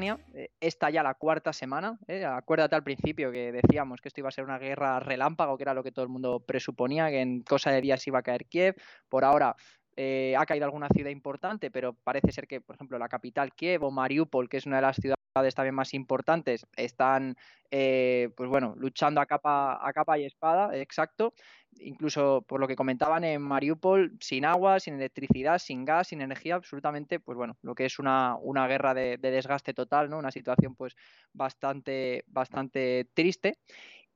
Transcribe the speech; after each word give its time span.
Ucrania. 0.00 0.18
Eh, 0.34 0.50
esta 0.60 0.90
ya 0.90 1.02
la 1.02 1.14
cuarta 1.14 1.52
semana. 1.52 1.98
Eh, 2.08 2.24
acuérdate 2.24 2.74
al 2.74 2.82
principio 2.82 3.30
que 3.30 3.52
decíamos 3.52 4.00
que 4.00 4.08
esto 4.08 4.20
iba 4.20 4.28
a 4.28 4.32
ser 4.32 4.44
una 4.44 4.58
guerra 4.58 5.00
relámpago, 5.00 5.56
que 5.56 5.64
era 5.64 5.74
lo 5.74 5.82
que 5.82 5.92
todo 5.92 6.04
el 6.04 6.08
mundo 6.08 6.40
presuponía, 6.40 7.10
que 7.10 7.20
en 7.20 7.42
cosa 7.42 7.70
de 7.70 7.80
días 7.80 8.06
iba 8.06 8.18
a 8.18 8.22
caer 8.22 8.46
Kiev. 8.46 8.76
Por 9.08 9.24
ahora 9.24 9.54
eh, 9.96 10.34
ha 10.38 10.46
caído 10.46 10.64
alguna 10.64 10.88
ciudad 10.88 11.10
importante, 11.10 11.70
pero 11.70 11.92
parece 11.92 12.32
ser 12.32 12.46
que, 12.46 12.60
por 12.60 12.76
ejemplo, 12.76 12.98
la 12.98 13.08
capital 13.08 13.52
Kiev 13.52 13.84
o 13.84 13.90
Mariupol, 13.90 14.48
que 14.48 14.56
es 14.56 14.66
una 14.66 14.76
de 14.76 14.82
las 14.82 14.96
ciudades 14.96 15.54
también 15.54 15.74
más 15.74 15.92
importantes, 15.92 16.66
están, 16.76 17.36
pues 17.70 18.48
bueno, 18.48 18.74
luchando 18.76 19.20
a 19.20 19.26
capa, 19.26 19.86
a 19.86 19.92
capa 19.92 20.18
y 20.18 20.24
espada, 20.24 20.76
exacto 20.76 21.34
incluso 21.78 22.44
por 22.46 22.60
lo 22.60 22.68
que 22.68 22.76
comentaban 22.76 23.24
en 23.24 23.42
Mariupol, 23.42 24.16
sin 24.20 24.44
agua, 24.44 24.80
sin 24.80 24.94
electricidad, 24.94 25.58
sin 25.58 25.84
gas, 25.84 26.08
sin 26.08 26.20
energía, 26.20 26.56
absolutamente, 26.56 27.20
pues 27.20 27.36
bueno, 27.36 27.56
lo 27.62 27.74
que 27.74 27.86
es 27.86 27.98
una, 27.98 28.36
una 28.36 28.66
guerra 28.66 28.94
de, 28.94 29.18
desgaste 29.18 29.74
total, 29.74 30.10
¿no? 30.10 30.18
Una 30.18 30.30
situación 30.30 30.74
pues 30.74 30.94
bastante, 31.32 32.24
bastante 32.26 33.08
triste. 33.14 33.58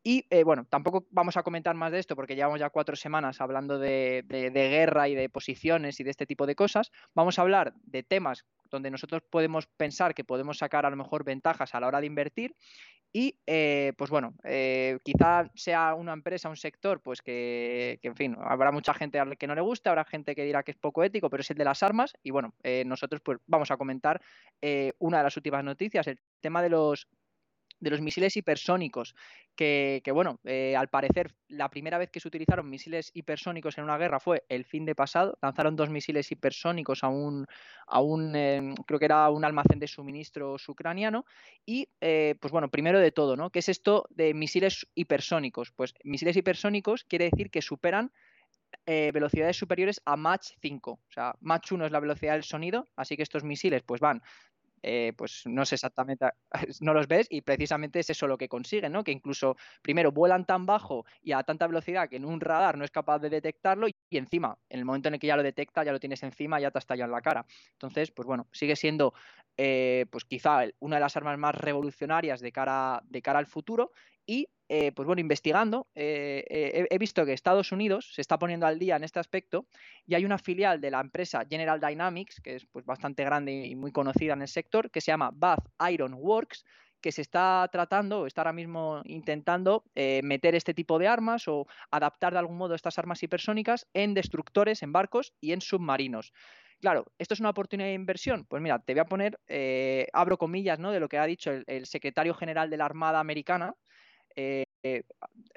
Y 0.07 0.27
eh, 0.29 0.45
bueno, 0.45 0.67
tampoco 0.69 1.07
vamos 1.11 1.39
a 1.39 1.43
comentar 1.43 1.75
más 1.75 1.91
de 1.91 1.99
esto 1.99 2.15
porque 2.15 2.37
llevamos 2.37 2.61
ya 2.61 2.69
cuatro 2.69 2.95
semanas 2.95 3.41
hablando 3.41 3.79
de, 3.79 4.23
guerra 4.29 5.09
y 5.09 5.15
de 5.15 5.31
posiciones 5.31 5.99
y 5.99 6.05
de 6.05 6.11
este 6.11 6.27
tipo 6.27 6.47
de 6.47 6.55
cosas. 6.55 6.93
Vamos 7.15 7.39
a 7.39 7.43
hablar 7.43 7.73
de 7.85 8.03
temas 8.03 8.45
donde 8.71 8.91
nosotros 8.91 9.23
podemos 9.31 9.67
pensar 9.67 10.15
que 10.15 10.23
podemos 10.23 10.59
sacar 10.59 10.85
a 10.85 10.91
lo 10.91 10.97
mejor 10.97 11.25
ventajas 11.25 11.75
a 11.75 11.81
la 11.81 11.87
hora 11.87 12.03
de 12.03 12.07
invertir. 12.07 12.55
Y 13.15 13.39
eh, 13.47 13.95
pues 13.97 14.11
bueno, 14.11 14.35
eh, 14.45 14.99
quizá 15.05 15.51
sea 15.55 15.95
una 15.95 16.13
empresa, 16.13 16.51
un 16.51 16.57
sector, 16.57 17.01
pues 17.01 17.23
que, 17.23 17.99
en 18.03 18.17
fin, 18.17 18.37
habrá 18.41 18.73
mucha 18.73 18.93
gente 18.93 19.19
a 19.19 19.25
la 19.25 19.37
que 19.37 19.47
no 19.47 19.55
le 19.55 19.63
guste, 19.63 19.89
habrá 19.89 20.05
gente 20.05 20.35
que 20.35 20.45
dirá 20.45 20.65
que 20.65 20.73
es 20.73 20.77
poco 20.77 21.03
ético, 21.03 21.31
pero 21.31 21.41
es 21.41 21.51
el 21.51 21.57
de 21.57 21.65
las 21.65 21.83
armas. 21.83 22.13
Y 22.23 22.31
bueno, 22.31 22.53
nosotros 22.85 23.23
pues 23.23 23.39
vamos 23.47 23.71
a 23.71 23.79
comentar 23.79 24.21
una 24.99 25.19
de 25.19 25.25
las 25.25 25.37
últimas 25.39 25.65
noticias, 25.65 26.07
el 26.09 26.19
tema 26.41 26.61
de 26.61 26.69
los 26.71 27.09
de 27.85 27.91
los 27.91 28.01
misiles 28.01 28.37
hipersónicos, 28.37 29.15
que, 29.55 30.03
bueno, 30.13 30.41
eh, 30.45 30.75
al 30.77 30.89
parecer 30.89 31.35
la 31.49 31.69
primera 31.69 31.99
vez 31.99 32.11
que 32.11 32.19
se 32.19 32.27
utilizaron 32.27 32.69
misiles 32.69 33.11
hipersónicos 33.15 33.79
en 33.79 33.85
una 33.85 33.99
guerra 33.99 34.19
fue 34.19 34.45
el 34.49 34.65
fin 34.65 34.85
de 34.85 34.95
pasado, 34.95 35.39
lanzaron 35.41 35.77
dos 35.77 35.91
misiles 35.91 36.33
hipersónicos 36.33 37.05
a 37.05 37.09
un, 37.09 37.47
a 37.87 38.01
un 38.01 38.35
em, 38.35 38.75
creo 38.75 38.99
que 38.99 39.05
era 39.05 39.31
un 39.31 39.45
almacén 39.45 39.79
de 39.79 39.87
suministros 39.87 40.69
ucraniano, 40.69 41.25
y 41.65 41.89
eh, 42.01 42.35
pues 42.41 42.51
bueno, 42.51 42.69
primero 42.69 42.99
de 42.99 43.13
todo, 43.13 43.37
¿no? 43.37 43.51
¿Qué 43.51 43.61
es 43.61 43.69
esto 43.69 44.07
de 44.11 44.35
misiles 44.35 44.87
hipersónicos? 44.95 45.71
Pues 45.71 45.95
misiles 46.03 46.37
hipersónicos 46.37 47.05
quiere 47.05 47.27
decir 47.27 47.51
que 47.51 47.63
superan 47.63 48.11
eh, 48.87 49.11
velocidades 49.13 49.57
superiores 49.57 50.01
a 50.05 50.17
Mach 50.17 50.43
5. 50.61 50.91
O 50.91 51.13
sea, 51.13 51.35
Mach 51.41 51.71
1 51.71 51.87
es 51.87 51.93
la 51.93 52.01
velocidad 52.01 52.33
del 52.33 52.43
sonido, 52.43 52.89
así 52.97 53.17
que 53.17 53.23
estos 53.23 53.45
misiles 53.45 53.83
pues 53.83 54.01
van 54.01 54.23
eh, 54.87 55.15
pues 55.17 55.45
no 55.47 55.65
sé 55.65 55.77
exactamente, 55.77 56.27
no 56.83 56.93
los 56.93 57.09
ves 57.09 57.27
y 57.31 57.41
precisamente 57.41 58.01
es 58.01 58.11
eso 58.11 58.27
lo 58.27 58.37
que 58.37 58.51
consiguen, 58.51 58.93
¿no? 58.93 59.03
Que 59.03 59.13
incluso 59.13 59.57
primero 59.81 60.13
vuelan 60.13 60.45
tan 60.45 60.67
bajo 60.67 61.07
y 61.23 61.33
a 61.33 61.43
tanta 61.43 61.67
velocidad 61.67 62.07
que 62.11 62.17
en 62.17 62.27
un 62.27 62.39
radar 62.39 62.77
no 62.77 62.85
es 62.85 62.91
capaz 62.91 63.19
de 63.21 63.31
detectarlo 63.31 63.89
y, 63.89 63.95
encima, 64.11 64.59
en 64.69 64.81
el 64.81 64.85
momento 64.85 65.09
en 65.09 65.15
el 65.15 65.21
que 65.21 65.27
ya 65.27 65.37
lo 65.37 65.43
detecta, 65.43 65.85
ya 65.85 65.93
lo 65.93 66.01
tienes 66.01 66.23
encima, 66.23 66.61
ya 66.61 66.71
te 66.71 66.77
ha 66.77 66.81
estallado 66.81 67.09
en 67.09 67.13
la 67.13 67.23
cara. 67.23 67.47
Entonces, 67.73 68.11
pues 68.11 68.27
bueno, 68.27 68.47
sigue 68.53 68.77
siendo 68.77 69.15
eh, 69.57 70.05
pues 70.11 70.27
quizá 70.27 70.65
una 70.81 70.97
de 70.97 71.01
las 71.01 71.17
armas 71.17 71.39
más 71.39 71.55
revolucionarias 71.55 72.41
de 72.41 72.53
cara, 72.53 73.03
de 73.07 73.23
cara 73.23 73.39
al 73.39 73.47
futuro 73.47 73.93
y 74.27 74.49
eh, 74.69 74.93
pues 74.93 75.07
bueno, 75.07 75.21
investigando, 75.21 75.89
eh, 75.95 76.87
he, 76.91 76.99
visto 76.99 77.27
que 77.27 77.35
Estados 77.35 77.71
Unidos 77.71 78.13
se 78.15 78.23
está 78.23 78.39
poniendo 78.39 78.67
al 78.67 78.79
día 78.79 78.97
en 78.97 79.05
este 79.05 79.19
aspecto 79.19 79.67
y 80.07 80.15
hay 80.15 80.25
una 80.25 80.39
filial 80.39 80.81
de 80.81 80.91
la 80.91 81.01
empresa 81.01 81.45
General 81.49 81.79
Dynamics, 81.79 82.41
que 82.41 82.57
es 82.57 82.67
pues, 82.67 82.87
bastante 82.87 83.25
grande 83.25 83.53
y 83.53 83.77
muy 83.77 83.93
conocida 83.93 84.33
en 84.33 84.41
el 84.41 84.49
sector, 84.49 84.91
que 84.91 85.03
se 85.03 85.11
llama 85.11 85.31
Bath 85.35 85.67
Iron 85.91 86.15
Works, 86.15 86.65
que 87.03 87.13
se 87.13 87.21
está 87.21 87.69
tratando, 87.71 88.27
está 88.27 88.41
ahora 88.41 88.55
mismo 88.55 89.03
intentando 89.05 89.85
eh, 89.95 90.23
meter 90.25 90.55
este 90.55 90.73
tipo 90.73 90.99
de 90.99 91.09
armas 91.09 91.47
o 91.47 91.67
adaptar 91.91 92.33
de 92.33 92.39
algún 92.39 92.57
modo 92.57 92.75
estas 92.75 92.99
armas 92.99 93.23
hipersónicas 93.23 93.87
en 93.93 94.15
destructores, 94.15 94.83
en 94.83 94.93
barcos 94.93 95.35
y 95.43 95.53
en 95.53 95.61
submarinos. 95.61 96.33
Claro, 96.81 97.05
¿esto 97.19 97.35
es 97.35 97.41
una 97.41 97.51
oportunidad 97.51 97.89
de 97.89 97.95
inversión? 97.95 98.47
Pues 98.47 98.63
mira, 98.63 98.79
te 98.79 98.95
voy 98.95 99.01
a 99.01 99.05
poner, 99.05 99.39
abro 100.13 100.39
comillas, 100.39 100.79
¿no? 100.79 100.91
De 100.91 101.01
lo 101.01 101.09
que 101.09 101.19
ha 101.19 101.25
dicho 101.25 101.51
el 101.67 101.87
secretario 101.87 102.35
general 102.35 102.69
de 102.69 102.77
la 102.77 102.85
Armada 102.85 103.21
Americana, 103.21 103.75
eh, 104.37 104.65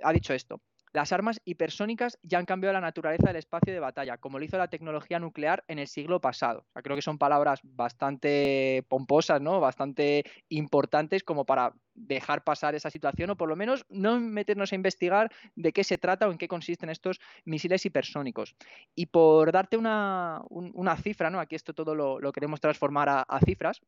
ha 0.04 0.14
dicho 0.14 0.34
esto. 0.34 0.62
Las 0.94 1.12
armas 1.12 1.42
hipersónicas 1.46 2.18
ya 2.24 2.40
han 2.40 2.46
cambiado 2.46 2.74
la 2.74 2.82
naturaleza 2.82 3.28
del 3.28 3.36
espacio 3.36 3.74
de 3.74 3.80
batalla, 3.80 4.18
como 4.18 4.40
lo 4.40 4.46
hizo 4.46 4.58
la 4.58 4.70
tecnología 4.70 5.20
nuclear 5.20 5.64
en 5.68 5.80
el 5.80 5.88
siglo 5.88 6.22
pasado. 6.22 6.66
creo 6.74 6.96
que 6.96 7.02
son 7.02 7.18
palabras 7.18 7.60
bastante 7.62 8.84
pomposas, 8.88 9.40
¿no? 9.40 9.60
Bastante 9.60 10.24
importantes 10.50 11.24
como 11.24 11.46
para 11.46 11.74
dejar 11.94 12.44
pasar 12.44 12.74
esa 12.74 12.90
situación 12.90 13.30
o 13.30 13.38
por 13.38 13.50
lo 13.50 13.56
menos 13.56 13.86
no 13.90 14.20
meternos 14.20 14.72
a 14.72 14.76
investigar 14.76 15.32
de 15.56 15.74
qué 15.74 15.84
se 15.84 15.98
trata 15.98 16.28
o 16.28 16.32
en 16.32 16.38
qué 16.38 16.48
consisten 16.48 16.90
estos 16.90 17.20
misiles 17.44 17.86
hipersónicos. 17.86 18.56
Y 18.96 19.08
por 19.08 19.52
darte 19.52 19.78
una, 19.78 20.42
cifra, 21.04 21.30
¿no? 21.30 21.40
Aquí 21.40 21.56
esto 21.56 21.74
todo 21.74 21.96
lo, 21.96 22.32
queremos 22.32 22.60
transformar 22.60 23.26
a 23.28 23.40
cifras. 23.46 23.82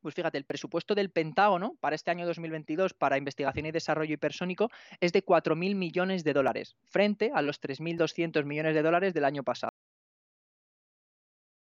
Pues 0.00 0.14
fíjate, 0.14 0.38
el 0.38 0.44
presupuesto 0.44 0.94
del 0.94 1.10
Pentágono 1.10 1.76
para 1.80 1.94
este 1.94 2.10
año 2.10 2.26
2022 2.26 2.94
para 2.94 3.18
investigación 3.18 3.66
y 3.66 3.70
desarrollo 3.70 4.14
hipersónico 4.14 4.70
es 5.00 5.12
de 5.12 5.24
4.000 5.24 5.74
millones 5.74 6.24
de 6.24 6.32
dólares, 6.32 6.76
frente 6.86 7.30
a 7.34 7.42
los 7.42 7.60
3.200 7.60 8.44
millones 8.44 8.74
de 8.74 8.82
dólares 8.82 9.12
del 9.12 9.24
año 9.26 9.42
pasado 9.42 9.74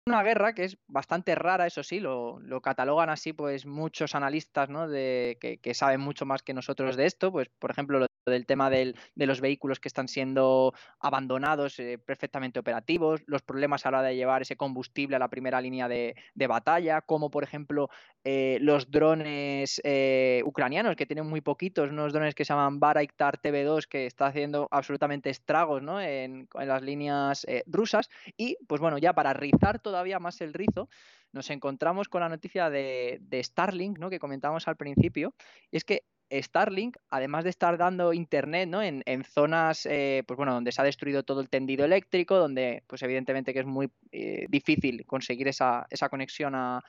una 0.09 0.23
guerra 0.23 0.53
que 0.53 0.65
es 0.65 0.77
bastante 0.87 1.35
rara, 1.35 1.67
eso 1.67 1.83
sí, 1.83 1.99
lo, 1.99 2.39
catalogan 2.61 3.09
así 3.09 3.33
pues 3.33 3.65
muchos 3.65 4.15
analistas 4.15 4.69
¿no? 4.69 4.87
de, 4.87 5.37
que, 5.61 5.73
saben 5.73 6.01
mucho 6.01 6.25
más 6.25 6.43
que 6.43 6.53
nosotros 6.53 6.95
de 6.95 7.05
esto, 7.05 7.31
pues 7.31 7.49
por 7.59 7.71
ejemplo 7.71 7.99
lo 7.99 8.07
del 8.25 8.45
tema 8.45 8.69
de 8.69 8.95
los 9.15 9.41
vehículos 9.41 9.79
que 9.79 9.87
están 9.87 10.07
siendo 10.07 10.73
abandonados 10.99 11.79
eh, 11.79 11.97
perfectamente 11.97 12.59
operativos, 12.59 13.21
los 13.25 13.41
problemas 13.41 13.85
a 13.85 13.91
la 13.91 13.99
hora 13.99 14.07
de 14.09 14.15
llevar 14.15 14.41
ese 14.41 14.55
combustible 14.55 15.15
a 15.15 15.19
la 15.19 15.29
primera 15.29 15.61
línea 15.61 15.87
de, 15.87 16.15
batalla, 16.47 17.01
como 17.01 17.29
por 17.29 17.43
ejemplo 17.43 17.89
eh, 18.23 18.57
los 18.61 18.89
drones 18.89 19.79
eh, 19.83 20.41
ucranianos 20.43 20.95
que 20.95 21.05
tienen 21.05 21.27
muy 21.27 21.41
poquitos, 21.41 21.91
unos 21.91 22.11
drones 22.11 22.33
que 22.33 22.43
se 22.43 22.53
llaman 22.53 22.79
Baraitar 22.79 23.39
TV2 23.39 23.85
que 23.87 24.07
está 24.07 24.25
haciendo 24.27 24.67
absolutamente 24.71 25.29
estragos 25.29 25.83
¿no? 25.83 26.01
en, 26.01 26.47
las 26.55 26.81
líneas 26.81 27.45
rusas 27.67 28.09
y 28.35 28.57
pues 28.67 28.81
bueno, 28.81 28.97
ya 28.97 29.13
para 29.13 29.33
rizar 29.33 29.79
toda 29.79 29.98
todavía 29.99 30.19
más 30.19 30.39
el 30.39 30.53
rizo, 30.53 30.87
nos 31.33 31.49
encontramos 31.49 32.07
con 32.07 32.21
la 32.21 32.29
noticia 32.29 32.69
de, 32.69 33.19
Starlink, 33.43 33.99
¿no? 33.99 34.09
que 34.09 34.17
comentábamos 34.17 34.65
al 34.69 34.77
principio, 34.77 35.35
y 35.71 35.77
es 35.77 35.83
que 35.83 36.03
Starlink, 36.31 36.95
además 37.09 37.43
de 37.43 37.49
estar 37.49 37.77
dando 37.77 38.13
internet 38.13 38.69
¿no? 38.69 38.81
en, 38.81 39.23
zonas 39.25 39.85
eh, 39.88 40.23
pues 40.25 40.38
bueno, 40.38 40.53
donde 40.53 40.71
se 40.71 40.81
ha 40.81 40.85
destruido 40.85 41.23
todo 41.23 41.41
el 41.41 41.49
tendido 41.49 41.83
eléctrico, 41.83 42.38
donde 42.38 42.83
pues 42.88 43.01
evidentemente 43.01 43.51
que 43.51 43.59
es 43.59 43.65
muy 43.65 43.91
eh, 44.13 44.45
difícil 44.47 45.06
conseguir 45.06 45.50
esa, 45.50 45.85
conexión 46.09 46.53
a, 46.56 46.81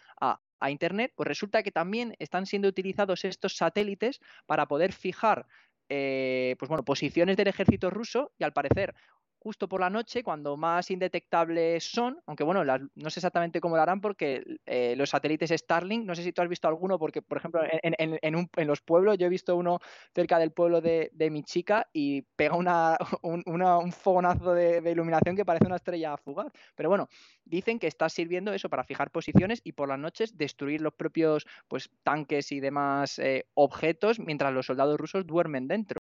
internet, 0.68 1.12
pues 1.16 1.26
resulta 1.26 1.62
que 1.64 1.72
también 1.72 2.14
están 2.18 2.46
siendo 2.46 2.68
utilizados 2.68 3.24
estos 3.24 3.56
satélites 3.56 4.20
para 4.46 4.66
poder 4.66 4.92
fijar 4.92 5.46
eh, 5.88 6.54
pues 6.58 6.68
bueno, 6.68 6.84
posiciones 6.84 7.36
del 7.36 7.48
ejército 7.48 7.90
ruso 7.90 8.30
y 8.38 8.44
al 8.44 8.52
parecer 8.52 8.94
justo 9.40 9.68
por 9.68 9.80
la 9.80 9.88
noche, 9.88 10.22
cuando 10.22 10.56
más 10.56 10.90
indetectables 10.90 11.82
son, 11.82 12.20
aunque 12.26 12.44
bueno, 12.44 12.62
no 12.64 13.10
sé 13.10 13.20
exactamente 13.20 13.60
cómo 13.60 13.74
lo 13.74 13.82
harán 13.82 14.00
porque 14.00 14.58
eh, 14.66 14.94
los 14.96 15.10
satélites 15.10 15.50
Starlink, 15.50 16.04
no 16.04 16.14
sé 16.14 16.22
si 16.22 16.32
tú 16.32 16.42
has 16.42 16.48
visto 16.48 16.68
alguno, 16.68 16.98
porque 16.98 17.22
por 17.22 17.38
ejemplo 17.38 17.62
en, 17.82 18.66
los 18.66 18.80
pueblos, 18.82 19.16
yo 19.16 19.26
he 19.26 19.30
visto 19.30 19.56
uno 19.56 19.80
cerca 20.14 20.38
del 20.38 20.52
pueblo 20.52 20.80
de, 20.80 21.10
mi 21.30 21.42
chica 21.42 21.88
y 21.92 22.22
pega 22.22 22.54
una, 22.54 22.98
un, 23.22 23.92
fogonazo 23.92 24.52
de, 24.52 24.90
iluminación 24.90 25.36
que 25.36 25.44
parece 25.44 25.66
una 25.66 25.76
estrella 25.76 26.16
fugaz. 26.18 26.52
Pero 26.74 26.90
bueno, 26.90 27.08
dicen 27.44 27.78
que 27.78 27.86
está 27.86 28.08
sirviendo 28.08 28.52
eso 28.52 28.68
para 28.68 28.84
fijar 28.84 29.10
posiciones 29.10 29.62
y 29.64 29.72
por 29.72 29.88
las 29.88 29.98
noches 29.98 30.36
destruir 30.36 30.82
los 30.82 30.92
propios 30.92 31.46
pues, 31.66 31.90
tanques 32.02 32.52
y 32.52 32.60
demás 32.60 33.18
eh, 33.18 33.46
objetos 33.54 34.18
mientras 34.18 34.52
los 34.52 34.66
soldados 34.66 34.98
rusos 34.98 35.26
duermen 35.26 35.66
dentro. 35.66 35.99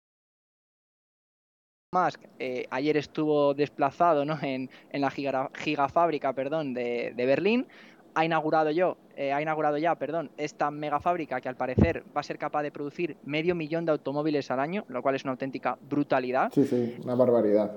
Musk 1.92 2.20
eh, 2.38 2.66
ayer 2.70 2.96
estuvo 2.96 3.54
desplazado 3.54 4.24
¿no? 4.24 4.38
en, 4.42 4.68
la 4.92 5.10
gigafábrica 5.10 6.32
perdón, 6.32 6.74
de, 6.74 7.14
Berlín. 7.16 7.66
Ha 8.14 8.24
inaugurado 8.24 8.70
yo, 8.70 8.96
eh, 9.14 9.32
ha 9.32 9.42
inaugurado 9.42 9.76
ya, 9.76 9.94
perdón, 9.94 10.30
esta 10.38 10.70
megafábrica 10.70 11.40
que 11.40 11.50
al 11.50 11.56
parecer 11.56 12.02
va 12.16 12.20
a 12.20 12.24
ser 12.24 12.38
capaz 12.38 12.62
de 12.62 12.70
producir 12.70 13.18
medio 13.24 13.54
millón 13.54 13.84
de 13.84 13.92
automóviles 13.92 14.50
al 14.50 14.58
año, 14.58 14.84
lo 14.88 15.02
cual 15.02 15.16
es 15.16 15.24
una 15.24 15.32
auténtica 15.32 15.78
brutalidad. 15.82 16.50
Sí, 16.52 16.64
sí, 16.64 16.96
una 17.04 17.14
barbaridad 17.14 17.72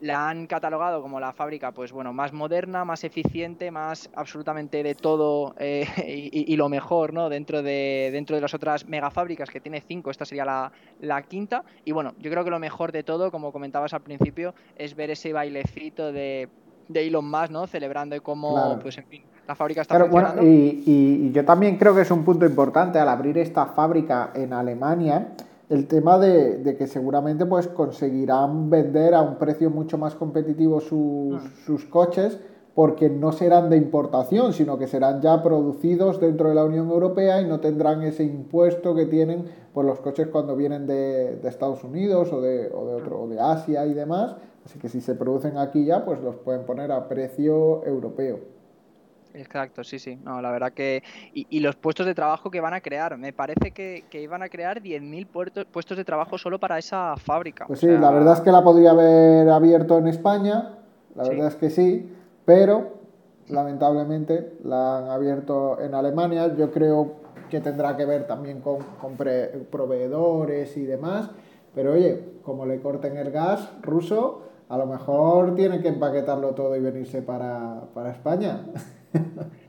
la 0.00 0.28
han 0.28 0.46
catalogado 0.46 1.00
como 1.00 1.20
la 1.20 1.32
fábrica, 1.32 1.72
pues 1.72 1.92
bueno, 1.92 2.12
más 2.12 2.32
moderna, 2.32 2.84
más 2.84 3.04
eficiente, 3.04 3.70
más 3.70 4.10
absolutamente 4.14 4.82
de 4.82 4.94
todo 4.94 5.54
eh, 5.58 5.86
y, 6.32 6.56
lo 6.56 6.68
mejor, 6.68 7.12
¿no? 7.12 7.28
Dentro 7.28 7.62
de, 7.62 8.10
dentro 8.12 8.36
de 8.36 8.42
las 8.42 8.54
otras 8.54 8.86
megafábricas, 8.86 9.50
que 9.50 9.60
tiene 9.60 9.80
cinco, 9.80 10.10
esta 10.10 10.24
sería 10.24 10.44
la, 11.00 11.22
quinta. 11.22 11.64
Y 11.84 11.92
bueno, 11.92 12.14
yo 12.18 12.30
creo 12.30 12.44
que 12.44 12.50
lo 12.50 12.58
mejor 12.58 12.92
de 12.92 13.02
todo, 13.02 13.30
como 13.30 13.52
comentabas 13.52 13.94
al 13.94 14.02
principio, 14.02 14.54
es 14.76 14.94
ver 14.94 15.10
ese 15.10 15.32
bailecito 15.32 16.12
de, 16.12 16.48
de 16.88 17.06
Elon 17.06 17.28
Musk, 17.28 17.50
¿no? 17.50 17.66
Celebrando 17.66 18.20
cómo, 18.22 18.78
pues 18.80 18.98
en 18.98 19.06
fin, 19.06 19.22
la 19.48 19.54
fábrica 19.54 19.82
está 19.82 19.98
funcionando. 19.98 20.42
y, 20.42 20.82
y 20.86 21.32
yo 21.32 21.44
también 21.44 21.78
creo 21.78 21.94
que 21.94 22.02
es 22.02 22.10
un 22.10 22.24
punto 22.24 22.44
importante 22.44 22.98
al 22.98 23.08
abrir 23.08 23.38
esta 23.38 23.66
fábrica 23.66 24.30
en 24.34 24.52
Alemania 24.52 25.28
el 25.68 25.86
tema 25.86 26.18
de, 26.18 26.76
que 26.78 26.86
seguramente 26.86 27.46
pues 27.46 27.66
conseguirán 27.68 28.70
vender 28.70 29.14
a 29.14 29.22
un 29.22 29.36
precio 29.36 29.70
mucho 29.70 29.98
más 29.98 30.14
competitivo 30.14 30.80
sus, 30.80 31.34
ah. 31.34 31.50
sus, 31.64 31.84
coches 31.86 32.38
porque 32.74 33.08
no 33.08 33.32
serán 33.32 33.70
de 33.70 33.78
importación, 33.78 34.52
sino 34.52 34.78
que 34.78 34.86
serán 34.86 35.22
ya 35.22 35.42
producidos 35.42 36.20
dentro 36.20 36.50
de 36.50 36.54
la 36.54 36.64
Unión 36.64 36.90
Europea 36.90 37.40
y 37.40 37.46
no 37.46 37.58
tendrán 37.58 38.02
ese 38.02 38.22
impuesto 38.22 38.94
que 38.94 39.06
tienen 39.06 39.46
por 39.72 39.86
los 39.86 39.98
coches 40.00 40.28
cuando 40.28 40.54
vienen 40.56 40.86
de, 40.86 41.40
Estados 41.48 41.82
Unidos 41.84 42.32
o 42.32 42.40
de, 42.42 42.70
o 42.72 42.86
de, 42.86 42.94
otro, 42.94 43.22
o 43.22 43.28
de 43.28 43.40
Asia 43.40 43.86
y 43.86 43.94
demás. 43.94 44.36
Así 44.66 44.78
que 44.78 44.90
si 44.90 45.00
se 45.00 45.14
producen 45.14 45.56
aquí 45.56 45.86
ya, 45.86 46.04
pues 46.04 46.20
los 46.20 46.36
pueden 46.36 46.66
poner 46.66 46.92
a 46.92 47.08
precio 47.08 47.84
europeo. 47.86 48.55
Exacto, 49.36 49.84
sí, 49.84 49.98
sí. 49.98 50.16
No, 50.16 50.40
la 50.40 50.50
verdad 50.50 50.72
que. 50.72 51.02
Y, 51.34 51.60
los 51.60 51.76
puestos 51.76 52.06
de 52.06 52.14
trabajo 52.14 52.50
que 52.50 52.60
van 52.60 52.72
a 52.74 52.80
crear. 52.80 53.16
Me 53.18 53.32
parece 53.32 53.70
que, 53.70 54.04
iban 54.12 54.42
a 54.42 54.48
crear 54.48 54.80
10.000 54.80 55.66
puestos 55.66 55.96
de 55.96 56.04
trabajo 56.04 56.38
solo 56.38 56.58
para 56.58 56.78
esa 56.78 57.16
fábrica. 57.16 57.66
Pues 57.66 57.80
sí, 57.80 57.86
la 57.86 58.10
verdad 58.10 58.34
es 58.34 58.40
que 58.40 58.50
la 58.50 58.64
podría 58.64 58.90
haber 58.92 59.48
abierto 59.50 59.98
en 59.98 60.08
España. 60.08 60.78
La 61.14 61.24
verdad 61.24 61.48
es 61.48 61.56
que 61.56 61.70
sí. 61.70 62.12
Pero, 62.44 62.94
lamentablemente, 63.48 64.54
la 64.64 64.98
han 64.98 65.10
abierto 65.10 65.80
en 65.80 65.94
Alemania. 65.94 66.54
Yo 66.56 66.70
creo 66.70 67.16
que 67.50 67.60
tendrá 67.60 67.96
que 67.96 68.06
ver 68.06 68.26
también 68.26 68.60
con, 68.60 68.78
proveedores 69.70 70.76
y 70.76 70.86
demás. 70.86 71.30
Pero 71.74 71.92
oye, 71.92 72.38
como 72.42 72.64
le 72.64 72.80
corten 72.80 73.18
el 73.18 73.30
gas 73.30 73.70
ruso, 73.82 74.44
a 74.70 74.78
lo 74.78 74.86
mejor 74.86 75.54
tienen 75.54 75.82
que 75.82 75.88
empaquetarlo 75.88 76.54
todo 76.54 76.74
y 76.74 76.80
venirse 76.80 77.20
para, 77.20 77.82
para 77.92 78.12
España. 78.12 78.64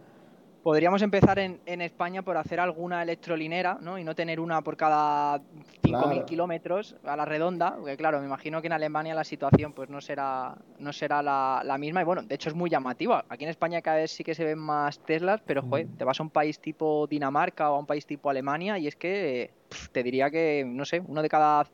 Podríamos 0.68 1.02
empezar 1.02 1.40
en, 1.40 1.82
España 1.82 2.24
por 2.24 2.36
hacer 2.36 2.60
alguna 2.60 3.02
electrolinera, 3.02 3.78
¿no? 3.80 3.98
Y 3.98 4.04
no 4.04 4.16
tener 4.16 4.42
una 4.42 4.62
por 4.62 4.76
cada 4.76 5.38
5.000 5.82 6.26
kilómetros 6.26 6.98
a 7.06 7.16
la 7.16 7.24
redonda, 7.24 7.78
porque 7.78 7.96
claro, 7.96 8.20
me 8.20 8.26
imagino 8.26 8.60
que 8.60 8.68
en 8.68 8.74
Alemania 8.74 9.16
la 9.16 9.24
situación 9.24 9.72
pues 9.72 9.90
no 9.90 10.02
será, 10.02 10.58
no 10.80 10.92
será 10.92 11.22
la, 11.24 11.78
misma. 11.80 12.02
Y 12.02 12.04
bueno, 12.04 12.22
de 12.22 12.36
hecho 12.36 12.50
es 12.50 12.56
muy 12.56 12.70
llamativa. 12.70 13.24
Aquí 13.30 13.46
en 13.46 13.50
España 13.50 13.82
cada 13.82 13.96
vez 13.96 14.12
sí 14.12 14.26
que 14.26 14.36
se 14.36 14.44
ven 14.44 14.60
más 14.60 15.00
Teslas, 15.00 15.40
pero 15.46 15.62
joder, 15.62 15.88
te 15.98 16.04
vas 16.04 16.20
a 16.20 16.24
un 16.24 16.32
país 16.32 16.60
tipo 16.60 17.08
Dinamarca 17.08 17.72
o 17.72 17.76
a 17.76 17.80
un 17.80 17.86
país 17.86 18.06
tipo 18.06 18.30
Alemania 18.30 18.78
y 18.78 18.88
es 18.88 18.98
que 18.98 19.52
te 19.94 20.04
diría 20.04 20.30
que, 20.30 20.66
no 20.68 20.84
sé, 20.84 21.00
uno 21.00 21.22
de 21.22 21.30
cada 21.30 21.66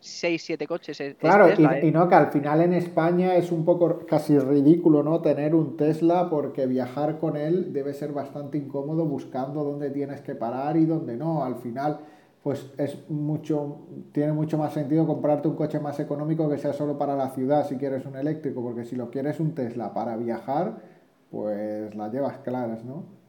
6, 0.00 0.42
7 0.42 0.66
coches. 0.66 1.02
claro, 1.18 1.48
y, 1.56 1.64
¿eh? 1.64 1.86
y, 1.86 1.90
no, 1.90 2.08
que 2.08 2.14
al 2.14 2.30
final 2.30 2.60
en 2.60 2.74
España 2.74 3.36
es 3.36 3.50
un 3.52 3.64
poco 3.64 4.00
casi 4.06 4.38
ridículo, 4.38 5.02
¿no? 5.02 5.20
Tener 5.20 5.54
un 5.54 5.76
Tesla 5.76 6.28
porque 6.30 6.66
viajar 6.66 7.18
con 7.18 7.36
él 7.36 7.72
debe 7.72 7.94
ser 7.94 8.12
bastante 8.12 8.58
incómodo 8.58 9.04
buscando 9.06 9.64
dónde 9.64 9.90
tienes 9.90 10.20
que 10.20 10.34
parar 10.34 10.76
y 10.76 10.84
dónde 10.84 11.16
no. 11.16 11.44
Al 11.44 11.56
final, 11.56 12.00
pues 12.42 12.70
es 12.78 13.08
mucho, 13.08 13.86
tiene 14.12 14.32
mucho 14.32 14.58
más 14.58 14.72
sentido 14.74 15.06
comprarte 15.06 15.48
un 15.48 15.56
coche 15.56 15.80
más 15.80 15.98
económico 16.00 16.48
que 16.48 16.58
sea 16.58 16.72
solo 16.72 16.98
para 16.98 17.16
la 17.16 17.30
ciudad 17.30 17.66
si 17.66 17.76
quieres 17.76 18.06
un 18.06 18.16
eléctrico, 18.16 18.62
porque 18.62 18.84
si 18.84 18.96
lo 18.96 19.10
quieres 19.10 19.40
un 19.40 19.54
Tesla 19.54 19.94
para 19.94 20.16
viajar, 20.16 20.78
pues 21.30 21.94
la 21.94 22.08
llevas 22.08 22.38
claras, 22.38 22.84
¿no? 22.84 23.23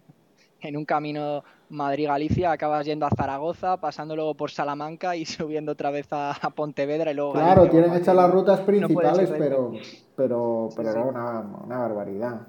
En 0.62 0.78
un 0.78 0.86
camino 0.86 1.44
Madrid-Galicia 1.70 2.52
acabas 2.52 2.86
yendo 2.86 3.06
a 3.06 3.10
Zaragoza, 3.10 3.78
pasando 3.78 4.16
luego 4.16 4.36
por 4.36 4.52
Salamanca 4.52 5.16
y 5.16 5.26
subiendo 5.26 5.74
otra 5.74 5.92
vez 5.92 6.08
a, 6.12 6.34
Pontevedra 6.56 7.12
y 7.12 7.16
luego... 7.16 7.34
Claro, 7.34 7.70
tienen 7.70 7.94
hechas 7.94 8.16
las 8.16 8.32
rutas 8.32 8.60
principales, 8.62 9.32
pero, 9.38 9.72
pero, 10.16 10.70
pero 10.76 11.08
Una, 11.08 11.40
una, 11.42 11.80
barbaridad. 11.80 12.42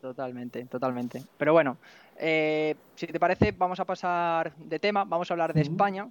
Totalmente, 0.00 0.64
totalmente. 0.66 1.22
Pero 1.36 1.52
bueno, 1.52 1.76
eh, 2.16 2.74
si 2.94 3.06
te 3.06 3.18
parece, 3.18 3.52
vamos 3.52 3.80
a 3.80 3.84
pasar 3.84 4.52
de 4.56 4.78
tema, 4.78 5.04
vamos 5.04 5.30
a 5.30 5.34
hablar 5.34 5.52
de 5.52 5.60
España, 5.62 6.08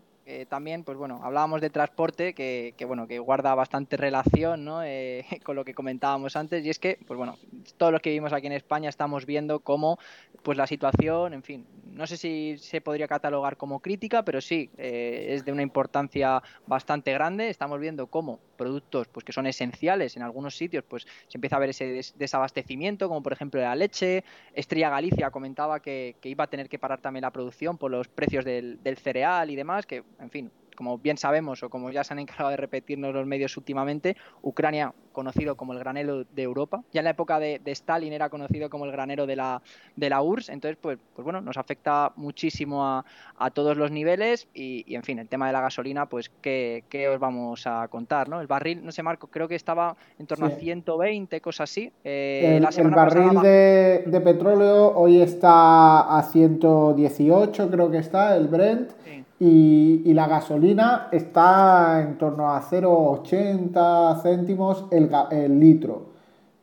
también, 0.50 0.84
pues 0.84 0.98
bueno, 0.98 1.20
hablábamos 1.24 1.62
de 1.62 1.70
transporte 1.70 2.34
que, 2.34 2.74
bueno, 2.86 3.08
que 3.08 3.20
guarda 3.20 3.56
bastante 3.56 3.98
relación 3.98 4.66
¿no? 4.66 4.84
Eh, 4.84 5.26
con 5.44 5.56
lo 5.56 5.66
que 5.66 5.74
comentábamos 5.74 6.36
antes 6.36 6.66
y 6.66 6.70
es 6.70 6.80
que, 6.80 7.00
pues 7.08 7.18
bueno, 7.18 7.38
todos 7.78 7.92
los 7.92 8.02
que 8.02 8.10
vivimos 8.10 8.34
aquí 8.34 8.48
en 8.48 8.54
España 8.54 8.90
estamos 8.90 9.26
viendo 9.26 9.60
cómo, 9.60 10.00
pues 10.44 10.58
la 10.58 10.68
situación, 10.68 11.34
en 11.34 11.44
fin, 11.44 11.66
no 11.98 12.06
sé 12.06 12.18
si 12.18 12.58
se 12.60 12.82
podría 12.82 13.08
catalogar 13.08 13.58
como 13.58 13.80
crítica, 13.80 14.24
pero 14.24 14.40
sí, 14.40 14.70
eh, 14.78 15.28
es 15.30 15.46
de 15.46 15.52
una 15.52 15.64
importancia 15.64 16.42
bastante 16.68 17.12
grande. 17.12 17.50
Estamos 17.50 17.80
viendo 17.80 18.08
cómo 18.08 18.40
productos 18.56 19.08
pues, 19.08 19.24
que 19.24 19.34
son 19.34 19.48
esenciales 19.48 20.16
en 20.16 20.24
algunos 20.24 20.56
sitios, 20.56 20.84
pues 20.88 21.08
se 21.28 21.38
empieza 21.38 21.56
a 21.56 21.60
ver 21.60 21.70
ese 21.70 22.02
desabastecimiento, 22.16 23.08
como 23.08 23.24
por 23.24 23.34
ejemplo 23.34 23.62
la 23.62 23.76
leche. 23.76 24.24
Estrella 24.54 24.90
Galicia 24.90 25.32
comentaba 25.32 25.80
que, 25.80 26.16
iba 26.24 26.44
a 26.44 26.48
tener 26.48 26.70
que 26.70 26.78
parar 26.78 27.02
también 27.02 27.24
la 27.24 27.32
producción 27.32 27.78
por 27.78 27.90
los 27.90 28.08
precios 28.08 28.46
del, 28.46 28.82
del 28.84 28.98
cereal 28.98 29.50
y 29.50 29.56
demás, 29.56 29.86
que 29.86 30.04
en 30.20 30.30
fin, 30.30 30.52
como 30.78 31.00
bien 31.00 31.18
sabemos 31.18 31.64
o 31.64 31.70
como 31.70 31.90
ya 31.90 32.04
se 32.04 32.14
han 32.14 32.20
encargado 32.20 32.52
de 32.52 32.58
repetirnos 32.58 33.14
los 33.14 33.26
medios 33.26 33.58
últimamente, 33.58 34.16
Ucrania 34.44 34.94
conocido 35.12 35.58
como 35.58 35.74
el 35.74 35.80
granero 35.80 36.24
de 36.26 36.44
Europa. 36.44 36.84
Ya 36.94 37.00
en 37.00 37.06
la 37.06 37.10
época 37.10 37.40
de, 37.40 37.60
Stalin 37.66 38.14
era 38.14 38.30
conocido 38.30 38.70
como 38.70 38.86
el 38.86 38.92
granero 38.92 39.26
de 39.26 39.36
la, 39.36 39.64
de 39.96 40.12
la 40.12 40.22
URSS. 40.22 40.50
Entonces, 40.50 40.78
pues, 40.80 41.00
pues 41.16 41.24
bueno, 41.24 41.42
nos 41.42 41.58
afecta 41.58 42.14
muchísimo 42.16 42.86
a, 42.86 43.04
todos 43.52 43.76
los 43.78 43.90
niveles 43.90 44.48
y, 44.54 44.94
en 44.94 45.02
fin, 45.02 45.18
el 45.18 45.28
tema 45.28 45.48
de 45.48 45.54
la 45.54 45.62
gasolina, 45.62 46.06
pues, 46.06 46.30
¿qué, 46.40 46.84
os 47.12 47.20
vamos 47.20 47.66
a 47.66 47.88
contar? 47.88 48.30
¿no? 48.30 48.40
El 48.40 48.46
barril, 48.46 48.86
no 48.86 48.92
sé, 48.92 49.02
Marco, 49.02 49.26
creo 49.26 49.48
que 49.48 49.56
estaba 49.56 49.96
en 50.20 50.28
torno 50.28 50.46
a 50.46 50.52
120, 50.52 51.42
cosas 51.42 51.72
así. 51.72 51.92
Eh, 52.04 52.62
el, 52.78 52.90
barril 52.92 53.42
de, 53.42 54.22
petróleo 54.24 54.96
hoy 54.96 55.22
está 55.22 56.16
a 56.16 56.22
118, 56.22 57.72
creo 57.72 57.90
que 57.90 57.98
está, 57.98 58.36
el 58.36 58.48
Brent. 58.48 58.92
Y, 59.40 60.14
la 60.14 60.28
gasolina 60.28 61.10
está 61.12 62.02
en 62.02 62.18
torno 62.18 62.50
a 62.50 62.62
0,80 62.62 64.22
céntimos 64.22 64.86
el, 64.90 65.60
litro, 65.60 66.08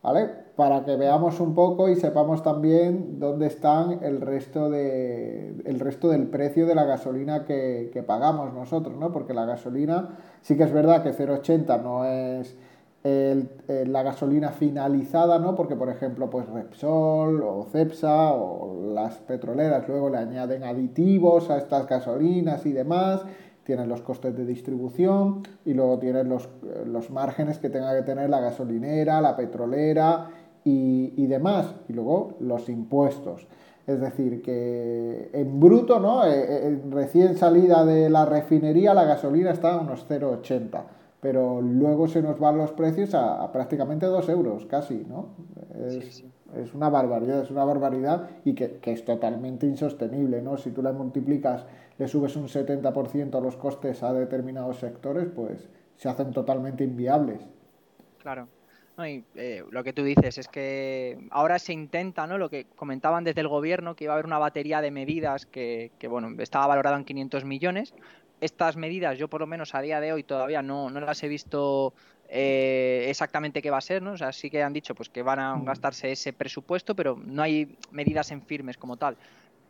¿vale? 0.03 0.29
Para 0.57 0.85
que 0.85 0.97
veamos 0.97 1.39
un 1.39 1.55
poco 1.55 1.89
y 1.89 1.95
sepamos 1.95 2.43
también 2.43 3.21
dónde 3.21 3.47
están 3.47 4.01
el 4.03 4.21
resto, 4.21 4.71
de, 4.71 5.55
el 5.65 5.79
resto 5.79 6.09
del 6.09 6.27
precio 6.27 6.67
de 6.67 6.75
la 6.75 6.85
gasolina 6.85 7.45
que 7.45 8.05
pagamos 8.05 8.53
nosotros, 8.53 8.97
¿no? 8.97 9.13
Porque 9.13 9.35
la 9.35 9.45
gasolina 9.45 10.17
sí 10.41 10.57
que 10.57 10.65
es 10.65 10.73
verdad 10.73 11.05
que 11.05 11.13
0,80 11.13 11.81
no 11.81 12.05
es 12.05 12.57
el, 13.05 13.51
la 13.69 14.03
gasolina 14.03 14.51
finalizada, 14.51 15.39
¿no? 15.39 15.55
Porque, 15.55 15.77
por 15.77 15.91
ejemplo, 15.91 16.31
pues 16.31 16.49
Repsol 16.49 17.43
o 17.43 17.67
Cepsa 17.71 18.33
o 18.33 18.93
las 18.95 19.19
petroleras 19.19 19.87
luego 19.87 20.09
le 20.09 20.19
añaden 20.19 20.65
aditivos 20.65 21.51
a 21.51 21.59
estas 21.59 21.87
gasolinas 21.87 22.65
y 22.65 22.73
demás, 22.73 23.23
tienen 23.63 23.91
los 23.91 24.01
costes 24.01 24.35
de 24.35 24.47
distribución 24.47 25.43
y 25.67 25.75
luego 25.75 25.99
tienen 25.99 26.29
los, 26.31 26.49
los 26.87 27.11
márgenes 27.11 27.59
que 27.59 27.69
tenga 27.69 27.95
que 27.95 28.03
tener 28.03 28.31
la 28.31 28.41
gasolinera, 28.41 29.21
la 29.21 29.37
petrolera 29.37 30.31
y, 30.65 31.13
y 31.17 31.27
demás, 31.27 31.75
y 31.89 31.93
luego 31.93 32.37
los 32.41 32.71
impuestos. 32.71 33.47
Es 33.87 34.01
decir, 34.01 34.41
que 34.41 35.29
en 35.35 35.61
bruto, 35.61 36.01
¿no? 36.01 36.25
Eh, 36.25 36.33
eh, 36.33 36.83
recién 36.91 37.37
salida 37.37 37.85
de 37.85 38.09
la 38.09 38.25
refinería, 38.25 38.95
la 38.95 39.05
gasolina 39.05 39.51
está 39.51 39.75
a 39.75 39.81
unos 39.81 40.07
0,80 40.09 40.85
pero 41.25 41.63
luego 41.63 42.07
se 42.07 42.21
nos 42.21 42.39
van 42.39 42.59
los 42.59 42.73
precios 42.73 43.15
a, 43.15 43.51
prácticamente 43.51 44.05
2 44.05 44.29
euros, 44.29 44.67
casi, 44.67 45.07
¿no? 45.09 45.31
Es, 45.75 46.23
es, 46.55 46.75
una 46.75 46.91
barbaridad, 46.91 47.41
es 47.41 47.51
una 47.51 47.65
barbaridad 47.65 48.29
y 48.45 48.55
que, 48.55 48.73
que, 48.73 48.93
es 48.93 49.07
totalmente 49.07 49.65
insostenible, 49.65 50.43
¿no? 50.43 50.59
Si 50.59 50.71
tú 50.71 50.83
le 50.83 50.93
multiplicas, 50.93 51.65
le 51.97 52.09
subes 52.09 52.37
un 52.37 52.49
70% 52.49 53.39
a 53.39 53.41
los 53.41 53.57
costes 53.57 54.03
a 54.03 54.13
determinados 54.13 54.81
sectores, 54.81 55.29
pues 55.35 55.67
se 55.97 56.11
hacen 56.11 56.31
totalmente 56.31 56.85
inviables. 56.85 57.41
Claro. 58.19 58.47
No, 58.99 59.09
y, 59.09 59.25
eh, 59.35 59.65
lo 59.71 59.83
que 59.83 59.95
tú 59.95 60.05
dices 60.05 60.37
es 60.37 60.47
que 60.47 61.27
ahora 61.31 61.59
se 61.59 61.73
intenta, 61.73 62.27
¿no? 62.27 62.37
Lo 62.37 62.51
que 62.51 62.67
comentaban 62.77 63.25
desde 63.25 63.41
el 63.41 63.49
gobierno, 63.49 63.97
que 63.97 64.05
iba 64.05 64.13
a 64.13 64.17
haber 64.17 64.27
una 64.27 64.39
batería 64.39 64.83
de 64.83 64.91
medidas 64.91 65.47
que, 65.47 65.91
que 65.99 66.07
bueno, 66.07 66.29
estaba 66.39 66.67
valorada 66.67 66.99
en 66.99 67.05
500 67.05 67.47
millones, 67.47 67.95
estas 68.41 68.77
medidas 68.77 69.19
yo 69.19 69.29
por 69.29 69.41
lo 69.41 69.47
menos 69.47 69.75
a 69.75 69.81
día 69.81 70.01
de 70.01 70.13
hoy 70.13 70.23
todavía 70.23 70.63
no, 70.63 70.91
no 70.91 71.01
las 71.01 71.23
he 71.23 71.29
visto 71.29 71.95
eh, 72.29 73.07
exactamente 73.09 73.63
qué 73.63 73.71
va 73.71 73.79
a 73.79 73.83
ser, 73.83 74.03
¿no? 74.03 74.13
O 74.13 74.17
sea, 74.17 74.33
sí 74.33 74.51
que 74.51 74.63
han 74.63 74.73
dicho 74.73 74.95
pues 74.95 75.09
que 75.09 75.23
van 75.23 75.39
a 75.39 75.57
mm. 75.57 75.65
gastarse 75.65 76.13
ese 76.13 76.33
presupuesto, 76.33 76.95
pero 76.95 77.19
no 77.25 77.43
hay 77.43 77.77
medidas 77.93 78.31
en 78.33 78.43
firmes 78.43 78.77
como 78.77 78.97
tal. 78.97 79.17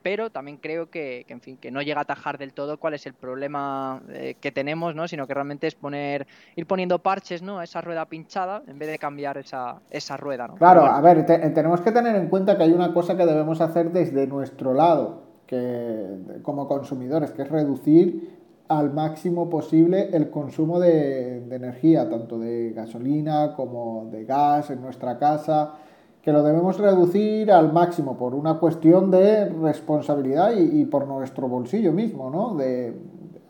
Pero 0.02 0.28
también 0.28 0.58
creo 0.58 0.90
que, 0.90 1.24
en 1.28 1.40
fin, 1.40 1.56
que 1.56 1.70
no 1.70 1.80
llega 1.80 1.98
a 1.98 2.02
atajar 2.02 2.36
del 2.36 2.52
todo 2.52 2.78
cuál 2.78 2.92
es 2.92 3.06
el 3.06 3.14
problema 3.14 4.02
eh, 4.10 4.36
que 4.38 4.52
tenemos, 4.52 4.94
¿no? 4.94 5.08
Sino 5.08 5.26
que 5.26 5.32
realmente 5.32 5.66
es 5.66 5.74
poner, 5.74 6.26
ir 6.56 6.66
poniendo 6.66 6.98
parches, 6.98 7.40
¿no? 7.40 7.58
A 7.58 7.64
esa 7.64 7.80
rueda 7.80 8.04
pinchada 8.04 8.62
en 8.66 8.78
vez 8.78 8.90
de 8.90 8.98
cambiar 8.98 9.38
esa, 9.38 9.80
esa 9.90 10.18
rueda, 10.18 10.46
¿no? 10.46 10.56
Claro, 10.56 10.84
a 10.84 11.00
ver, 11.00 11.24
tenemos 11.24 11.80
que 11.80 11.90
tener 11.90 12.14
en 12.16 12.28
cuenta 12.28 12.56
que 12.56 12.64
hay 12.64 12.72
una 12.72 12.92
cosa 12.92 13.16
que 13.16 13.24
debemos 13.24 13.62
hacer 13.62 13.92
desde 13.92 14.26
nuestro 14.26 14.74
lado, 14.74 15.22
que 15.46 16.40
como 16.42 16.68
consumidores, 16.68 17.30
que 17.32 17.42
es 17.42 17.48
reducir 17.50 18.33
al 18.68 18.92
máximo 18.92 19.50
posible 19.50 20.08
el 20.12 20.30
consumo 20.30 20.80
de, 20.80 21.38
energía, 21.54 22.08
tanto 22.08 22.38
de 22.38 22.72
gasolina 22.72 23.54
como 23.54 24.08
de 24.10 24.24
gas 24.24 24.70
en 24.70 24.80
nuestra 24.80 25.18
casa, 25.18 25.74
que 26.22 26.32
lo 26.32 26.42
debemos 26.42 26.78
reducir 26.78 27.52
al 27.52 27.72
máximo 27.72 28.16
por 28.16 28.34
una 28.34 28.58
cuestión 28.58 29.10
de 29.10 29.46
responsabilidad 29.50 30.52
y, 30.56 30.86
por 30.86 31.06
nuestro 31.06 31.48
bolsillo 31.48 31.92
mismo, 31.92 32.30
¿no? 32.30 32.54
De, 32.54 32.94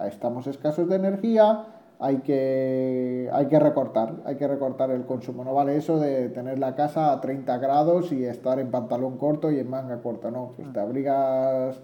estamos 0.00 0.48
escasos 0.48 0.88
de 0.88 0.96
energía, 0.96 1.66
hay 2.00 2.18
que, 2.18 3.30
hay 3.32 3.46
que 3.46 3.60
recortar, 3.60 4.14
hay 4.24 4.34
que 4.34 4.48
recortar 4.48 4.90
el 4.90 5.06
consumo. 5.06 5.44
No 5.44 5.54
vale 5.54 5.76
eso 5.76 6.00
de 6.00 6.28
tener 6.30 6.58
la 6.58 6.74
casa 6.74 7.12
a 7.12 7.20
30 7.20 7.58
grados 7.58 8.10
y 8.10 8.24
estar 8.24 8.58
en 8.58 8.72
pantalón 8.72 9.18
corto 9.18 9.52
y 9.52 9.60
en 9.60 9.70
manga 9.70 10.02
corta, 10.02 10.32
no, 10.32 10.54
pues 10.56 10.72
te 10.72 10.80
abrigas 10.80 11.80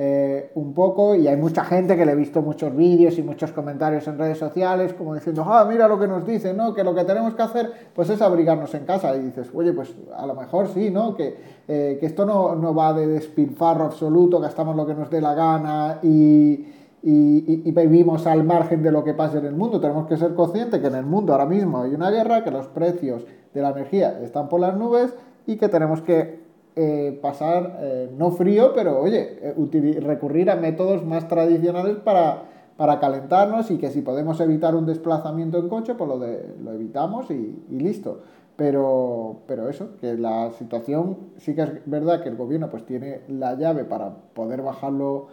eh, 0.00 0.52
un 0.54 0.74
poco 0.74 1.16
y 1.16 1.26
hay 1.26 1.36
mucha 1.36 1.64
gente 1.64 1.96
que 1.96 2.06
le 2.06 2.12
he 2.12 2.14
visto 2.14 2.40
muchos 2.40 2.72
vídeos 2.76 3.18
y 3.18 3.22
muchos 3.24 3.50
comentarios 3.50 4.06
en 4.06 4.16
redes 4.16 4.38
sociales 4.38 4.94
como 4.94 5.12
diciendo, 5.12 5.44
ah, 5.44 5.66
mira 5.68 5.88
lo 5.88 5.98
que 5.98 6.06
nos 6.06 6.24
dicen, 6.24 6.56
¿no? 6.56 6.72
Que 6.72 6.84
lo 6.84 6.94
que 6.94 7.02
tenemos 7.02 7.34
que 7.34 7.42
hacer 7.42 7.72
pues 7.96 8.08
es 8.08 8.22
abrigarnos 8.22 8.72
en 8.74 8.84
casa 8.84 9.16
y 9.16 9.22
dices, 9.22 9.50
oye, 9.52 9.72
pues 9.72 9.92
a 10.16 10.24
lo 10.24 10.36
mejor 10.36 10.68
sí, 10.68 10.90
¿no? 10.90 11.16
Que, 11.16 11.34
eh, 11.66 11.98
esto 12.00 12.24
no, 12.24 12.74
va 12.76 12.92
de 12.92 13.08
despilfarro 13.08 13.86
absoluto, 13.86 14.38
gastamos 14.38 14.76
lo 14.76 14.86
que 14.86 14.94
nos 14.94 15.10
dé 15.10 15.20
la 15.20 15.34
gana 15.34 15.98
y, 16.00 16.64
y, 17.02 17.72
vivimos 17.72 18.24
al 18.28 18.44
margen 18.44 18.84
de 18.84 18.92
lo 18.92 19.02
que 19.02 19.14
pasa 19.14 19.38
en 19.38 19.46
el 19.46 19.56
mundo. 19.56 19.80
Tenemos 19.80 20.06
que 20.06 20.16
ser 20.16 20.32
conscientes 20.36 20.80
que 20.80 20.86
en 20.86 20.94
el 20.94 21.06
mundo 21.06 21.32
ahora 21.32 21.46
mismo 21.46 21.82
hay 21.82 21.92
una 21.92 22.12
guerra, 22.12 22.44
que 22.44 22.52
los 22.52 22.68
precios 22.68 23.26
de 23.52 23.62
la 23.62 23.70
energía 23.70 24.20
están 24.22 24.48
por 24.48 24.60
las 24.60 24.76
nubes 24.76 25.12
y 25.44 25.56
que 25.56 25.68
tenemos 25.68 26.02
que 26.02 26.46
eh, 26.80 27.18
pasar, 27.20 27.80
eh, 27.80 28.08
no 28.16 28.30
frío, 28.30 28.72
pero 28.72 29.00
oye, 29.00 29.36
eh, 29.42 30.00
recurrir 30.00 30.48
a 30.48 30.54
métodos 30.54 31.04
más 31.04 31.26
tradicionales 31.26 31.96
para, 31.96 32.44
para, 32.76 33.00
calentarnos 33.00 33.72
y 33.72 33.78
que 33.78 33.90
si 33.90 34.00
podemos 34.00 34.38
evitar 34.38 34.76
un 34.76 34.86
desplazamiento 34.86 35.58
en 35.58 35.68
coche, 35.68 35.96
pues 35.96 36.08
lo, 36.08 36.20
de, 36.20 36.54
lo 36.62 36.72
evitamos 36.72 37.32
y, 37.32 37.64
listo. 37.68 38.20
Pero, 38.54 39.40
pero 39.48 39.68
eso, 39.68 39.96
que 40.00 40.16
la 40.16 40.52
situación 40.52 41.16
sí 41.38 41.56
que 41.56 41.62
es 41.62 41.70
verdad 41.86 42.22
que 42.22 42.28
el 42.28 42.36
gobierno 42.36 42.70
pues 42.70 42.86
tiene 42.86 43.22
la 43.26 43.56
llave 43.56 43.82
para 43.84 44.14
poder 44.32 44.62
bajarlo 44.62 45.26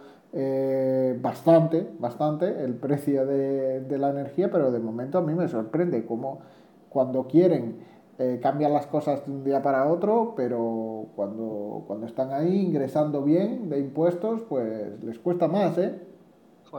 bastante, 1.22 1.86
bastante 2.00 2.64
el 2.64 2.74
precio 2.74 3.24
de, 3.24 3.82
de 3.82 3.98
la 3.98 4.10
energía, 4.10 4.50
pero 4.50 4.72
de 4.72 4.80
momento 4.80 5.18
a 5.18 5.22
mí 5.22 5.32
me 5.32 5.46
sorprende 5.46 6.04
cómo 6.04 6.40
cuando 6.90 7.28
quieren 7.28 7.76
eh, 8.18 8.40
cambian 8.42 8.72
las 8.72 8.86
cosas 8.86 9.26
de 9.26 9.32
un 9.32 9.44
día 9.44 9.62
para 9.62 9.86
otro, 9.88 10.34
pero 10.36 11.08
cuando, 11.14 11.84
cuando 11.86 12.06
están 12.06 12.32
ahí 12.32 12.62
ingresando 12.62 13.22
bien 13.22 13.68
de 13.68 13.78
impuestos, 13.80 14.42
pues 14.48 15.02
les 15.02 15.18
cuesta 15.18 15.48
más, 15.48 15.76
¿eh? 15.78 16.00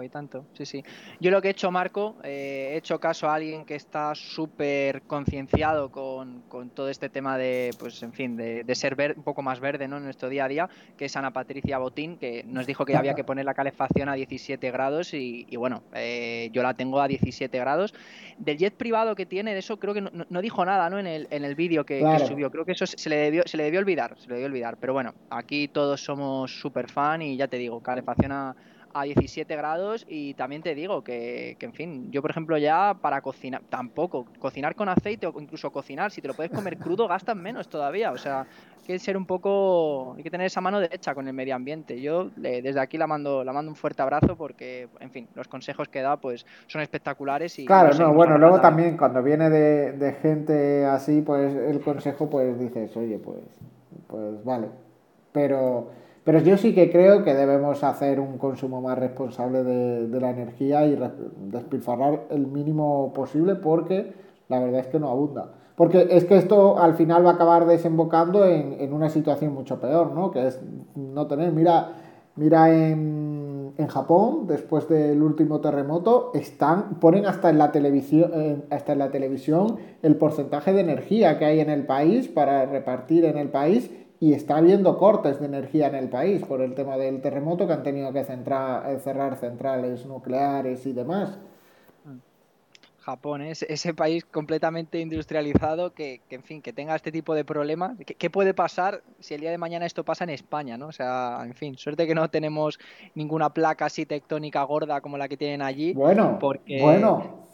Y 0.04 0.10
tanto, 0.10 0.46
sí, 0.54 0.66
sí. 0.66 0.84
Yo 1.20 1.32
lo 1.32 1.42
que 1.42 1.48
he 1.48 1.52
hecho, 1.52 1.72
Marco, 1.72 2.18
eh, 2.24 2.72
he 2.74 2.78
hecho 2.78 3.00
caso 3.00 3.30
a 3.30 3.36
alguien 3.36 3.66
que 3.66 3.76
está 3.76 4.14
súper 4.16 5.02
concienciado 5.04 5.90
con, 5.92 6.44
todo 6.74 6.90
este 6.90 7.10
tema 7.10 7.38
de, 7.38 7.72
pues, 7.80 8.02
en 8.04 8.14
fin, 8.14 8.36
de, 8.36 8.76
ser 8.76 8.96
un 9.16 9.24
poco 9.24 9.42
más 9.42 9.60
verde 9.60 9.88
¿no? 9.88 9.98
en 9.98 10.04
nuestro 10.04 10.30
día 10.30 10.46
a 10.46 10.48
día, 10.48 10.70
que 10.98 11.06
es 11.06 11.16
Ana 11.16 11.32
Patricia 11.32 11.78
Botín, 11.78 12.18
que 12.18 12.44
nos 12.46 12.68
dijo 12.68 12.86
que 12.86 12.96
había 12.96 13.16
que 13.16 13.24
poner 13.24 13.46
la 13.46 13.54
calefacción 13.54 14.10
a 14.10 14.14
17 14.14 14.70
grados 14.72 15.14
y, 15.14 15.46
bueno, 15.58 15.84
eh, 15.94 16.50
yo 16.52 16.64
la 16.64 16.74
tengo 16.74 17.02
a 17.02 17.08
17 17.08 17.58
grados. 17.58 17.94
Del 18.38 18.58
jet 18.58 18.76
privado 18.76 19.16
que 19.16 19.26
tiene, 19.26 19.54
de 19.54 19.60
eso 19.60 19.78
creo 19.78 19.94
que 19.94 20.02
no, 20.02 20.42
dijo 20.42 20.64
nada 20.64 20.90
¿no? 20.90 21.00
en 21.00 21.08
el, 21.08 21.28
en 21.32 21.44
el 21.44 21.56
vídeo 21.56 21.86
que, 21.86 22.02
subió. 22.28 22.52
Creo 22.52 22.66
que 22.66 22.74
eso 22.74 22.86
se 22.86 23.10
le, 23.10 23.16
debió, 23.16 23.44
se 23.46 23.58
le 23.58 23.64
debió 23.64 23.80
olvidar, 23.80 24.16
se 24.20 24.28
le 24.28 24.36
debió 24.36 24.48
olvidar. 24.48 24.78
Pero 24.78 24.94
bueno, 24.94 25.14
aquí 25.30 25.68
todos 25.68 26.04
somos 26.04 26.60
súper 26.60 26.90
fan 26.90 27.22
y 27.22 27.38
ya 27.38 27.48
te 27.48 27.58
digo, 27.58 27.82
calefacción 27.82 28.32
a 28.32 28.56
a 29.00 29.04
17 29.04 29.56
grados 29.56 30.06
y 30.10 30.34
también 30.34 30.62
te 30.62 30.76
digo 30.76 31.04
que, 31.04 31.56
que, 31.60 31.66
en 31.66 31.74
fin, 31.74 32.12
yo 32.12 32.22
por 32.22 32.32
ejemplo 32.32 32.58
ya 32.58 32.96
para 33.02 33.22
cocinar, 33.22 33.62
tampoco, 33.70 34.26
cocinar 34.40 34.76
con 34.76 34.90
aceite 34.90 35.28
o 35.28 35.40
incluso 35.40 35.72
cocinar, 35.72 36.12
si 36.12 36.22
te 36.22 36.28
lo 36.28 36.34
puedes 36.34 36.52
comer 36.52 36.78
crudo 36.78 37.08
gastas 37.08 37.36
menos 37.36 37.68
todavía, 37.68 38.12
o 38.12 38.18
sea, 38.18 38.42
hay 38.42 38.94
que 38.94 39.00
ser 39.00 39.18
un 39.18 39.26
poco, 39.26 40.14
hay 40.16 40.24
que 40.24 40.32
tener 40.32 40.48
esa 40.48 40.62
mano 40.62 40.80
derecha 40.80 41.14
con 41.14 41.28
el 41.28 41.34
medio 41.34 41.56
ambiente. 41.56 42.00
Yo 42.00 42.30
desde 42.36 42.80
aquí 42.80 42.98
la 42.98 43.06
mando, 43.06 43.44
la 43.44 43.52
mando 43.52 43.70
un 43.70 43.76
fuerte 43.76 44.02
abrazo 44.02 44.38
porque, 44.38 44.88
en 45.00 45.12
fin, 45.12 45.28
los 45.36 45.48
consejos 45.48 45.90
que 45.90 46.02
da 46.02 46.18
pues 46.18 46.46
son 46.68 46.82
espectaculares 46.82 47.60
y... 47.60 47.66
Claro, 47.66 47.94
no, 47.98 48.14
bueno, 48.14 48.38
luego 48.38 48.62
también 48.62 48.96
cuando 48.98 49.22
viene 49.22 49.50
de, 49.50 49.92
de 49.92 50.14
gente 50.14 50.86
así, 50.86 51.22
pues 51.22 51.54
el 51.54 51.82
consejo 51.82 52.30
pues 52.30 52.58
dices, 52.60 52.96
oye, 52.96 53.20
pues, 53.20 53.40
pues 54.08 54.44
vale, 54.46 54.68
pero 55.34 55.90
pero 56.28 56.40
yo 56.40 56.58
sí 56.58 56.76
que 56.76 56.92
creo 56.92 57.24
que 57.24 57.34
debemos 57.34 57.86
hacer 57.86 58.20
un 58.20 58.38
consumo 58.38 58.82
más 58.82 59.00
responsable 59.00 59.64
de, 59.64 60.20
la 60.20 60.32
energía 60.32 60.86
y 60.86 61.00
despilfarrar 61.38 62.26
el 62.30 62.48
mínimo 62.48 63.14
posible 63.14 63.56
porque 63.56 64.12
la 64.50 64.60
verdad 64.60 64.82
es 64.82 64.88
que 64.88 65.00
no 65.00 65.08
abunda. 65.10 65.54
Porque 65.78 66.06
es 66.12 66.26
que 66.26 66.36
esto 66.36 66.80
al 66.80 66.96
final 66.96 67.26
va 67.26 67.30
a 67.30 67.34
acabar 67.36 67.66
desembocando 67.66 68.46
en, 68.46 68.92
una 68.92 69.08
situación 69.08 69.54
mucho 69.54 69.80
peor, 69.80 70.12
¿no? 70.12 70.32
Que 70.32 70.48
es 70.48 70.60
no 70.96 71.28
tener, 71.28 71.54
mira, 71.54 71.94
mira 72.36 72.74
en, 72.74 73.88
Japón, 73.88 74.48
después 74.48 74.90
del 74.90 75.24
último 75.24 75.62
terremoto, 75.62 76.32
están, 76.34 76.96
ponen 77.00 77.26
hasta 77.26 77.50
en 77.50 77.58
la 77.58 77.72
televisión, 77.72 78.66
hasta 78.70 78.92
en 78.92 79.00
la 79.00 79.12
televisión 79.12 79.78
el 80.02 80.18
porcentaje 80.18 80.74
de 80.74 80.82
energía 80.82 81.40
que 81.40 81.46
hay 81.46 81.62
en 81.62 81.70
el 81.70 81.86
país 81.86 82.28
para 82.28 82.66
repartir 82.66 83.24
en 83.24 83.38
el 83.38 83.48
país 83.48 83.90
y 84.20 84.34
está 84.34 84.58
habiendo 84.58 84.98
cortes 84.98 85.40
de 85.40 85.46
energía 85.46 85.88
en 85.88 85.96
el 85.96 86.10
país 86.10 86.44
por 86.44 86.62
el 86.62 86.74
tema 86.74 86.98
del 86.98 87.22
terremoto 87.22 87.68
que 87.68 87.74
han 87.74 87.84
tenido 87.84 88.12
que 88.14 88.22
eh, 88.22 89.00
cerrar 89.04 89.36
centrales 89.38 90.06
nucleares 90.06 90.86
y 90.86 90.94
demás. 90.94 91.38
Japón, 93.00 93.42
es 93.42 93.64
ese 93.64 93.94
país 93.94 94.26
completamente 94.26 95.00
industrializado 95.00 95.94
que, 95.94 96.20
en 96.30 96.44
fin, 96.44 96.62
que 96.62 96.74
tenga 96.74 96.94
este 96.94 97.10
tipo 97.10 97.34
de 97.36 97.46
problemas. 97.46 97.94
¿Qué, 98.06 98.30
puede 98.30 98.54
pasar 98.54 99.02
si 99.22 99.34
el 99.34 99.40
día 99.40 99.50
de 99.50 99.58
mañana 99.58 99.86
esto 99.86 100.04
pasa 100.04 100.26
en 100.26 100.32
España, 100.32 100.78
no? 100.78 100.88
O 100.88 100.92
sea, 100.92 101.40
en 101.46 101.54
fin, 101.54 101.78
suerte 101.78 102.06
que 102.06 102.14
no 102.14 102.30
tenemos 102.30 102.78
ninguna 103.16 103.54
placa 103.54 103.86
así 103.86 104.06
tectónica 104.06 104.62
gorda 104.64 105.00
como 105.00 105.18
la 105.18 105.30
que 105.30 105.38
tienen 105.38 105.62
allí. 105.62 105.94
Bueno, 105.94 106.38
bueno, 106.82 107.46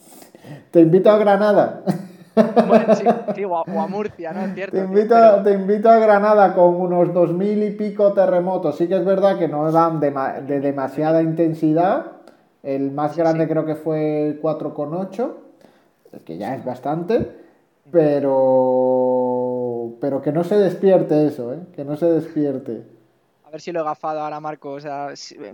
te 0.71 0.79
invito 0.79 1.11
a 1.11 1.19
Granada. 1.19 1.83
Bueno, 2.35 2.95
sí, 3.35 3.43
o, 3.43 3.57
a, 3.57 3.87
Murcia, 3.87 4.33
¿no? 4.33 4.45
Es 4.45 4.53
cierto. 4.53 4.75
Te 4.75 4.83
invito, 4.83 5.15
te 5.43 5.53
invito 5.53 5.89
a 5.89 5.97
Granada 5.97 6.53
con 6.53 6.75
unos 6.75 7.13
dos 7.13 7.33
mil 7.33 7.63
y 7.63 7.71
pico 7.71 8.13
terremotos. 8.13 8.77
Sí 8.77 8.87
que 8.87 8.95
es 8.95 9.05
verdad 9.05 9.37
que 9.37 9.47
no 9.47 9.71
dan 9.71 9.99
de, 9.99 10.11
de 10.47 10.59
demasiada 10.59 11.21
intensidad. 11.21 12.05
El 12.63 12.91
más 12.91 13.17
grande 13.17 13.47
creo 13.47 13.65
que 13.65 13.75
fue 13.75 14.39
4,8, 14.41 15.31
que 16.23 16.37
ya 16.37 16.55
es 16.55 16.63
bastante, 16.63 17.29
pero, 17.91 19.95
pero 19.99 20.21
que 20.21 20.31
no 20.31 20.45
se 20.45 20.57
despierte 20.57 21.27
eso, 21.27 21.53
¿eh? 21.53 21.59
que 21.75 21.83
no 21.83 21.97
se 21.97 22.05
despierte 22.05 22.83
ver 23.53 23.61
si 23.61 23.71
lo 23.71 23.81
he 23.81 23.83
gafado 23.83 24.19
ahora, 24.19 24.39
Marco. 24.39 24.71
O 24.71 24.79
sea, 24.79 25.09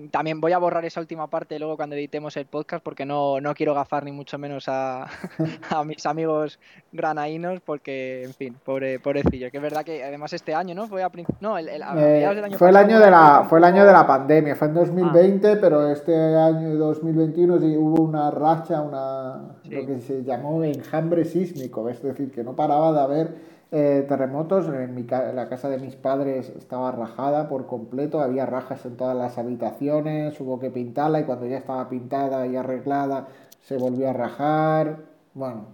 también 0.10 0.40
voy 0.40 0.54
a 0.54 0.58
borrar 0.58 0.86
esa 0.86 1.02
última 1.02 1.28
parte 1.28 1.60
luego 1.60 1.76
cuando 1.76 1.98
editemos 1.98 2.36
el 2.38 2.46
podcast 2.46 2.82
porque 2.82 3.06
no, 3.06 3.42
no 3.42 3.54
quiero 3.54 3.74
gafar 3.74 4.06
ni 4.06 4.14
mucho 4.14 4.38
menos 4.38 4.70
a, 4.70 5.04
a 5.70 5.84
mis 5.84 6.06
amigos 6.06 6.60
granaínos 6.94 7.60
porque, 7.60 8.24
en 8.24 8.34
fin, 8.34 8.56
pobre, 8.64 9.00
pobrecillo. 9.00 9.52
Que 9.52 9.58
es 9.58 9.64
verdad 9.64 9.84
que 9.84 10.02
además 10.02 10.32
este 10.32 10.56
año, 10.56 10.74
¿no? 10.74 10.88
Fue, 10.88 11.04
a, 11.04 11.12
no, 11.42 11.58
el, 11.58 11.68
el, 11.68 11.84
eh, 11.98 12.56
fue 12.58 12.70
el 12.70 12.78
año 12.78 13.00
de 13.00 13.12
la 13.12 13.46
fue 13.50 13.60
el 13.60 13.66
año 13.66 13.86
de 13.86 13.92
la 13.92 14.08
pandemia, 14.08 14.56
fue 14.56 14.70
en 14.70 14.76
2020, 14.76 15.48
ah. 15.52 15.58
pero 15.60 15.92
este 15.92 16.16
año 16.16 16.76
2021 16.76 17.60
sí 17.60 17.76
hubo 17.78 18.02
una 18.04 18.32
racha, 18.32 18.82
una 18.82 19.58
lo 19.66 19.86
que 19.86 20.00
se 20.00 20.24
llamó 20.24 20.64
enjambre 20.64 21.26
sísmico, 21.26 21.90
es 21.90 22.02
decir, 22.02 22.32
que 22.32 22.46
no 22.46 22.56
paraba 22.56 22.94
de 22.94 23.00
haber 23.02 23.59
eh, 23.72 24.06
terremotos, 24.08 24.68
en, 24.68 24.96
mi, 24.96 25.04
la 25.04 25.48
casa 25.48 25.70
de 25.70 25.78
mis 25.78 25.96
padres 25.96 26.50
estaba 26.58 26.92
rajada 26.92 27.48
por 27.48 27.68
completo, 27.68 28.20
había 28.20 28.46
rajas 28.48 28.86
en 28.86 28.98
todas 28.98 29.16
las 29.16 29.38
habitaciones, 29.38 30.40
hubo 30.42 30.60
que 30.60 30.72
pintarla 30.72 31.20
y 31.20 31.24
cuando 31.26 31.46
ya 31.46 31.58
estaba 31.58 31.88
pintada 31.88 32.48
y 32.48 32.56
arreglada 32.56 33.28
se 33.62 33.78
volvió 33.78 34.10
a 34.10 34.14
rajar. 34.14 34.98
Bueno, 35.36 35.66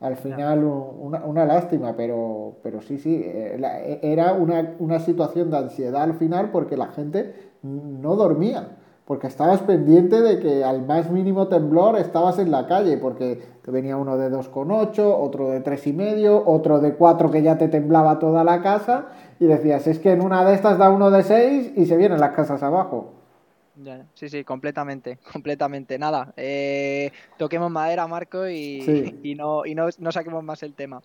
al 0.00 0.16
final 0.16 0.64
una, 0.64 1.44
lástima, 1.44 1.94
pero, 1.96 2.56
pero 2.62 2.80
sí, 2.80 2.98
sí, 2.98 3.22
eh, 3.24 3.60
e, 4.02 4.12
era 4.12 4.32
una, 4.32 4.74
una 4.78 4.98
situación 4.98 5.50
de 5.50 5.58
ansiedad 5.58 6.02
al 6.02 6.14
final 6.14 6.50
porque 6.50 6.76
la 6.76 6.88
gente 6.88 7.34
no 7.62 8.16
dormía 8.16 8.73
porque 9.04 9.26
estabas 9.26 9.60
pendiente 9.60 10.22
de 10.22 10.40
que 10.40 10.64
al 10.64 10.86
más 10.86 11.10
mínimo 11.10 11.48
temblor 11.48 11.98
estabas 11.98 12.38
en 12.38 12.50
la 12.50 12.66
calle, 12.66 12.96
porque 12.96 13.42
te 13.62 13.70
venía 13.70 13.96
uno 13.96 14.16
de 14.16 14.30
2,8, 14.30 14.98
otro 14.98 15.50
de 15.50 15.62
3,5, 15.62 16.42
otro 16.46 16.80
de 16.80 16.94
4 16.94 17.30
que 17.30 17.42
ya 17.42 17.58
te 17.58 17.68
temblaba 17.68 18.18
toda 18.18 18.44
la 18.44 18.62
casa, 18.62 19.08
y 19.38 19.44
decías, 19.44 19.86
es 19.86 19.98
que 19.98 20.12
en 20.12 20.22
una 20.22 20.44
de 20.44 20.54
estas 20.54 20.78
da 20.78 20.88
uno 20.88 21.10
de 21.10 21.22
6 21.22 21.72
y 21.76 21.84
se 21.84 21.96
vienen 21.98 22.18
las 22.18 22.30
casas 22.30 22.62
abajo. 22.62 23.12
sí, 24.14 24.30
sí, 24.30 24.42
completamente, 24.42 25.18
completamente. 25.32 25.98
Nada, 25.98 26.32
eh, 26.38 27.12
toquemos 27.36 27.70
madera, 27.70 28.06
Marco, 28.06 28.48
y, 28.48 29.18
y, 29.22 29.34
no, 29.34 29.66
y 29.66 29.74
no, 29.74 29.88
no 29.98 30.12
saquemos 30.12 30.42
más 30.42 30.62
el 30.62 30.72
tema. 30.72 31.02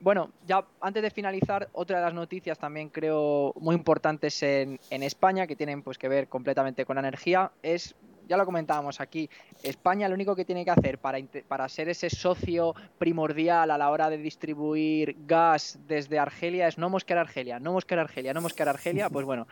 Bueno, 0.00 0.30
ya 0.46 0.64
antes 0.80 1.02
de 1.02 1.10
finalizar, 1.10 1.68
otra 1.72 1.98
de 1.98 2.04
las 2.04 2.14
noticias 2.14 2.58
también 2.58 2.88
creo 2.88 3.52
muy 3.60 3.74
importantes 3.74 4.42
en, 4.42 4.78
España, 4.90 5.46
que 5.46 5.56
tienen 5.56 5.82
pues 5.82 5.98
que 5.98 6.08
ver 6.08 6.28
completamente 6.28 6.84
con 6.84 6.96
la 6.96 7.00
energía, 7.00 7.50
es, 7.62 7.96
ya 8.28 8.36
lo 8.36 8.44
comentábamos 8.44 9.00
aquí, 9.00 9.28
España 9.62 10.08
lo 10.08 10.14
único 10.14 10.36
que 10.36 10.44
tiene 10.44 10.64
que 10.64 10.70
hacer 10.70 10.98
para, 10.98 11.18
para 11.48 11.68
ser 11.68 11.88
ese 11.88 12.10
socio 12.10 12.74
primordial 12.98 13.72
a 13.72 13.78
la 13.78 13.90
hora 13.90 14.08
de 14.08 14.18
distribuir 14.18 15.16
gas 15.26 15.80
desde 15.88 16.18
Argelia 16.18 16.68
es 16.68 16.78
no 16.78 16.90
mosquear 16.90 17.18
Argelia, 17.18 17.58
no 17.58 17.72
mosquear 17.72 17.98
Argelia, 17.98 18.32
no 18.32 18.40
mosquear 18.40 18.68
Argelia, 18.68 19.10
pues 19.10 19.26
bueno, 19.26 19.48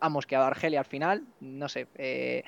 ha 0.00 0.08
mosqueado 0.08 0.46
Argelia 0.46 0.80
al 0.80 0.84
final, 0.86 1.24
no 1.40 1.68
sé, 1.68 1.86
eh, 1.96 2.42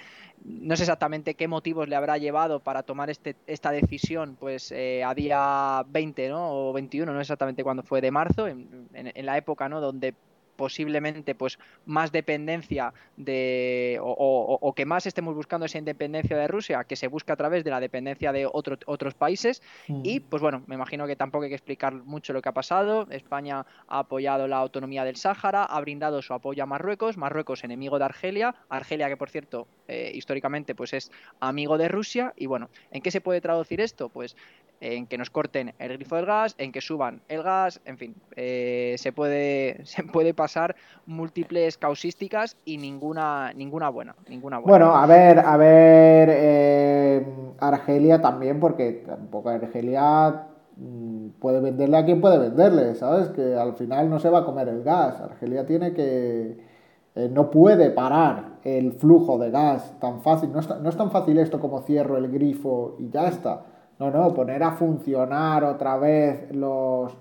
no 0.45 0.77
sé 0.77 0.83
exactamente 0.83 1.35
qué 1.35 1.49
motivos 1.49 1.89
le 1.89 1.97
habrá 1.97 2.19
llevado 2.19 2.61
para 2.61 2.83
tomar 2.83 3.11
este, 3.11 3.37
esta 3.47 3.71
decisión, 3.71 4.37
pues 4.39 4.73
eh, 4.73 5.05
a 5.05 5.15
día 5.15 5.85
20 5.89 6.29
¿no? 6.29 6.69
o 6.69 6.73
21, 6.73 7.13
no 7.13 7.21
exactamente 7.21 7.63
cuándo 7.63 7.83
fue 7.83 8.01
de 8.01 8.11
marzo, 8.11 8.49
en, 8.49 8.89
en, 8.93 9.27
la 9.27 9.37
época 9.37 9.69
¿no? 9.69 9.81
donde 9.81 10.15
posiblemente 10.57 11.35
pues 11.35 11.59
más 11.87 12.13
dependencia 12.13 12.93
de 13.17 13.99
o, 14.01 14.73
que 14.77 14.87
más 14.87 15.07
estemos 15.07 15.35
buscando 15.35 15.67
esa 15.67 15.79
independencia 15.79 16.37
de 16.37 16.49
Rusia 16.49 16.85
que 16.85 16.97
se 16.97 17.09
busca 17.09 17.33
a 17.33 17.37
través 17.37 17.65
de 17.65 17.71
la 17.71 17.81
dependencia 17.81 18.33
de 18.33 18.47
otros 18.47 19.15
países. 19.15 19.63
Mm. 19.89 20.01
y 20.05 20.21
pues 20.21 20.43
bueno 20.43 20.63
me 20.67 20.75
imagino 20.75 21.07
que 21.07 21.17
tampoco 21.17 21.45
hay 21.45 21.51
que 21.51 21.57
explicar 21.57 21.95
mucho 21.95 22.33
lo 22.33 22.43
que 22.43 22.49
ha 22.49 22.53
pasado. 22.53 23.07
España 23.11 23.67
ha 23.89 23.99
apoyado 23.99 24.47
la 24.49 24.59
autonomía 24.59 25.05
del 25.05 25.17
Sáhara 25.17 25.65
ha 25.65 25.81
brindado 25.81 26.23
su 26.23 26.35
apoyo 26.35 26.63
a 26.63 26.67
Marruecos. 26.67 27.17
Marruecos 27.17 27.65
enemigo 27.65 27.99
de 27.99 28.05
Argelia. 28.05 28.55
Argelia 28.69 29.09
que 29.09 29.17
por 29.17 29.31
cierto 29.31 29.67
eh, 29.89 30.13
históricamente 30.15 30.75
pues 30.75 30.93
es 30.93 31.11
amigo 31.41 31.79
de 31.79 31.89
Rusia. 31.89 32.33
Y 32.37 32.47
bueno 32.47 32.71
¿en 32.91 33.03
qué 33.03 33.11
se 33.11 33.21
puede 33.21 33.41
traducir 33.41 33.81
esto? 33.81 34.09
pues 34.09 34.37
en 34.83 35.07
que 35.07 35.17
nos 35.17 35.31
corten 35.31 35.73
el 35.79 35.93
grifo 35.93 36.17
del 36.17 36.27
gas, 36.27 36.57
en 36.59 36.73
que 36.73 36.81
suban 36.81 37.23
el 37.29 37.45
gas, 37.45 37.81
en 37.85 37.99
fin, 37.99 38.17
eh, 38.35 38.97
se, 38.99 39.13
puede, 39.13 39.81
se 39.85 40.03
puede 40.03 40.35
pasar 40.35 40.75
múltiples 41.07 41.79
causísticas 41.79 42.57
y 42.65 42.79
ninguna, 42.79 43.53
ninguna 43.55 43.89
buena, 43.89 44.17
ninguna 44.29 44.59
Bueno, 44.59 44.95
a 44.95 45.07
ver, 45.07 45.39
a 45.39 45.57
ver, 45.57 46.29
eh, 46.33 47.27
Argelia 47.61 48.21
también, 48.21 48.59
porque 48.59 49.05
tampoco 49.07 49.51
Argelia 49.51 50.49
mm, 50.77 51.29
puede 51.39 51.61
venderle 51.61 51.99
a 51.99 52.05
quien 52.05 52.21
puede 52.21 52.39
venderle, 52.39 52.97
¿sabes? 52.97 53.29
Que 53.29 53.55
al 53.55 53.75
final 53.75 54.11
no 54.11 54.19
se 54.19 54.31
va 54.31 54.41
a 54.41 54.45
comer 54.45 54.69
el 54.69 54.83
gas. 54.83 55.21
Argelia 55.21 55.65
tiene 55.65 55.93
que... 55.95 56.73
Eh, 57.15 57.29
no 57.31 57.51
puede 57.51 57.91
parar 57.91 58.59
el 58.65 58.95
flujo 58.95 59.39
de 59.39 59.51
gas 59.51 59.95
tan 60.01 60.23
fácil. 60.23 60.51
No 60.51 60.61
no 60.61 60.89
es 60.89 60.97
tan 60.97 61.11
fácil 61.11 61.39
esto 61.39 61.61
como 61.61 61.83
cierro 61.83 62.17
el 62.17 62.31
grifo 62.31 62.97
y 62.99 63.11
ya 63.11 63.29
está 63.29 63.67
no, 64.11 64.11
no, 64.11 64.35
poner 64.35 64.63
a 64.63 64.73
funcionar 64.73 65.63
otra 65.65 65.97
vez 65.97 66.51
los, 66.53 67.13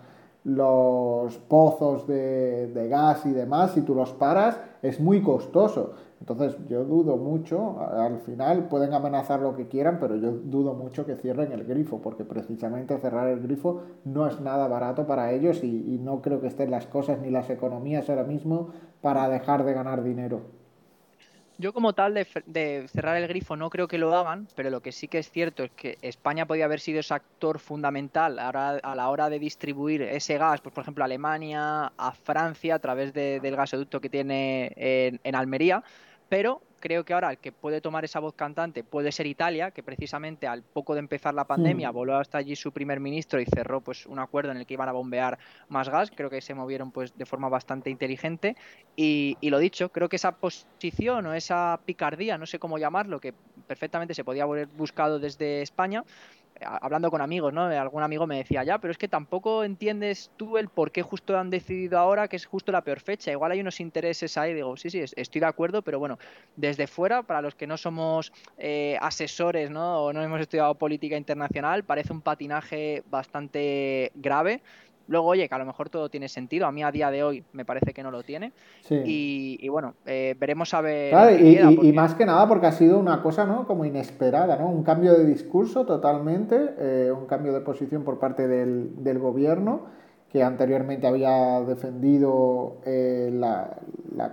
los 0.44 1.38
pozos 1.38 2.08
de, 2.08 2.88
gas 2.90 3.26
y 3.26 3.32
demás, 3.32 3.72
si 3.72 3.82
tú 3.82 3.94
los 3.94 4.14
paras, 4.14 4.60
es 4.82 5.00
muy 5.00 5.22
costoso. 5.22 5.94
Entonces 6.20 6.56
yo 6.70 6.84
dudo 6.86 7.18
mucho, 7.18 7.80
al 7.80 8.20
final 8.20 8.68
pueden 8.68 8.94
amenazar 8.94 9.40
lo 9.40 9.56
que 9.56 9.68
quieran, 9.68 9.98
pero 10.00 10.16
yo 10.16 10.32
dudo 10.32 10.74
mucho 10.76 11.06
que 11.06 11.16
cierren 11.16 11.52
el 11.52 11.66
grifo, 11.66 12.00
porque 12.00 12.24
precisamente 12.24 12.98
cerrar 13.00 13.28
el 13.28 13.42
grifo 13.42 13.82
no 14.06 14.28
es 14.28 14.40
nada 14.40 14.68
barato 14.68 15.08
para 15.08 15.32
ellos 15.32 15.64
y, 15.64 15.96
y 15.96 15.98
no 15.98 16.22
creo 16.22 16.40
que 16.40 16.48
estén 16.48 16.70
las 16.70 16.86
cosas 16.86 17.20
ni 17.22 17.32
las 17.32 17.50
economías 17.50 18.10
ahora 18.10 18.24
mismo 18.24 18.70
para 19.02 19.30
dejar 19.30 19.66
de 19.66 19.74
ganar 19.74 20.04
dinero. 20.04 20.61
Yo 21.62 21.74
como 21.74 21.94
tal 21.94 22.16
de, 22.16 22.88
cerrar 22.88 23.18
el 23.18 23.28
grifo 23.28 23.56
no 23.56 23.70
creo 23.70 23.88
que 23.88 24.00
lo 24.00 24.16
hagan, 24.16 24.48
pero 24.56 24.72
lo 24.72 24.82
que 24.82 24.92
sí 24.92 25.08
que 25.08 25.20
es 25.20 25.30
cierto 25.30 25.64
es 25.64 25.70
que 25.70 26.00
España 26.02 26.48
podría 26.48 26.66
haber 26.66 26.80
sido 26.80 27.00
ese 27.00 27.14
actor 27.14 27.60
fundamental 27.60 28.40
a, 28.40 28.96
la 28.96 29.10
hora 29.10 29.30
de 29.30 29.38
distribuir 29.38 30.02
ese 30.02 30.40
gas, 30.40 30.60
pues 30.60 30.74
por 30.74 30.82
ejemplo 30.82 31.04
a 31.04 31.06
Alemania, 31.06 31.94
a 31.96 32.12
Francia 32.14 32.74
a 32.74 32.80
través 32.80 33.14
del 33.14 33.56
gasoducto 33.56 34.02
que 34.02 34.10
tiene 34.10 34.74
en 34.76 35.36
Almería, 35.36 35.84
pero 36.30 36.64
creo 36.82 37.06
que 37.06 37.14
ahora 37.14 37.32
el 37.32 37.38
que 37.38 37.54
puede 37.54 37.80
tomar 37.80 38.04
esa 38.04 38.20
voz 38.20 38.34
cantante 38.34 38.84
puede 38.84 39.14
ser 39.14 39.28
Italia, 39.28 39.72
que 39.72 39.84
precisamente 39.84 40.48
al 40.48 40.64
poco 40.64 40.94
de 40.94 41.00
empezar 41.00 41.34
la 41.34 41.46
pandemia 41.46 41.92
voló 41.92 42.18
hasta 42.18 42.40
allí 42.40 42.58
su 42.58 42.74
primer 42.74 43.00
ministro 43.00 43.40
y 43.40 43.46
cerró 43.46 43.80
pues 43.80 44.06
un 44.06 44.20
acuerdo 44.20 44.52
en 44.52 44.58
el 44.58 44.66
que 44.66 44.74
iban 44.74 44.90
a 44.90 44.92
bombear 44.92 45.40
más 45.70 45.88
gas. 45.88 46.12
Creo 46.14 46.30
que 46.30 46.42
se 46.42 46.54
movieron 46.54 46.92
pues 46.92 47.18
de 47.18 47.26
forma 47.26 47.48
bastante 47.48 47.90
inteligente 47.90 48.58
y, 48.98 49.38
y 49.40 49.50
lo 49.50 49.60
dicho, 49.60 49.90
creo 49.90 50.10
que 50.10 50.18
esa 50.18 50.34
posición 50.34 51.26
o 51.28 51.34
esa 51.34 51.80
picardía, 51.86 52.38
no 52.38 52.46
sé 52.46 52.60
cómo 52.60 52.78
llamarlo, 52.78 53.22
que 53.22 53.34
perfectamente 53.68 54.14
se 54.14 54.26
podía 54.26 54.44
haber 54.44 54.68
buscado 54.68 55.20
desde 55.20 55.62
España, 55.62 56.04
hablando 56.64 57.12
con 57.12 57.22
amigos, 57.22 57.54
¿no? 57.54 57.64
Algún 57.64 58.04
amigo 58.04 58.28
me 58.28 58.38
decía, 58.38 58.64
ya, 58.64 58.80
pero 58.80 58.92
es 58.92 58.98
que 58.98 59.08
tampoco 59.08 59.64
entiendes 59.64 60.32
tú 60.38 60.58
el 60.58 60.70
por 60.70 60.92
qué 60.92 61.02
justo 61.02 61.38
han 61.38 61.50
decidido 61.50 61.98
ahora 61.98 62.28
que 62.28 62.36
es 62.36 62.46
justo 62.46 62.72
la 62.72 62.84
peor 62.84 63.00
fecha. 63.00 63.32
Igual 63.32 63.52
hay 63.52 63.62
unos 63.62 63.80
intereses 63.80 64.38
ahí. 64.38 64.54
Digo, 64.54 64.78
sí, 64.78 64.90
sí, 64.90 65.04
estoy 65.16 65.42
de 65.42 65.48
acuerdo, 65.48 65.82
pero 65.82 66.00
bueno, 66.00 66.18
desde 66.56 66.88
fuera, 66.88 67.24
para 67.24 67.42
los 67.42 67.56
que 67.56 67.68
no 67.68 67.78
somos 67.78 68.32
eh, 68.58 68.98
asesores, 69.02 69.70
¿no? 69.70 70.04
O 70.04 70.14
no 70.14 70.22
hemos 70.22 70.42
estudiado 70.42 70.76
política 70.76 71.18
internacional, 71.18 71.84
parece 71.84 72.14
un 72.14 72.22
patinaje 72.22 73.04
bastante 73.10 74.12
grave. 74.16 74.62
Luego, 75.12 75.28
oye, 75.28 75.50
que 75.50 75.54
a 75.54 75.58
lo 75.58 75.66
mejor 75.66 75.90
todo 75.90 76.10
tiene 76.10 76.30
sentido. 76.30 76.66
A 76.66 76.72
mí 76.72 76.84
a 76.84 76.92
día 76.92 77.12
de 77.12 77.22
hoy 77.22 77.44
me 77.52 77.66
parece 77.66 77.94
que 77.94 78.02
no 78.02 78.12
lo 78.12 78.24
tiene. 78.24 78.54
Y, 78.90 79.68
bueno, 79.68 79.96
eh, 80.06 80.38
veremos 80.40 80.74
a 80.74 80.80
ver. 80.80 81.42
y, 81.42 81.92
más 81.92 82.16
que 82.16 82.26
nada 82.26 82.48
porque 82.48 82.68
ha 82.68 82.72
sido 82.72 82.98
una 82.98 83.22
cosa, 83.22 83.46
¿no? 83.46 83.68
Como 83.68 83.84
inesperada, 83.84 84.56
¿no? 84.56 84.70
Un 84.70 84.84
cambio 84.84 85.14
de 85.14 85.26
discurso 85.26 85.86
totalmente, 85.86 86.76
eh, 86.80 87.12
un 87.12 87.26
cambio 87.26 87.52
de 87.52 87.60
posición 87.60 88.04
por 88.04 88.20
parte 88.20 88.48
del, 88.48 89.20
gobierno 89.20 89.82
que 90.32 90.42
anteriormente 90.42 91.06
había 91.06 91.60
defendido 91.60 92.78
eh, 92.86 93.30
la, 93.34 93.78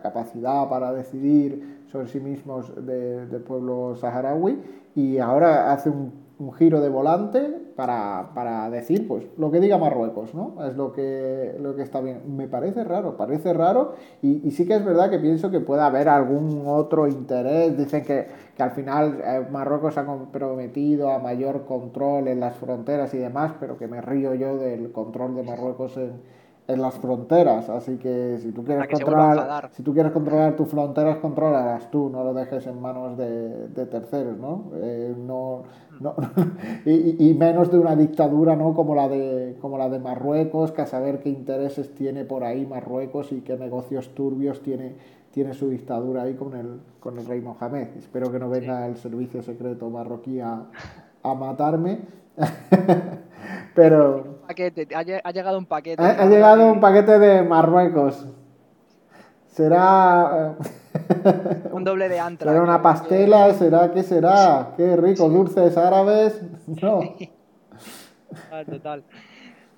capacidad 0.01 0.69
para 0.69 0.93
decidir 0.93 1.83
sobre 1.91 2.07
sí 2.07 2.21
mismos 2.21 2.73
del 2.87 3.43
pueblo 3.43 3.97
saharaui 3.97 4.59
y 4.95 5.19
ahora 5.19 5.73
hace 5.73 5.91
un 5.91 6.28
un 6.39 6.53
giro 6.53 6.81
de 6.81 6.89
volante 6.89 7.41
para, 7.75 8.31
para, 8.35 8.71
decir 8.71 9.09
pues 9.09 9.25
lo 9.37 9.51
que 9.51 9.61
diga 9.61 9.77
Marruecos, 9.77 10.35
¿no? 10.35 10.65
Es 10.67 10.77
lo 10.77 10.93
que, 10.93 11.57
lo 11.61 11.75
que 11.75 11.83
está 11.83 12.01
bien. 12.01 12.37
Me 12.37 12.47
parece 12.47 12.85
raro, 12.85 13.17
parece 13.17 13.53
raro 13.53 13.95
y, 14.23 14.47
y 14.47 14.51
sí 14.53 14.67
que 14.67 14.75
es 14.75 14.85
verdad 14.85 15.11
que 15.11 15.19
pienso 15.19 15.51
que 15.51 15.61
puede 15.61 15.83
haber 15.83 16.09
algún 16.09 16.63
otro 16.67 17.09
interés. 17.09 17.77
Dicen 17.77 18.05
que, 18.05 18.27
que 18.57 18.63
al 18.63 18.71
final 18.71 19.21
eh, 19.25 19.47
Marruecos 19.51 19.99
ha 19.99 20.07
comprometido 20.07 21.11
a 21.11 21.19
mayor 21.19 21.65
control 21.65 22.29
en 22.29 22.41
las 22.41 22.57
fronteras 22.57 23.13
y 23.15 23.19
demás, 23.19 23.53
pero 23.59 23.77
que 23.77 23.89
me 23.89 24.01
río 24.01 24.35
yo 24.35 24.57
del 24.59 24.93
control 24.93 25.35
de 25.35 25.43
Marruecos 25.43 25.97
en, 25.97 26.21
en 26.69 26.83
las 26.83 26.99
fronteras, 26.99 27.71
así 27.71 27.97
que 27.97 28.37
si 28.43 28.53
tú 28.53 28.63
quieres 28.63 28.87
controlar, 28.89 29.71
si 29.73 29.83
tú 29.83 29.95
quieres 29.95 30.13
controlar 30.13 30.55
tus 30.55 30.69
fronteras, 30.69 31.17
controlarás 31.17 31.91
tú, 31.91 32.11
no 32.11 32.23
lo 32.23 32.35
dejes 32.35 32.67
en 32.67 32.79
manos 32.79 33.17
de, 33.17 33.69
de 33.69 33.87
terceros, 33.87 34.37
¿no? 34.37 34.65
Eh, 34.75 35.15
no, 35.17 35.63
no 35.99 36.15
y, 36.85 37.27
y, 37.27 37.33
menos 37.33 37.73
de 37.73 37.79
una 37.79 37.97
dictadura, 37.97 38.55
¿no? 38.55 38.75
Como 38.75 38.95
la 38.95 39.09
de 39.09 39.57
como 39.63 39.79
la 39.79 39.89
de 39.89 39.99
Marruecos, 39.99 40.71
que 40.73 40.83
a 40.83 40.87
saber 40.87 41.21
qué 41.21 41.31
intereses 41.31 41.95
tiene 41.95 42.27
por 42.27 42.45
ahí 42.45 42.67
Marruecos 42.67 43.33
y 43.33 43.41
qué 43.41 43.57
negocios 43.57 44.15
turbios 44.15 44.61
tiene 44.61 44.97
tiene 45.31 45.55
su 45.55 45.71
dictadura 45.71 46.25
ahí 46.25 46.35
con 46.35 46.55
el 46.55 46.81
con 47.01 47.19
el 47.19 47.25
rey 47.25 47.41
Mohamed. 47.41 47.97
Espero 47.97 48.31
que 48.31 48.39
no 48.39 48.51
venga 48.51 48.87
el 48.87 48.99
servicio 48.99 49.43
secreto 49.43 49.89
marroquí 49.89 50.41
a, 50.41 50.67
a 51.23 51.35
matarme. 51.35 52.01
Pero. 53.75 54.41
ha, 54.49 55.33
llegado 55.33 55.59
un 55.59 55.67
paquete. 55.67 56.03
Ha, 56.03 56.27
llegado 56.27 56.73
un 56.73 56.81
paquete 56.81 57.19
de 57.19 57.43
Marruecos. 57.43 58.27
Será. 59.49 60.57
Eh, 60.95 61.71
un 61.73 61.85
doble 61.85 62.09
de 62.09 62.21
antra. 62.21 62.51
Será 62.51 62.63
una 62.63 62.83
pastela, 62.83 63.53
será, 63.55 63.93
¿qué 63.93 64.03
será? 64.03 64.75
Qué 64.77 64.97
rico, 64.97 65.29
dulces 65.29 65.77
árabes. 65.77 66.41
No. 66.83 67.01
Ah, 68.53 68.63
total. 68.69 69.05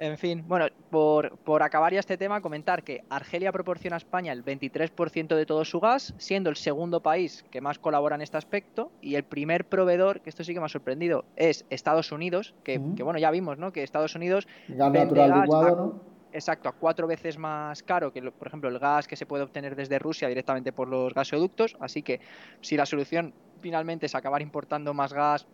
En 0.00 0.16
fin, 0.16 0.42
bueno, 0.48 0.64
por, 0.88 1.36
por, 1.40 1.62
acabar 1.62 1.92
ya 1.92 2.00
este 2.00 2.16
tema, 2.16 2.40
comentar 2.40 2.82
que 2.82 3.04
Argelia 3.10 3.52
proporciona 3.52 3.96
a 3.96 3.98
España 3.98 4.32
el 4.32 4.42
23% 4.42 5.36
de 5.36 5.44
todo 5.44 5.62
su 5.66 5.78
gas, 5.78 6.14
siendo 6.16 6.48
el 6.48 6.56
segundo 6.56 7.00
país 7.00 7.44
que 7.50 7.60
más 7.60 7.78
colabora 7.78 8.16
en 8.16 8.22
este 8.22 8.38
aspecto, 8.38 8.90
y 9.02 9.16
el 9.16 9.24
primer 9.24 9.66
proveedor, 9.66 10.22
que 10.22 10.30
esto 10.30 10.42
sí 10.42 10.54
que 10.54 10.60
me 10.60 10.64
ha 10.64 10.70
sorprendido, 10.70 11.26
es 11.36 11.66
Estados 11.68 12.12
Unidos, 12.12 12.54
que, 12.64 12.78
bueno, 12.78 13.18
ya 13.18 13.30
vimos, 13.30 13.58
¿no? 13.58 13.72
Que 13.72 13.82
Estados 13.82 14.14
Unidos... 14.14 14.48
Gas 14.68 14.90
natural 14.90 15.42
licuado, 15.42 15.76
¿no? 15.76 16.10
exacto, 16.32 16.70
a 16.70 16.72
cuatro 16.72 17.06
veces 17.06 17.36
más 17.36 17.82
caro 17.82 18.10
que, 18.10 18.22
por 18.22 18.48
ejemplo, 18.48 18.70
el 18.70 18.78
gas 18.78 19.06
que 19.06 19.16
se 19.16 19.26
puede 19.26 19.44
obtener 19.44 19.76
desde 19.76 19.98
Rusia 19.98 20.28
directamente 20.28 20.72
por 20.72 20.88
los 20.88 21.12
gasoductos. 21.12 21.76
Así 21.78 22.02
que 22.02 22.20
si 22.62 22.76
la 22.76 22.86
solución 22.86 23.34
finalmente 23.60 24.06
es 24.06 24.14
acabar 24.14 24.40
importando 24.40 24.94
más 24.94 25.12
gas 25.12 25.46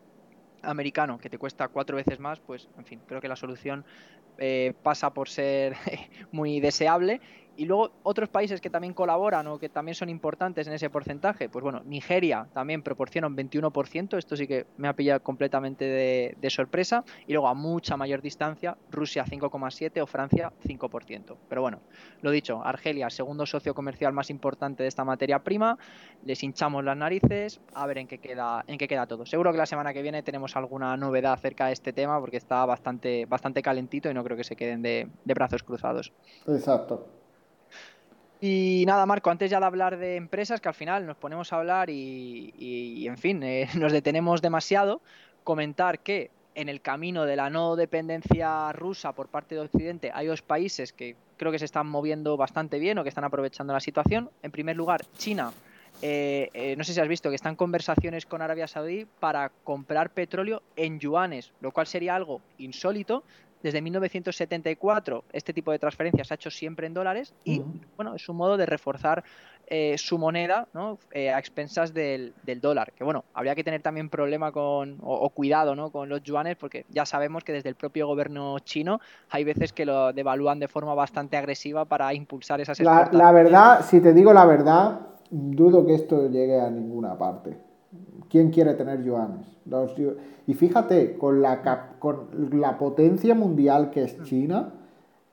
americano 0.66 1.18
que 1.18 1.30
te 1.30 1.38
cuesta 1.38 1.68
cuatro 1.68 1.96
veces 1.96 2.18
más, 2.18 2.40
pues 2.40 2.68
en 2.76 2.84
fin, 2.84 3.02
creo 3.06 3.20
que 3.20 3.28
la 3.28 3.36
solución 3.36 3.84
eh, 4.38 4.74
pasa 4.82 5.12
por 5.14 5.28
ser 5.28 5.74
muy 6.30 6.60
deseable 6.60 7.20
y 7.56 7.64
luego 7.64 7.92
otros 8.02 8.28
países 8.28 8.60
que 8.60 8.70
también 8.70 8.94
colaboran 8.94 9.46
o 9.46 9.58
que 9.58 9.68
también 9.68 9.94
son 9.94 10.08
importantes 10.08 10.66
en 10.66 10.74
ese 10.74 10.90
porcentaje, 10.90 11.48
pues 11.48 11.62
bueno, 11.62 11.82
Nigeria 11.84 12.46
también 12.52 12.82
proporciona 12.82 13.26
un 13.26 13.36
21%, 13.36 14.18
esto 14.18 14.36
sí 14.36 14.46
que 14.46 14.66
me 14.76 14.88
ha 14.88 14.92
pillado 14.92 15.22
completamente 15.22 15.84
de, 15.84 16.50
sorpresa, 16.50 17.04
y 17.26 17.32
luego 17.32 17.48
a 17.48 17.54
mucha 17.54 17.96
mayor 17.96 18.22
distancia, 18.22 18.76
Rusia 18.90 19.24
5,7% 19.24 20.00
o 20.00 20.06
Francia 20.06 20.52
5%. 20.64 21.36
Pero 21.48 21.60
bueno, 21.60 21.80
lo 22.22 22.30
dicho, 22.30 22.62
Argelia, 22.64 23.10
segundo 23.10 23.44
socio 23.46 23.74
comercial 23.74 24.12
más 24.12 24.30
importante 24.30 24.84
de 24.84 24.88
esta 24.88 25.04
materia 25.04 25.40
prima, 25.40 25.76
les 26.24 26.42
hinchamos 26.42 26.84
las 26.84 26.96
narices, 26.96 27.60
a 27.74 27.86
ver 27.86 27.98
en 27.98 28.06
qué 28.06 28.18
queda, 28.18 28.64
en 28.68 28.78
qué 28.78 28.86
queda 28.86 29.06
todo. 29.06 29.26
Seguro 29.26 29.52
que 29.52 29.58
la 29.58 29.66
semana 29.66 29.92
que 29.92 30.02
viene 30.02 30.22
tenemos 30.22 30.56
alguna 30.56 30.96
novedad 30.96 31.32
acerca 31.32 31.66
de 31.66 31.72
este 31.72 31.92
tema 31.92 32.20
porque 32.20 32.36
está 32.36 32.64
bastante, 32.64 33.26
bastante 33.26 33.60
calentito 33.60 34.08
y 34.10 34.14
no 34.14 34.22
creo 34.22 34.36
que 34.36 34.44
se 34.44 34.56
queden 34.56 34.82
de 34.82 35.08
brazos 35.24 35.62
cruzados. 35.62 36.12
Exacto. 36.46 37.25
Y 38.48 38.84
nada, 38.86 39.06
Marco, 39.06 39.30
antes 39.30 39.50
ya 39.50 39.58
de 39.58 39.66
hablar 39.66 39.98
de 39.98 40.14
empresas, 40.14 40.60
que 40.60 40.68
al 40.68 40.74
final 40.74 41.04
nos 41.04 41.16
ponemos 41.16 41.52
a 41.52 41.56
hablar 41.56 41.90
y, 41.90 43.04
en 43.04 43.18
fin, 43.18 43.42
eh, 43.42 43.68
nos 43.74 43.90
detenemos 43.90 44.40
demasiado, 44.40 45.00
comentar 45.42 45.98
que 45.98 46.30
en 46.54 46.68
el 46.68 46.80
camino 46.80 47.24
de 47.24 47.34
la 47.34 47.50
no 47.50 47.74
dependencia 47.74 48.72
rusa 48.72 49.12
por 49.12 49.26
parte 49.28 49.56
de 49.56 49.62
Occidente 49.62 50.12
hay 50.14 50.28
dos 50.28 50.42
países 50.42 50.92
que 50.92 51.16
creo 51.36 51.50
que 51.50 51.58
se 51.58 51.64
están 51.64 51.88
moviendo 51.88 52.36
bastante 52.36 52.78
bien 52.78 52.98
o 52.98 53.02
que 53.02 53.08
están 53.08 53.24
aprovechando 53.24 53.72
la 53.72 53.80
situación. 53.80 54.30
En 54.44 54.52
primer 54.52 54.76
lugar, 54.76 55.04
China. 55.18 55.52
Eh, 56.02 56.50
eh, 56.52 56.76
no 56.76 56.84
sé 56.84 56.92
si 56.92 57.00
has 57.00 57.08
visto 57.08 57.30
que 57.30 57.36
están 57.36 57.56
conversaciones 57.56 58.26
con 58.26 58.42
Arabia 58.42 58.68
Saudí 58.68 59.06
para 59.18 59.50
comprar 59.64 60.10
petróleo 60.10 60.62
en 60.76 61.00
yuanes, 61.00 61.52
lo 61.60 61.72
cual 61.72 61.86
sería 61.86 62.14
algo 62.14 62.42
insólito 62.58 63.24
desde 63.66 63.82
1974 63.82 65.24
este 65.32 65.52
tipo 65.52 65.72
de 65.72 65.80
transferencias 65.80 66.28
se 66.28 66.34
ha 66.34 66.36
hecho 66.36 66.52
siempre 66.52 66.86
en 66.86 66.94
dólares 66.94 67.34
y 67.42 67.60
bueno, 67.96 68.14
es 68.14 68.28
un 68.28 68.36
modo 68.36 68.56
de 68.56 68.64
reforzar 68.64 69.24
eh, 69.66 69.98
su 69.98 70.18
moneda 70.18 70.68
¿no? 70.72 71.00
Eh, 71.10 71.32
a 71.32 71.40
expensas 71.40 71.92
del, 71.92 72.32
dólar. 72.60 72.92
Que 72.92 73.02
bueno, 73.02 73.24
habría 73.34 73.56
que 73.56 73.64
tener 73.64 73.82
también 73.82 74.08
problema 74.08 74.52
con, 74.52 74.98
o, 75.02 75.28
cuidado 75.30 75.74
¿no? 75.74 75.90
con 75.90 76.08
los 76.08 76.22
yuanes 76.22 76.56
porque 76.56 76.86
ya 76.90 77.04
sabemos 77.04 77.42
que 77.42 77.52
desde 77.52 77.68
el 77.68 77.74
propio 77.74 78.06
gobierno 78.06 78.60
chino 78.60 79.00
hay 79.30 79.42
veces 79.42 79.72
que 79.72 79.84
lo 79.84 80.12
devalúan 80.12 80.60
de 80.60 80.68
forma 80.68 80.94
bastante 80.94 81.36
agresiva 81.36 81.84
para 81.86 82.14
impulsar 82.14 82.60
esas 82.60 82.78
la, 82.78 83.08
la 83.10 83.32
verdad, 83.32 83.84
si 83.84 84.00
te 84.00 84.12
digo 84.12 84.32
la 84.32 84.46
verdad, 84.46 85.00
dudo 85.28 85.84
que 85.84 85.96
esto 85.96 86.30
llegue 86.30 86.60
a 86.60 86.70
ninguna 86.70 87.18
parte. 87.18 87.65
¿Quién 88.28 88.50
quiere 88.50 88.74
tener 88.74 89.02
yuanes? 89.02 89.46
y 90.46 90.54
fíjate, 90.54 91.18
con 91.18 91.42
la, 91.42 91.96
con 91.98 92.28
la 92.52 92.78
potencia 92.78 93.34
mundial 93.34 93.90
que 93.90 94.04
es 94.04 94.22
China, 94.22 94.72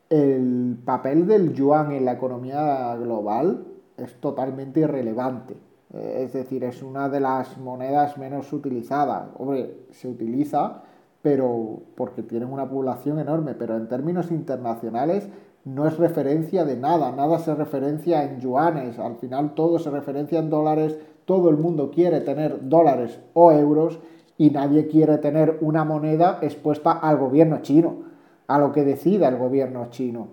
el 0.10 0.78
papel 0.84 1.28
del 1.28 1.54
yuan 1.54 1.92
en 1.92 2.06
la 2.06 2.14
economía 2.14 2.96
global 2.96 3.66
es 3.98 4.20
totalmente 4.20 4.82
irrelevante. 4.82 5.56
Eh, 5.94 6.24
es 6.26 6.34
decir, 6.34 6.64
es 6.64 6.82
una 6.82 7.10
de 7.10 7.20
las 7.20 7.58
monedas 7.58 8.18
menos 8.18 8.52
utilizadas. 8.52 9.30
Hombre, 9.38 9.86
se 9.92 10.08
utiliza, 10.08 10.84
pero 11.22 11.82
porque 11.96 12.24
tienen 12.24 12.52
una 12.52 12.70
población 12.70 13.20
enorme, 13.20 13.54
pero 13.54 13.78
en 13.78 13.88
términos 13.88 14.32
internacionales 14.32 15.30
no 15.66 15.88
es 15.88 15.98
referencia 15.98 16.66
de 16.66 16.76
nada, 16.76 17.12
nada 17.12 17.40
se 17.40 17.56
referencia 17.56 18.24
en 18.24 18.40
yuanes, 18.42 19.00
al 19.00 19.16
final 19.16 19.54
todo 19.56 19.80
se 19.80 19.90
referencia 19.90 20.40
en 20.40 20.50
dólares, 20.50 21.00
todo 21.26 21.50
el 21.50 21.58
mundo 21.58 21.92
quiere 21.92 22.22
tener 22.22 22.68
dólares 22.70 23.20
o 23.34 23.52
euros 23.52 24.00
y 24.38 24.50
nadie 24.50 24.88
quiere 24.88 25.18
tener 25.18 25.58
una 25.62 25.84
moneda 25.84 26.40
expuesta 26.42 26.92
al 26.92 27.18
gobierno 27.18 27.62
chino, 27.62 27.96
a 28.48 28.60
lo 28.60 28.72
que 28.72 28.84
decida 28.84 29.28
el 29.28 29.38
gobierno 29.38 29.88
chino. 29.90 30.28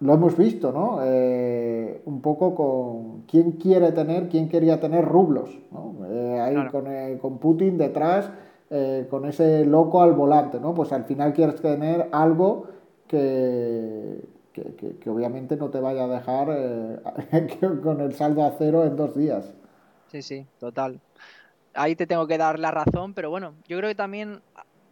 Lo 0.00 0.14
hemos 0.14 0.36
visto, 0.36 0.72
¿no? 0.72 1.00
Eh, 1.02 2.02
un 2.06 2.20
poco 2.20 2.54
con 2.54 3.22
quién 3.22 3.52
quiere 3.52 3.90
tener, 3.92 4.28
quién 4.28 4.48
quería 4.48 4.80
tener 4.80 5.04
rublos, 5.04 5.58
¿no? 5.72 6.06
Eh, 6.06 6.40
ahí 6.40 6.54
eh, 6.56 7.18
con, 7.20 7.38
Putin 7.38 7.78
detrás, 7.78 8.30
con 9.10 9.24
ese 9.24 9.64
loco 9.64 10.02
al 10.02 10.12
volante, 10.12 10.60
¿no? 10.60 10.74
Pues 10.74 10.92
al 10.92 11.04
final 11.04 11.32
quieres 11.32 11.60
tener 11.60 12.08
algo 12.12 12.66
que, 13.08 14.20
que 14.52 15.10
obviamente 15.10 15.56
no 15.56 15.70
te 15.70 15.80
vaya 15.80 16.04
a 16.04 16.08
dejar 16.08 17.00
con 17.82 18.00
el 18.00 18.12
saldo 18.12 18.44
a 18.44 18.52
cero 18.58 18.84
en 18.84 18.94
dos 18.94 19.16
días. 19.16 19.57
Sí, 20.10 20.22
sí, 20.22 20.46
total. 20.58 21.00
Ahí 21.74 21.94
te 21.94 22.06
tengo 22.06 22.26
que 22.26 22.38
dar 22.38 22.58
la 22.58 22.70
razón, 22.70 23.14
pero 23.14 23.30
bueno, 23.30 23.54
yo 23.68 23.76
creo 23.78 23.90
que 23.90 23.94
también 23.94 24.40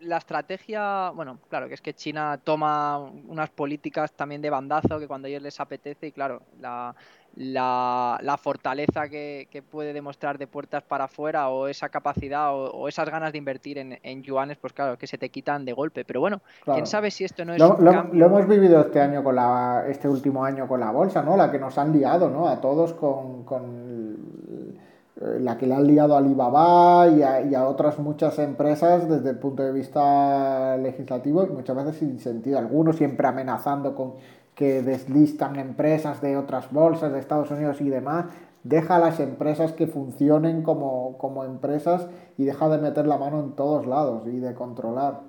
la 0.00 0.18
estrategia, 0.18 1.10
bueno, 1.10 1.38
claro, 1.48 1.68
que 1.68 1.74
es 1.74 1.80
que 1.80 1.94
China 1.94 2.38
toma 2.42 2.98
unas 2.98 3.50
políticas 3.50 4.12
también 4.12 4.42
de 4.42 4.50
bandazo 4.50 4.98
que 4.98 5.08
cuando 5.08 5.26
a 5.26 5.28
ellos 5.30 5.42
les 5.42 5.58
apetece 5.58 6.08
y 6.08 6.12
claro, 6.12 6.42
la, 6.60 6.94
la, 7.36 8.38
fortaleza 8.38 9.08
que, 9.08 9.62
puede 9.70 9.92
demostrar 9.92 10.38
de 10.38 10.46
puertas 10.46 10.82
para 10.82 11.04
afuera 11.04 11.48
o 11.48 11.68
esa 11.68 11.88
capacidad 11.88 12.54
o, 12.54 12.88
esas 12.88 13.08
ganas 13.08 13.32
de 13.32 13.38
invertir 13.38 13.78
en, 13.78 14.22
yuanes, 14.22 14.58
pues 14.58 14.72
claro, 14.72 14.96
que 14.98 15.06
se 15.06 15.18
te 15.18 15.28
quitan 15.30 15.64
de 15.64 15.72
golpe. 15.72 16.04
Pero 16.04 16.20
bueno, 16.20 16.40
quién 16.64 16.86
sabe 16.86 17.10
si 17.10 17.24
esto 17.24 17.44
no 17.44 17.54
es... 17.54 17.58
Lo, 17.58 17.76
lo, 17.78 18.26
hemos 18.26 18.46
vivido 18.46 18.80
este 18.80 19.00
año 19.00 19.22
con 19.22 19.36
la, 19.36 19.84
este 19.88 20.08
último 20.08 20.44
año 20.44 20.66
con 20.66 20.80
la 20.80 20.90
bolsa, 20.90 21.22
¿no? 21.22 21.36
La 21.36 21.50
que 21.50 21.58
nos 21.58 21.76
han 21.78 21.92
liado, 21.92 22.30
¿no? 22.30 22.48
A 22.48 22.60
todos 22.60 22.94
con, 22.94 23.44
con 23.44 24.78
la 25.20 25.56
que 25.56 25.66
le 25.66 25.74
han 25.74 25.86
liado 25.86 26.14
a 26.14 26.18
Alibaba 26.18 27.08
y 27.08 27.22
a, 27.22 27.40
y 27.40 27.54
a, 27.54 27.66
otras 27.66 27.98
muchas 27.98 28.38
empresas 28.38 29.08
desde 29.08 29.30
el 29.30 29.38
punto 29.38 29.62
de 29.62 29.72
vista 29.72 30.76
legislativo 30.76 31.44
y 31.44 31.48
muchas 31.48 31.74
veces 31.76 31.96
sin 31.96 32.18
sentido 32.18 32.58
alguno, 32.58 32.92
siempre 32.92 33.26
amenazando 33.26 33.94
con 33.94 34.14
que 34.54 34.82
deslistan 34.82 35.56
empresas 35.56 36.20
de 36.20 36.36
otras 36.36 36.72
bolsas 36.72 37.12
de 37.12 37.18
Estados 37.18 37.50
Unidos 37.50 37.80
y 37.80 37.88
demás. 37.88 38.26
Deja 38.64 38.96
a 38.96 38.98
las 38.98 39.20
empresas 39.20 39.72
que 39.72 39.86
funcionen 39.86 40.62
como, 40.62 41.16
como 41.18 41.44
empresas 41.44 42.08
y 42.36 42.44
deja 42.44 42.68
de 42.68 42.78
meter 42.78 43.06
la 43.06 43.16
mano 43.16 43.40
en 43.40 43.52
todos 43.52 43.86
lados 43.86 44.26
y 44.26 44.40
de 44.40 44.54
controlar. 44.54 45.20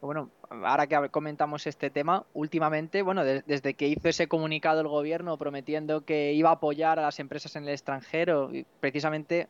Bueno, 0.00 0.30
ahora 0.50 0.86
que 0.86 1.08
comentamos 1.10 1.66
este 1.66 1.90
tema, 1.90 2.24
últimamente, 2.34 3.02
bueno, 3.02 3.24
desde 3.24 3.74
que 3.74 3.88
hizo 3.88 4.08
ese 4.08 4.26
comunicado 4.26 4.80
el 4.80 4.88
gobierno 4.88 5.36
prometiendo 5.36 6.04
que 6.04 6.32
iba 6.32 6.50
a 6.50 6.54
apoyar 6.54 6.98
a 6.98 7.02
las 7.02 7.20
empresas 7.20 7.56
en 7.56 7.64
el 7.64 7.70
extranjero, 7.70 8.50
precisamente 8.80 9.48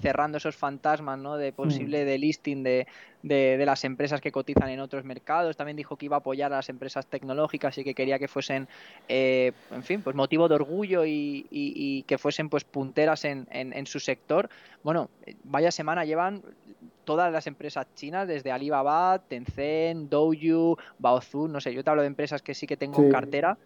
cerrando 0.00 0.38
esos 0.38 0.56
fantasmas 0.56 1.18
¿no? 1.18 1.36
de 1.36 1.52
posible 1.52 2.04
mm. 2.04 2.06
delisting 2.06 2.62
de, 2.62 2.86
de, 3.22 3.64
las 3.66 3.84
empresas 3.84 4.20
que 4.20 4.32
cotizan 4.32 4.68
en 4.68 4.80
otros 4.80 5.04
mercados. 5.04 5.56
También 5.56 5.76
dijo 5.76 5.96
que 5.96 6.06
iba 6.06 6.16
a 6.16 6.20
apoyar 6.20 6.52
a 6.52 6.56
las 6.56 6.68
empresas 6.68 7.06
tecnológicas 7.06 7.76
y 7.78 7.84
que 7.84 7.94
quería 7.94 8.18
que 8.18 8.28
fuesen, 8.28 8.68
eh, 9.08 9.52
en 9.70 9.82
fin, 9.82 10.02
pues 10.02 10.14
motivo 10.14 10.48
de 10.48 10.54
orgullo 10.54 11.04
y, 11.04 11.46
y, 11.50 12.02
que 12.02 12.18
fuesen 12.18 12.48
pues 12.48 12.64
punteras 12.64 13.24
en, 13.24 13.46
en, 13.50 13.72
en, 13.72 13.86
su 13.86 14.00
sector. 14.00 14.48
Bueno, 14.82 15.10
vaya 15.44 15.70
semana 15.70 16.04
llevan 16.04 16.42
todas 17.04 17.32
las 17.32 17.46
empresas 17.46 17.86
chinas, 17.94 18.28
desde 18.28 18.52
Alibaba, 18.52 19.22
Tencent, 19.28 20.10
Douyu, 20.10 20.76
Baozu, 20.98 21.48
no 21.48 21.60
sé, 21.60 21.72
yo 21.72 21.82
te 21.82 21.90
hablo 21.90 22.02
de 22.02 22.08
empresas 22.08 22.42
que 22.42 22.52
sí 22.54 22.66
que 22.66 22.76
tengo 22.76 23.02
en 23.02 23.10
cartera. 23.10 23.56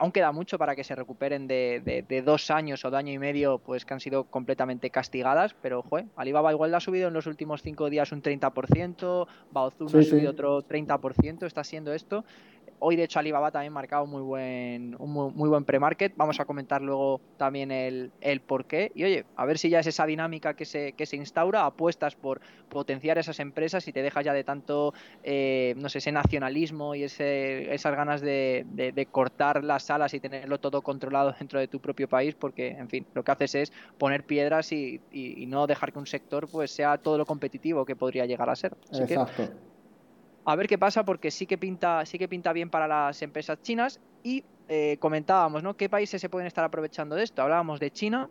Aún 0.00 0.12
queda 0.12 0.32
mucho 0.32 0.56
para 0.56 0.74
que 0.74 0.82
se 0.82 0.94
recuperen 0.94 1.46
de, 1.46 2.04
de, 2.08 2.22
dos 2.22 2.50
años 2.50 2.82
o 2.86 2.90
de 2.90 2.96
año 2.96 3.12
y 3.12 3.18
medio, 3.18 3.58
pues 3.58 3.84
que 3.84 3.92
han 3.92 4.00
sido 4.00 4.24
completamente 4.24 4.88
castigadas, 4.88 5.54
pero 5.60 5.82
jue, 5.82 6.06
Alibaba 6.16 6.50
igual 6.52 6.74
ha 6.74 6.80
subido 6.80 7.08
en 7.08 7.12
los 7.12 7.26
últimos 7.26 7.60
cinco 7.60 7.90
días 7.90 8.10
un 8.10 8.22
30%, 8.22 9.26
Baozu 9.52 9.84
ha 9.84 10.02
subido 10.02 10.30
otro 10.30 10.62
30%, 10.66 11.44
está 11.44 11.64
siendo 11.64 11.92
esto. 11.92 12.24
Hoy, 12.82 12.96
de 12.96 13.04
hecho, 13.04 13.18
Alibaba 13.18 13.50
también 13.50 13.72
ha 13.72 13.74
marcado 13.74 14.06
muy 14.06 14.22
buen, 14.22 14.96
un 14.98 15.12
muy, 15.12 15.48
buen 15.48 15.64
pre-market. 15.64 16.14
Vamos 16.16 16.40
a 16.40 16.46
comentar 16.46 16.80
luego 16.80 17.20
también 17.36 17.70
el, 17.70 18.10
el 18.22 18.40
por 18.40 18.64
qué. 18.64 18.90
Y 18.94 19.04
oye, 19.04 19.26
a 19.36 19.44
ver 19.44 19.58
si 19.58 19.68
ya 19.68 19.80
es 19.80 19.86
esa 19.86 20.06
dinámica 20.06 20.54
que 20.54 20.64
se, 20.64 20.92
que 20.92 21.04
se 21.04 21.16
instaura, 21.16 21.66
apuestas 21.66 22.16
por 22.16 22.40
potenciar 22.70 23.18
esas 23.18 23.38
empresas 23.38 23.86
y 23.86 23.92
te 23.92 24.00
dejas 24.02 24.24
ya 24.24 24.32
de 24.32 24.44
tanto, 24.44 24.94
eh, 25.22 25.74
no 25.76 25.90
sé, 25.90 25.98
ese 25.98 26.10
nacionalismo 26.10 26.94
y 26.94 27.02
ese, 27.02 27.72
esas 27.74 27.94
ganas 27.94 28.22
de, 28.22 28.64
de, 28.72 29.06
cortar 29.06 29.62
las 29.62 29.82
salas 29.82 30.14
y 30.14 30.20
tenerlo 30.20 30.58
todo 30.58 30.80
controlado 30.80 31.34
dentro 31.38 31.60
de 31.60 31.68
tu 31.68 31.80
propio 31.80 32.08
país, 32.08 32.34
porque, 32.34 32.68
en 32.68 32.88
fin, 32.88 33.06
lo 33.12 33.22
que 33.22 33.32
haces 33.32 33.54
es 33.56 33.72
poner 33.98 34.24
piedras 34.24 34.72
y, 34.72 35.00
y, 35.12 35.44
no 35.46 35.66
dejar 35.66 35.92
que 35.92 35.98
un 35.98 36.06
sector 36.06 36.48
pues 36.48 36.70
sea 36.70 36.96
todo 36.96 37.18
lo 37.18 37.26
competitivo 37.26 37.84
que 37.84 37.96
podría 37.96 38.24
llegar 38.24 38.48
a 38.48 38.56
ser. 38.56 38.74
Exacto 38.92 39.69
a 40.44 40.56
ver 40.56 40.66
qué 40.66 40.78
pasa 40.78 41.04
porque 41.04 41.30
sí 41.30 41.46
que 41.46 41.58
pinta, 41.58 42.04
sí 42.06 42.18
que 42.18 42.28
pinta 42.28 42.52
bien 42.52 42.70
para 42.70 42.88
las 42.88 43.20
empresas 43.22 43.60
chinas 43.62 44.00
y 44.22 44.44
eh, 44.68 44.96
comentábamos, 44.98 45.62
¿no? 45.62 45.76
¿Qué 45.76 45.88
países 45.88 46.20
se 46.20 46.28
pueden 46.28 46.46
estar 46.46 46.64
aprovechando 46.64 47.16
de 47.16 47.24
esto? 47.24 47.42
Hablábamos 47.42 47.80
de 47.80 47.90
China, 47.90 48.28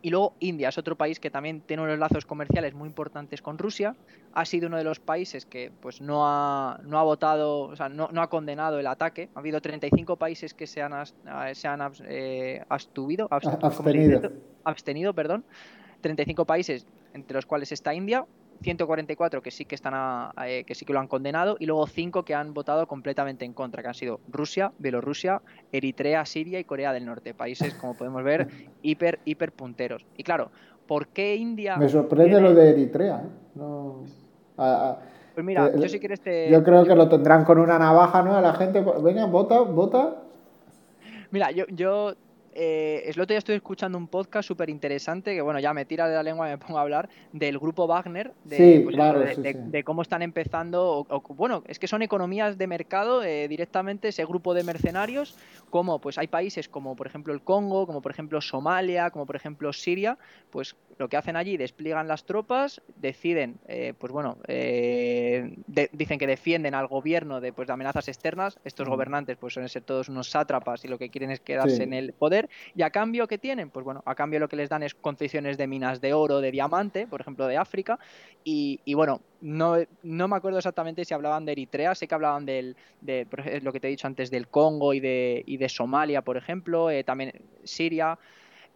Y 0.00 0.08
luego 0.08 0.34
India 0.40 0.70
es 0.70 0.78
otro 0.78 0.96
país 0.96 1.20
que 1.20 1.30
también 1.30 1.60
tiene 1.60 1.82
unos 1.82 1.98
lazos 1.98 2.24
comerciales 2.24 2.72
muy 2.72 2.88
importantes 2.88 3.42
con 3.42 3.58
Rusia. 3.58 3.94
Ha 4.32 4.44
sido 4.46 4.68
uno 4.68 4.78
de 4.78 4.84
los 4.84 5.00
países 5.00 5.44
que 5.44 5.70
pues 5.80 6.00
no 6.00 6.26
ha, 6.26 6.80
no 6.82 6.98
ha 6.98 7.02
votado, 7.02 7.60
o 7.60 7.76
sea, 7.76 7.90
no, 7.90 8.08
no 8.10 8.22
ha 8.22 8.30
condenado 8.30 8.78
el 8.78 8.86
ataque. 8.86 9.28
Ha 9.34 9.40
habido 9.40 9.60
35 9.60 10.16
países 10.16 10.54
que 10.54 10.66
se 10.66 10.80
han, 10.80 10.92
se 11.52 11.68
han 11.68 11.92
eh, 12.06 12.64
abstuvido, 12.70 13.28
abstenido. 13.30 14.32
abstenido, 14.64 15.14
perdón. 15.14 15.44
35 16.00 16.46
países, 16.46 16.86
entre 17.12 17.34
los 17.34 17.46
cuales 17.46 17.70
está 17.70 17.94
India, 17.94 18.26
144 18.62 19.42
que 19.42 19.50
sí 19.50 19.64
que 19.64 19.74
están 19.74 20.30
eh, 20.46 20.64
que 20.64 20.74
sí 20.74 20.84
que 20.84 20.92
lo 20.92 21.00
han 21.00 21.08
condenado 21.08 21.56
y 21.58 21.66
luego 21.66 21.86
5 21.86 22.24
que 22.24 22.34
han 22.34 22.54
votado 22.54 22.86
completamente 22.86 23.44
en 23.44 23.52
contra, 23.52 23.82
que 23.82 23.88
han 23.88 23.94
sido 23.94 24.20
Rusia, 24.28 24.72
Bielorrusia, 24.78 25.42
Eritrea, 25.72 26.24
Siria 26.24 26.58
y 26.58 26.64
Corea 26.64 26.92
del 26.92 27.04
Norte, 27.04 27.34
países 27.34 27.74
como 27.74 27.94
podemos 27.94 28.22
ver 28.22 28.48
hiper 28.82 29.18
hiper 29.24 29.52
punteros. 29.52 30.04
Y 30.16 30.22
claro, 30.22 30.50
¿por 30.86 31.08
qué 31.08 31.36
India 31.36 31.76
Me 31.76 31.88
sorprende 31.88 32.40
lo 32.40 32.54
de 32.54 32.70
Eritrea, 32.70 33.22
¿eh? 33.24 33.62
pues 35.34 35.46
mira, 35.46 35.74
yo 35.74 35.88
si 35.88 35.98
quieres 35.98 36.20
te... 36.20 36.50
Yo 36.50 36.62
creo 36.62 36.84
que 36.84 36.94
lo 36.94 37.08
tendrán 37.08 37.44
con 37.44 37.58
una 37.58 37.78
navaja, 37.78 38.22
¿no? 38.22 38.36
A 38.36 38.40
la 38.40 38.54
gente, 38.54 38.84
venga, 39.02 39.24
vota, 39.26 39.60
vota. 39.60 40.22
Mira, 41.30 41.50
yo, 41.50 41.64
yo 41.68 42.14
eh, 42.54 43.02
es 43.06 43.16
lo 43.16 43.26
que 43.26 43.34
ya 43.34 43.38
estoy 43.38 43.56
escuchando 43.56 43.98
un 43.98 44.08
podcast 44.08 44.46
súper 44.46 44.70
interesante 44.70 45.34
que, 45.34 45.40
bueno, 45.40 45.60
ya 45.60 45.72
me 45.72 45.84
tira 45.84 46.08
de 46.08 46.14
la 46.14 46.22
lengua 46.22 46.48
y 46.48 46.50
me 46.52 46.58
pongo 46.58 46.78
a 46.78 46.82
hablar 46.82 47.08
del 47.32 47.58
grupo 47.58 47.86
Wagner, 47.86 48.32
de, 48.44 48.80
pues, 48.84 49.84
cómo 49.84 50.02
están 50.02 50.22
empezando, 50.22 51.06
o, 51.08 51.20
bueno, 51.34 51.62
es 51.66 51.78
que 51.78 51.86
son 51.86 52.02
economías 52.02 52.58
de 52.58 52.66
mercado 52.66 53.22
eh, 53.22 53.48
directamente, 53.48 54.08
ese 54.08 54.24
grupo 54.24 54.54
de 54.54 54.64
mercenarios, 54.64 55.36
como 55.70 56.00
pues 56.00 56.18
hay 56.18 56.26
países 56.26 56.68
como 56.68 56.96
por 56.96 57.06
ejemplo 57.06 57.32
el 57.32 57.42
Congo, 57.42 57.86
como 57.86 58.02
por 58.02 58.12
ejemplo 58.12 58.40
Somalia, 58.40 59.10
como 59.10 59.26
por 59.26 59.36
ejemplo 59.36 59.72
Siria, 59.72 60.18
pues 60.50 60.76
lo 60.98 61.08
que 61.08 61.16
hacen 61.16 61.36
allí, 61.36 61.56
despliegan 61.56 62.06
las 62.06 62.24
tropas, 62.24 62.82
deciden, 62.96 63.58
eh, 63.66 63.94
pues 63.98 64.12
bueno, 64.12 64.36
eh, 64.46 65.56
dicen 65.92 66.18
que 66.18 66.26
defienden 66.26 66.74
al 66.74 66.86
gobierno 66.86 67.40
de, 67.40 67.52
pues, 67.52 67.66
de 67.66 67.72
amenazas 67.72 68.08
externas, 68.08 68.58
estos 68.64 68.88
gobernantes 68.88 69.36
pues 69.36 69.54
suelen 69.54 69.68
ser 69.68 69.82
todos 69.82 70.08
unos 70.08 70.30
sátrapas 70.30 70.84
y 70.84 70.88
lo 70.88 70.98
que 70.98 71.10
quieren 71.10 71.30
es 71.30 71.40
quedarse 71.40 71.82
en 71.82 71.92
el 71.92 72.12
poder, 72.12 72.41
y 72.74 72.82
a 72.82 72.90
cambio 72.90 73.26
¿qué 73.26 73.38
tienen? 73.38 73.70
Pues 73.70 73.84
bueno, 73.84 74.02
a 74.06 74.14
cambio 74.14 74.40
lo 74.40 74.48
que 74.48 74.56
les 74.56 74.68
dan 74.68 74.82
es 74.82 74.94
concesiones 74.94 75.58
de 75.58 75.66
minas 75.66 76.00
de 76.00 76.14
oro, 76.14 76.40
de 76.40 76.50
diamante, 76.50 77.06
por 77.06 77.20
ejemplo 77.20 77.46
de 77.46 77.56
África, 77.56 77.98
y, 78.44 78.80
bueno, 78.94 79.20
no, 79.40 79.76
no, 80.02 80.28
me 80.28 80.36
acuerdo 80.36 80.58
exactamente 80.58 81.04
si 81.04 81.14
hablaban 81.14 81.44
de 81.44 81.52
Eritrea, 81.52 81.94
sé 81.94 82.08
que 82.08 82.14
hablaban 82.14 82.44
del, 82.44 82.76
de 83.00 83.26
lo 83.62 83.72
que 83.72 83.80
te 83.80 83.86
he 83.86 83.90
dicho 83.90 84.06
antes 84.06 84.30
del 84.30 84.48
Congo 84.48 84.94
y 84.94 85.00
de, 85.00 85.42
y 85.46 85.56
de 85.56 85.68
Somalia, 85.68 86.22
por 86.22 86.36
ejemplo, 86.36 86.90
eh, 86.90 87.04
también 87.04 87.32
Siria, 87.64 88.18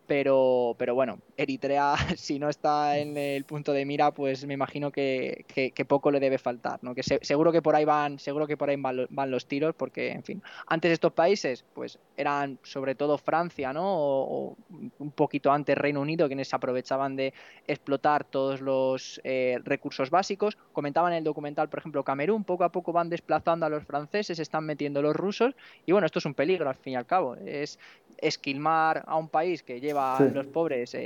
pero, 0.07 0.75
pero 0.79 0.95
bueno, 0.95 1.19
Eritrea, 1.37 1.97
si 2.17 2.39
no 2.39 2.49
está 2.49 2.99
en 2.99 3.17
el 3.17 3.45
punto 3.45 3.73
de 3.73 3.85
mira, 3.85 4.11
pues 4.13 4.47
me 4.47 4.55
imagino 4.55 4.91
que, 4.91 5.45
poco 5.89 6.11
le 6.11 6.21
debe 6.21 6.39
faltar, 6.39 6.79
¿no? 6.83 6.95
Que 6.95 7.03
seguro 7.03 7.53
que 7.53 7.63
por 7.63 7.77
ahí 7.77 7.85
van, 7.85 8.19
seguro 8.19 8.47
que 8.47 8.57
por 8.57 8.71
ahí 8.71 8.77
van, 8.77 9.31
los 9.31 9.47
tiros, 9.47 9.75
porque, 9.75 10.13
en 10.13 10.23
fin, 10.23 10.43
antes 10.67 10.93
estos 10.93 11.13
países, 11.13 11.65
pues 11.75 11.99
eran 12.17 12.59
sobre 12.63 12.95
todo 12.95 13.19
Francia, 13.19 13.73
¿no? 13.73 13.85
O, 13.85 14.57
un 14.99 15.11
poquito 15.11 15.51
antes 15.53 15.77
Reino 15.77 16.01
Unido, 16.01 16.27
quienes 16.27 16.49
se 16.49 16.57
aprovechaban 16.57 17.17
de 17.17 17.33
explotar 17.67 18.25
todos 18.25 18.61
los 18.61 19.21
eh, 19.25 19.59
recursos 19.65 20.11
básicos. 20.11 20.57
Comentaban 20.73 21.13
en 21.13 21.19
el 21.19 21.25
documental, 21.25 21.69
por 21.69 21.81
ejemplo, 21.81 22.05
Camerún, 22.05 22.45
poco 22.45 22.65
a 22.65 22.71
poco 22.71 22.93
van 22.93 23.09
desplazando 23.11 23.67
a 23.67 23.69
los 23.69 23.85
franceses, 23.85 24.39
están 24.39 24.65
metiendo 24.65 25.03
los 25.03 25.15
rusos, 25.15 25.55
y 25.85 25.93
bueno, 25.93 26.07
esto 26.07 26.19
es 26.19 26.27
un 26.27 26.35
peligro 26.35 26.69
al 26.69 26.77
fin 26.77 26.95
y 26.95 26.97
al 26.97 27.07
cabo. 27.07 27.37
Es 27.37 27.79
esquilmar 28.19 29.05
a 29.07 29.17
un 29.17 29.29
país 29.29 29.63
que 29.63 29.81
lleva 29.81 30.19
los 30.33 30.47
pobres 30.47 30.97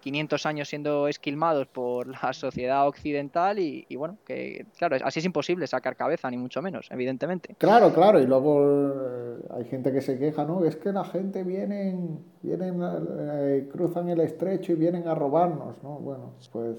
500 0.00 0.44
eh, 0.44 0.48
años 0.48 0.68
siendo 0.68 1.08
esquilmados 1.08 1.66
por 1.66 2.06
la 2.08 2.32
sociedad 2.32 2.86
occidental 2.86 3.58
y, 3.58 3.84
bueno, 3.96 4.18
que 4.26 4.66
claro, 4.78 4.96
así 5.04 5.20
es 5.20 5.24
imposible 5.24 5.66
sacar 5.66 5.96
cabeza, 5.96 6.30
ni 6.30 6.36
mucho 6.36 6.62
menos, 6.62 6.88
evidentemente. 6.90 7.54
Claro, 7.58 7.92
claro, 7.92 8.20
y 8.20 8.26
luego 8.26 8.62
eh, 8.62 9.46
hay 9.56 9.64
gente 9.64 9.92
que 9.92 10.00
se 10.00 10.18
queja, 10.18 10.44
¿no? 10.44 10.64
Es 10.64 10.76
que 10.76 10.92
la 10.92 11.04
gente 11.04 11.44
viene, 11.44 11.96
vienen, 12.42 12.80
eh, 12.82 13.68
cruzan 13.70 14.08
el 14.08 14.20
estrecho 14.20 14.72
y 14.72 14.76
vienen 14.76 15.08
a 15.08 15.14
robarnos, 15.14 15.82
¿no? 15.82 15.98
Bueno, 15.98 16.32
pues 16.52 16.76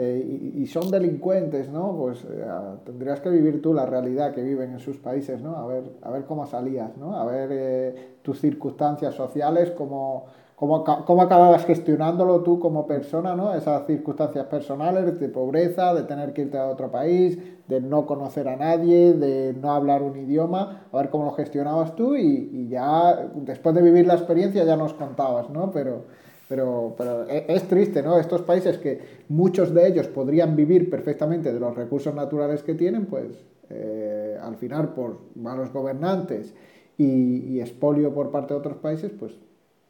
eh, 0.00 0.52
y, 0.54 0.64
son 0.68 0.92
delincuentes, 0.92 1.68
¿no? 1.70 1.96
Pues 1.96 2.22
eh, 2.22 2.46
tendrías 2.84 3.18
que 3.18 3.30
vivir 3.30 3.60
tú 3.60 3.74
la 3.74 3.84
realidad 3.84 4.32
que 4.32 4.44
viven 4.44 4.70
en 4.70 4.78
sus 4.78 4.96
países, 4.96 5.42
¿no? 5.42 5.56
A 5.56 5.66
ver, 5.66 5.82
a 6.02 6.10
ver 6.12 6.24
cómo 6.24 6.46
salías, 6.46 6.96
¿no? 6.96 7.16
A 7.16 7.24
ver 7.24 7.48
eh, 7.50 7.94
tus 8.22 8.40
circunstancias 8.40 9.16
sociales, 9.16 9.72
cómo, 9.72 10.26
cómo, 10.54 10.84
cómo, 10.84 11.22
acababas 11.22 11.64
gestionándolo 11.64 12.42
tú 12.44 12.60
como 12.60 12.86
persona, 12.86 13.34
¿no? 13.34 13.52
Esas 13.52 13.88
circunstancias 13.88 14.46
personales 14.46 15.18
de 15.18 15.28
pobreza, 15.30 15.92
de 15.94 16.04
tener 16.04 16.32
que 16.32 16.42
irte 16.42 16.58
a 16.58 16.68
otro 16.68 16.92
país, 16.92 17.36
de 17.66 17.80
no 17.80 18.06
conocer 18.06 18.46
a 18.46 18.54
nadie, 18.54 19.14
de 19.14 19.52
no 19.52 19.72
hablar 19.72 20.04
un 20.04 20.16
idioma, 20.16 20.86
a 20.92 20.96
ver 20.96 21.10
cómo 21.10 21.24
lo 21.24 21.32
gestionabas 21.32 21.96
tú 21.96 22.14
y, 22.14 22.50
y 22.52 22.68
ya 22.68 23.30
después 23.34 23.74
de 23.74 23.82
vivir 23.82 24.06
la 24.06 24.14
experiencia 24.14 24.62
ya 24.62 24.76
nos 24.76 24.94
contabas, 24.94 25.50
¿no? 25.50 25.72
Pero 25.72 26.04
pero, 26.48 26.94
pero 26.96 27.28
e, 27.28 27.44
es 27.48 27.68
triste, 27.68 28.02
¿no? 28.02 28.18
Estos 28.18 28.42
países 28.42 28.78
que 28.78 29.00
muchos 29.28 29.74
de 29.74 29.86
ellos 29.86 30.08
podrían 30.08 30.56
vivir 30.56 30.88
perfectamente 30.88 31.52
de 31.52 31.60
los 31.60 31.76
recursos 31.76 32.14
naturales 32.14 32.62
que 32.62 32.74
tienen, 32.74 33.06
pues 33.06 33.44
eh, 33.68 34.38
al 34.40 34.56
final 34.56 34.94
por 34.94 35.20
malos 35.36 35.70
gobernantes 35.72 36.54
y, 36.96 37.54
y, 37.54 37.60
expolio 37.60 38.12
por 38.12 38.30
parte 38.30 38.54
de 38.54 38.60
otros 38.60 38.78
países, 38.78 39.12
pues 39.16 39.34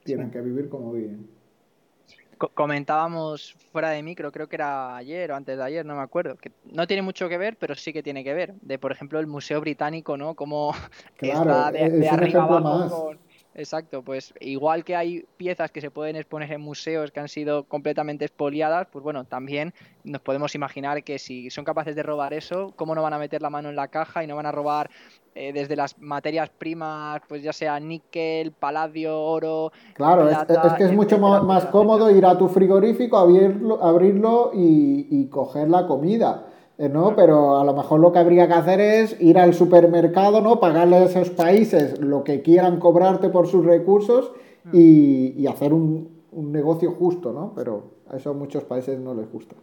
tienen 0.05 0.31
que 0.31 0.41
vivir 0.41 0.69
como 0.69 0.93
viven. 0.93 1.29
Comentábamos 2.55 3.57
fuera 3.73 3.91
de 3.91 4.03
micro, 4.03 4.31
creo 4.31 4.49
que 4.49 4.57
era 4.57 4.97
ayer 4.97 5.33
o 5.33 5.37
antes 5.37 5.57
de 5.57 5.63
ayer, 5.63 5.85
no 5.85 5.97
me 5.97 6.03
acuerdo, 6.03 6.37
que 6.37 6.53
no 6.71 6.87
tiene 6.87 7.03
mucho 7.03 7.29
que 7.29 7.37
ver, 7.37 7.57
pero 7.57 7.75
sí 7.75 7.93
que 7.93 8.03
tiene 8.03 8.23
que 8.23 8.33
ver. 8.33 8.55
De, 8.63 8.79
por 8.79 8.93
ejemplo, 8.93 9.19
el 9.19 9.27
Museo 9.27 9.61
Británico, 9.61 10.17
¿no? 10.17 10.35
Como 10.35 10.73
está 11.21 11.73
de, 11.73 12.09
arriba 12.09 12.45
abajo 12.45 13.15
Exacto, 13.59 14.03
pues 14.03 14.33
igual 14.39 14.85
que 14.85 14.95
hay 14.95 15.25
piezas 15.37 15.73
que 15.73 15.81
se 15.81 15.91
pueden 15.91 16.15
exponer 16.15 16.53
en 16.53 16.61
museos 16.61 17.11
que 17.11 17.19
han 17.19 17.27
sido 17.27 17.65
completamente 17.65 18.25
expoliadas, 18.25 18.87
pues 18.93 19.03
bueno, 19.03 19.25
también 19.25 19.75
nos 20.05 20.23
podemos 20.23 20.55
imaginar 20.55 21.03
que 21.03 21.19
si 21.19 21.51
son 21.51 21.65
capaces 21.65 21.97
de 21.97 22.05
robar 22.05 22.33
eso, 22.35 22.73
¿cómo 22.77 22.95
no 22.95 23.03
van 23.03 23.15
a 23.15 23.19
meter 23.19 23.43
la 23.43 23.51
mano 23.51 23.69
en 23.69 23.75
la 23.75 23.89
caja 23.89 24.23
y 24.23 24.29
no 24.29 24.37
van 24.37 24.47
a 24.47 24.53
robar 24.53 24.91
eh, 25.35 25.53
desde 25.53 25.75
las 25.75 25.99
materias 25.99 26.51
primas, 26.51 27.21
pues 27.29 27.43
ya 27.43 27.53
sea 27.53 27.81
níquel, 27.81 28.53
paladio, 28.53 29.21
oro? 29.21 29.73
Claro, 29.95 30.29
es, 30.31 30.39
que 30.77 30.85
es 30.85 30.93
mucho 30.93 31.19
más, 31.19 31.65
cómodo 31.67 32.13
ir 32.13 32.27
a 32.27 32.39
tu 32.39 32.47
frigorífico, 32.47 33.19
abrirlo, 33.19 33.83
abrirlo 33.83 34.53
y, 34.55 35.09
y 35.11 35.27
coger 35.27 35.69
la 35.69 35.85
comida. 35.85 36.48
Eh, 36.79 36.89
¿no? 36.89 37.17
Pero 37.17 37.59
a 37.59 37.65
lo 37.65 37.75
mejor 37.75 37.99
lo 37.99 38.13
que 38.13 38.21
habría 38.21 38.47
que 38.47 38.55
hacer 38.55 38.81
es 38.81 39.21
ir 39.21 39.37
al 39.37 39.53
supermercado, 39.53 40.41
¿no? 40.41 40.61
Pagarle 40.61 40.97
a 40.97 41.05
esos 41.05 41.31
países 41.31 41.99
lo 41.99 42.23
que 42.23 42.41
quieran 42.41 42.79
cobrarte 42.79 43.29
por 43.31 43.49
sus 43.49 43.67
recursos 43.67 44.33
mm. 44.63 44.71
y, 44.73 45.47
hacer 45.49 45.75
un, 45.75 46.17
negocio 46.31 46.93
justo, 46.93 47.33
¿no? 47.33 47.53
Pero 47.57 47.91
a 48.09 48.17
eso 48.17 48.31
a 48.31 48.33
muchos 48.33 48.63
países 48.63 48.97
no 49.01 49.13
les 49.13 49.31
gusta. 49.31 49.57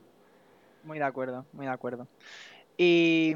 Muy 0.84 1.00
de 1.00 1.06
acuerdo, 1.06 1.46
muy 1.54 1.66
de 1.66 1.72
acuerdo. 1.72 2.06
Y, 2.78 3.32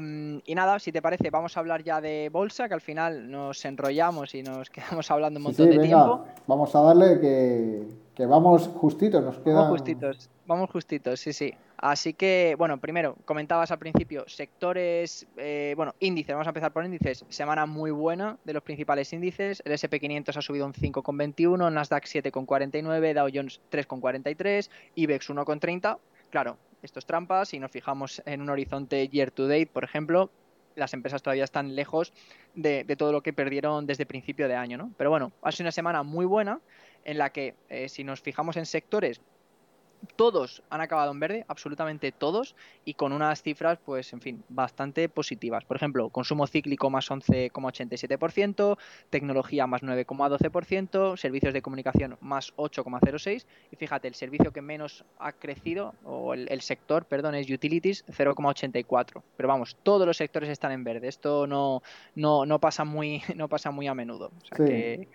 nada, 0.54 0.78
si 0.78 0.92
te 0.92 1.00
parece, 1.00 1.30
vamos 1.30 1.56
a 1.56 1.60
hablar 1.60 1.82
ya 1.82 2.02
de 2.02 2.28
bolsa, 2.30 2.68
que 2.68 2.74
al 2.74 2.82
final 2.82 3.30
nos 3.30 3.64
enrollamos 3.64 4.34
y 4.34 4.42
nos 4.42 4.68
quedamos 4.70 5.10
hablando 5.10 5.38
un 5.38 5.44
montón 5.44 5.70
de 5.70 5.78
tiempo. 5.78 6.26
Vamos 6.46 6.74
a 6.74 6.82
darle 6.82 7.18
que, 7.18 7.88
que 8.14 8.26
vamos 8.26 8.68
justitos, 8.68 9.24
nos 9.24 9.38
quedan... 9.38 9.56
Vamos 9.56 9.70
justitos, 9.70 10.28
vamos 10.46 10.70
justitos, 10.70 11.18
sí, 11.18 11.32
sí. 11.32 11.54
Así 11.80 12.12
que, 12.12 12.56
bueno, 12.58 12.78
primero, 12.78 13.16
comentabas 13.24 13.70
al 13.70 13.78
principio, 13.78 14.28
sectores, 14.28 15.26
eh, 15.38 15.72
bueno, 15.78 15.94
índices, 15.98 16.34
vamos 16.34 16.46
a 16.46 16.50
empezar 16.50 16.74
por 16.74 16.84
índices, 16.84 17.24
semana 17.30 17.64
muy 17.64 17.90
buena 17.90 18.36
de 18.44 18.52
los 18.52 18.62
principales 18.62 19.10
índices, 19.14 19.62
el 19.64 19.72
SP500 19.72 20.36
ha 20.36 20.42
subido 20.42 20.66
un 20.66 20.74
5,21, 20.74 21.72
Nasdaq 21.72 22.04
7,49, 22.04 23.14
Dow 23.14 23.30
Jones 23.32 23.62
3,43, 23.72 24.68
IBEX 24.96 25.30
1,30, 25.30 25.98
claro, 26.28 26.58
esto 26.82 26.98
es 26.98 27.06
trampa, 27.06 27.46
si 27.46 27.58
nos 27.58 27.70
fijamos 27.70 28.20
en 28.26 28.42
un 28.42 28.50
horizonte 28.50 29.08
year 29.08 29.30
to 29.30 29.48
date, 29.48 29.68
por 29.72 29.84
ejemplo, 29.84 30.30
las 30.74 30.92
empresas 30.92 31.22
todavía 31.22 31.44
están 31.44 31.74
lejos 31.74 32.12
de, 32.54 32.84
todo 32.98 33.10
lo 33.10 33.22
que 33.22 33.32
perdieron 33.32 33.86
desde 33.86 34.04
principio 34.04 34.48
de 34.48 34.54
año, 34.54 34.76
¿no? 34.76 34.92
Pero 34.98 35.08
bueno, 35.08 35.32
ha 35.40 35.50
sido 35.50 35.64
una 35.64 35.72
semana 35.72 36.02
muy 36.02 36.26
buena 36.26 36.60
en 37.04 37.16
la 37.16 37.30
que, 37.30 37.54
eh, 37.70 37.88
si 37.88 38.04
nos 38.04 38.20
fijamos 38.20 38.58
en 38.58 38.66
sectores, 38.66 39.22
todos 40.16 40.62
han 40.70 40.80
acabado 40.80 41.12
en 41.12 41.20
verde, 41.20 41.44
absolutamente 41.48 42.12
todos, 42.12 42.54
y 42.84 42.94
con 42.94 43.12
unas 43.12 43.42
cifras, 43.42 43.78
pues, 43.84 44.12
en 44.12 44.20
fin, 44.20 44.44
bastante 44.48 45.08
positivas. 45.08 45.64
Por 45.64 45.76
ejemplo, 45.76 46.08
consumo 46.10 46.46
cíclico 46.46 46.90
más 46.90 47.10
11,87%, 47.10 48.78
tecnología 49.10 49.66
más 49.66 49.82
9,12%, 49.82 51.16
servicios 51.16 51.54
de 51.54 51.62
comunicación 51.62 52.16
más 52.20 52.54
8,06%, 52.56 53.44
y 53.70 53.76
fíjate, 53.76 54.08
el 54.08 54.14
servicio 54.14 54.52
que 54.52 54.62
menos 54.62 55.04
ha 55.18 55.32
crecido, 55.32 55.94
o 56.04 56.34
el, 56.34 56.60
sector, 56.60 57.04
perdón, 57.04 57.34
es 57.34 57.50
utilities, 57.50 58.04
0,84%. 58.06 59.22
Pero 59.36 59.48
vamos, 59.48 59.76
todos 59.82 60.06
los 60.06 60.16
sectores 60.16 60.48
están 60.48 60.72
en 60.72 60.84
verde. 60.84 61.08
Esto 61.08 61.46
no, 61.46 61.82
no, 62.14 62.46
no, 62.46 62.58
pasa, 62.58 62.84
muy, 62.84 63.22
no 63.36 63.48
pasa 63.48 63.70
muy 63.70 63.86
a 63.86 63.94
menudo. 63.94 64.30
O 64.42 64.46
sea 64.46 64.66
que 64.66 65.08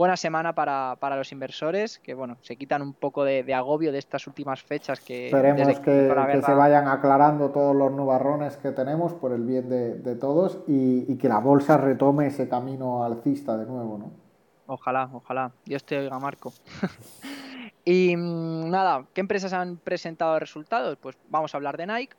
buena 0.00 0.16
semana 0.16 0.54
para, 0.54 0.96
los 1.14 1.30
inversores, 1.30 1.98
que 1.98 2.14
bueno, 2.14 2.38
se 2.40 2.56
quitan 2.56 2.80
un 2.80 2.94
poco 2.94 3.22
de, 3.22 3.52
agobio 3.52 3.92
de 3.92 3.98
estas 3.98 4.26
últimas 4.26 4.62
fechas 4.62 4.98
que... 4.98 5.26
Esperemos 5.26 5.78
que, 5.80 6.40
se 6.42 6.54
vayan 6.54 6.88
aclarando 6.88 7.50
todos 7.50 7.76
los 7.76 7.92
nubarrones 7.92 8.56
que 8.56 8.72
tenemos 8.72 9.12
por 9.12 9.34
el 9.34 9.42
bien 9.42 9.68
de, 9.68 10.16
todos 10.16 10.60
y, 10.66 11.18
que 11.18 11.28
la 11.28 11.38
bolsa 11.38 11.76
retome 11.76 12.28
ese 12.28 12.48
camino 12.48 13.04
alcista 13.04 13.58
de 13.58 13.66
nuevo, 13.66 13.98
¿no? 13.98 14.10
Ojalá, 14.68 15.10
ojalá. 15.12 15.52
Dios 15.66 15.84
te 15.84 15.98
oiga, 15.98 16.18
Marco. 16.18 16.50
y 17.84 18.16
mm, 18.16 18.70
nada, 18.70 19.04
¿qué 19.12 19.20
empresas 19.20 19.52
han 19.52 19.76
presentado 19.76 20.38
resultados? 20.38 20.96
Pues 20.96 21.18
vamos 21.28 21.52
a 21.52 21.58
hablar 21.58 21.76
de 21.76 21.86
Nike 21.86 22.16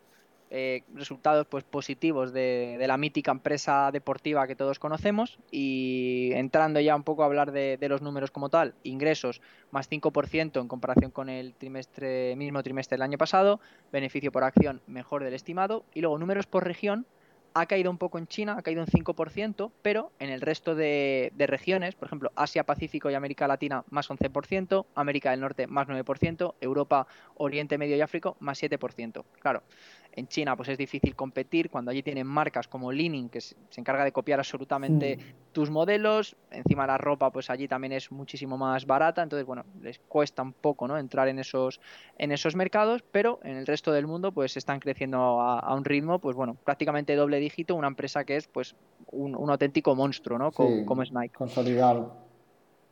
eh, 0.54 0.84
resultados 0.94 1.48
pues, 1.48 1.64
positivos 1.64 2.34
de, 2.34 2.76
la 2.86 2.98
mítica 2.98 3.32
empresa 3.32 3.90
deportiva 3.92 4.48
que 4.48 4.56
todos 4.58 4.80
conocemos 4.80 5.40
y 5.50 6.32
entrando 6.34 6.82
ya 6.82 6.94
un 6.94 7.04
poco 7.04 7.24
a 7.24 7.28
hablar 7.28 7.54
de, 7.54 7.78
los 7.88 8.02
números 8.02 8.32
como 8.32 8.50
tal, 8.50 8.74
ingresos 8.84 9.42
más 9.72 9.90
5% 9.90 10.60
en 10.60 10.68
comparación 10.68 11.10
con 11.10 11.30
el 11.30 11.54
trimestre, 11.54 12.36
mismo 12.36 12.62
trimestre 12.64 12.96
del 12.96 13.04
año 13.04 13.18
pasado, 13.18 13.62
beneficio 13.94 14.30
por 14.34 14.44
acción 14.44 14.82
mejor 14.88 15.24
del 15.24 15.36
estimado 15.36 15.86
y 15.94 16.02
luego 16.02 16.18
números 16.18 16.48
por 16.48 16.66
región 16.66 17.06
ha 17.54 17.66
caído 17.66 17.92
un 17.92 17.98
poco 17.98 18.18
en 18.18 18.28
China, 18.28 18.56
ha 18.58 18.62
caído 18.62 18.82
un 18.82 18.88
5%, 18.88 19.72
pero 19.82 20.12
en 20.20 20.30
el 20.30 20.42
resto 20.42 20.76
de, 20.76 21.32
regiones, 21.38 21.96
por 21.96 22.08
ejemplo, 22.08 22.32
Asia, 22.36 22.64
Pacífico 22.64 23.10
y 23.10 23.14
América 23.14 23.48
Latina 23.48 23.84
más 23.90 24.10
11%, 24.10 24.86
América 24.96 25.32
del 25.32 25.42
Norte 25.42 25.68
más 25.68 25.88
9%, 25.88 26.56
Europa, 26.62 27.08
Oriente 27.36 27.78
Medio 27.78 27.96
y 27.96 28.02
África 28.02 28.34
más 28.40 28.62
7%. 28.62 29.24
Claro, 29.40 29.64
en 30.14 30.28
China 30.28 30.56
pues 30.56 30.70
es 30.70 30.78
difícil 30.78 31.16
competir 31.16 31.70
cuando 31.70 31.92
allí 31.92 32.04
tienen 32.04 32.28
marcas 32.28 32.68
como 32.68 32.92
Lining 32.92 33.30
que 33.30 33.42
se, 33.42 33.56
encarga 33.76 34.04
de 34.04 34.12
copiar 34.12 34.40
absolutamente 34.40 35.18
mm. 35.18 35.52
tus 35.54 35.70
modelos, 35.70 36.36
encima 36.52 36.86
la 36.86 36.98
ropa 36.98 37.32
pues 37.32 37.50
allí 37.50 37.68
también 37.68 37.94
es 37.94 38.12
muchísimo 38.12 38.58
más 38.58 38.86
barata, 38.86 39.24
entonces 39.24 39.46
bueno, 39.46 39.66
les 39.82 40.00
cuesta 40.00 40.42
un 40.42 40.54
poco 40.54 40.88
¿no? 40.88 40.98
entrar 40.98 41.28
en 41.28 41.40
esos, 41.40 41.80
en 42.18 42.32
esos 42.32 42.56
mercados, 42.56 43.04
pero 43.12 43.40
en 43.44 43.58
el 43.58 43.66
resto 43.66 43.92
del 43.92 44.08
mundo 44.08 44.32
pues 44.32 44.58
están 44.58 44.80
creciendo 44.80 45.42
a, 45.42 45.74
un 45.74 45.86
ritmo 45.86 46.20
pues 46.20 46.36
bueno, 46.36 46.56
prácticamente 46.56 47.16
doble 47.16 47.40
dígito, 47.40 47.76
una 47.76 47.88
empresa 47.88 48.24
que 48.24 48.38
es 48.38 48.48
pues 48.48 48.76
un, 49.12 49.50
auténtico 49.50 49.96
monstruo, 49.96 50.38
¿no? 50.38 50.52
Como, 50.52 50.86
como 50.86 51.04
es 51.04 51.12
Nike. 51.12 51.36
Consolidado. 51.36 52.16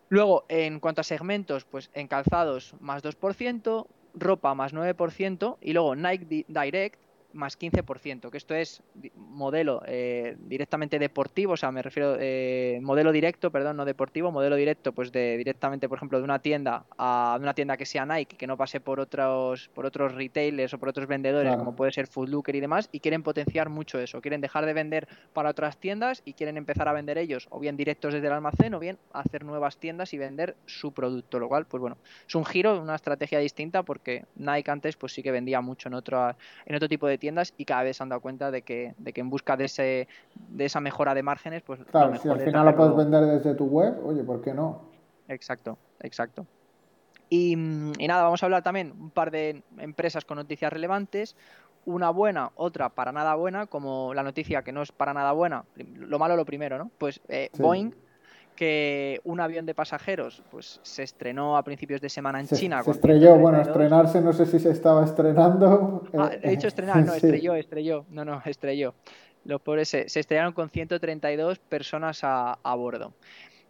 Luego, 0.09 0.45
en 0.49 0.79
cuanto 0.79 1.01
a 1.01 1.03
segmentos, 1.03 1.65
pues 1.65 1.91
en 1.93 2.07
calzados 2.07 2.73
más 2.79 3.03
2%, 3.03 3.85
ropa 4.15 4.55
más 4.55 4.73
9% 4.73 5.57
y 5.61 5.73
luego 5.73 5.95
Nike 5.95 6.45
Direct, 6.47 6.99
más 7.33 7.59
15%, 7.59 8.29
que 8.29 8.37
esto 8.37 8.55
es 8.55 8.81
modelo 9.15 9.81
eh, 9.85 10.35
directamente 10.39 10.97
deportivo, 10.97 11.53
o 11.53 11.57
sea, 11.57 11.71
me 11.71 11.81
refiero 11.81 12.17
eh, 12.19 12.79
modelo 12.81 13.11
directo, 13.11 13.51
perdón, 13.51 13.77
no 13.77 13.85
deportivo, 13.85 14.31
modelo 14.31 14.55
directo, 14.55 14.93
pues 14.93 15.11
de 15.11 15.37
directamente, 15.37 15.87
por 15.87 15.97
ejemplo, 15.97 16.17
de 16.17 16.23
una 16.23 16.39
tienda 16.39 16.85
a 16.97 17.37
una 17.39 17.53
tienda 17.53 17.77
que 17.77 17.85
sea 17.85 18.05
Nike, 18.05 18.35
que 18.35 18.47
no 18.47 18.57
pase 18.57 18.79
por 18.79 18.99
otros 18.99 19.69
por 19.73 19.85
otros 19.85 20.15
retailers 20.15 20.73
o 20.73 20.79
por 20.79 20.89
otros 20.89 21.07
vendedores, 21.07 21.55
como 21.55 21.75
puede 21.75 21.91
ser 21.91 22.07
Food 22.07 22.29
Looker 22.29 22.55
y 22.55 22.59
demás, 22.59 22.89
y 22.91 22.99
quieren 22.99 23.21
potenciar 23.21 23.69
mucho 23.69 23.99
eso, 23.99 24.21
quieren 24.21 24.41
dejar 24.41 24.65
de 24.65 24.73
vender 24.73 25.07
para 25.33 25.49
otras 25.49 25.77
tiendas 25.77 26.21
y 26.25 26.33
quieren 26.33 26.57
empezar 26.57 26.87
a 26.87 26.93
vender 26.93 27.17
ellos, 27.17 27.47
o 27.51 27.59
bien 27.59 27.77
directos 27.77 28.13
desde 28.13 28.27
el 28.27 28.33
almacén, 28.33 28.73
o 28.73 28.79
bien 28.79 28.97
hacer 29.13 29.43
nuevas 29.43 29.77
tiendas 29.77 30.13
y 30.13 30.17
vender 30.17 30.55
su 30.65 30.93
producto, 30.93 31.39
lo 31.39 31.47
cual, 31.47 31.65
pues 31.65 31.79
bueno, 31.79 31.97
es 32.27 32.33
un 32.33 32.45
giro, 32.45 32.81
una 32.81 32.95
estrategia 32.95 33.39
distinta, 33.39 33.83
porque 33.83 34.25
Nike 34.35 34.71
antes, 34.71 34.97
pues 34.97 35.13
sí 35.13 35.21
que 35.21 35.31
vendía 35.31 35.61
mucho 35.61 35.89
en 35.89 35.93
otro, 35.93 36.35
en 36.65 36.75
otro 36.75 36.89
tipo 36.89 37.07
de 37.07 37.18
tiendas 37.19 37.53
y 37.57 37.65
cada 37.65 37.83
vez 37.83 37.97
se 37.97 38.03
han 38.03 38.09
dado 38.09 38.21
cuenta 38.21 38.51
de 38.51 38.61
que, 38.61 38.95
de 38.97 39.13
que 39.13 39.21
en 39.21 39.29
busca 39.29 39.57
de, 39.57 39.65
ese, 39.65 40.07
de 40.35 40.65
esa 40.65 40.79
mejora 40.79 41.13
de 41.13 41.23
márgenes, 41.23 41.61
pues... 41.61 41.79
Claro, 41.91 42.15
si 42.17 42.29
al 42.29 42.39
final 42.39 42.65
lo 42.65 42.75
puedes 42.75 42.95
vender 42.95 43.25
desde 43.25 43.55
tu 43.55 43.65
web, 43.65 43.99
oye, 44.05 44.23
¿por 44.23 44.41
qué 44.41 44.53
no? 44.53 44.81
Exacto, 45.27 45.77
exacto. 45.99 46.47
Y, 47.29 47.53
y, 47.53 48.07
nada, 48.07 48.23
vamos 48.23 48.41
a 48.41 48.47
hablar 48.47 48.63
también 48.63 48.93
un 48.99 49.11
par 49.11 49.29
de 49.29 49.61
empresas 49.77 50.25
con 50.25 50.37
noticias 50.37 50.73
relevantes. 50.73 51.35
Una 51.85 52.09
buena, 52.09 52.51
otra 52.55 52.89
para 52.89 53.11
nada 53.11 53.35
buena, 53.35 53.67
como 53.67 54.13
la 54.13 54.23
noticia 54.23 54.63
que 54.63 54.71
no 54.71 54.81
es 54.81 54.91
para 54.91 55.13
nada 55.13 55.31
buena. 55.31 55.63
Lo 55.75 56.17
malo 56.17 56.35
lo 56.35 56.45
primero, 56.45 56.77
¿no? 56.77 56.91
Pues 56.97 57.21
eh, 57.27 57.49
Boeing 57.57 57.93
que 58.59 59.21
un 59.23 59.39
avión 59.39 59.65
de 59.65 59.73
pasajeros 59.73 60.43
pues 60.51 60.81
se 60.83 61.03
estrenó 61.03 61.55
a 61.55 61.63
principios 61.63 62.01
de 62.01 62.09
semana 62.09 62.41
en 62.41 62.47
China. 62.49 62.83
Se 62.83 62.91
estrelló, 62.91 63.37
bueno, 63.37 63.61
estrenarse 63.61 64.19
no 64.19 64.33
sé 64.33 64.45
si 64.45 64.59
se 64.59 64.71
estaba 64.71 65.05
estrenando. 65.05 66.03
Ah, 66.17 66.31
he 66.41 66.49
dicho 66.49 66.67
estrenar, 66.67 67.05
no, 67.05 67.13
estrelló, 67.15 67.55
estrelló, 67.55 68.05
no, 68.09 68.25
no, 68.25 68.41
estrelló. 68.43 68.95
Los 69.45 69.61
pobres 69.61 69.87
se, 69.87 70.09
se 70.09 70.19
estrellaron 70.19 70.51
con 70.51 70.69
132 70.69 71.59
personas 71.59 72.25
a, 72.25 72.59
a 72.61 72.75
bordo. 72.75 73.13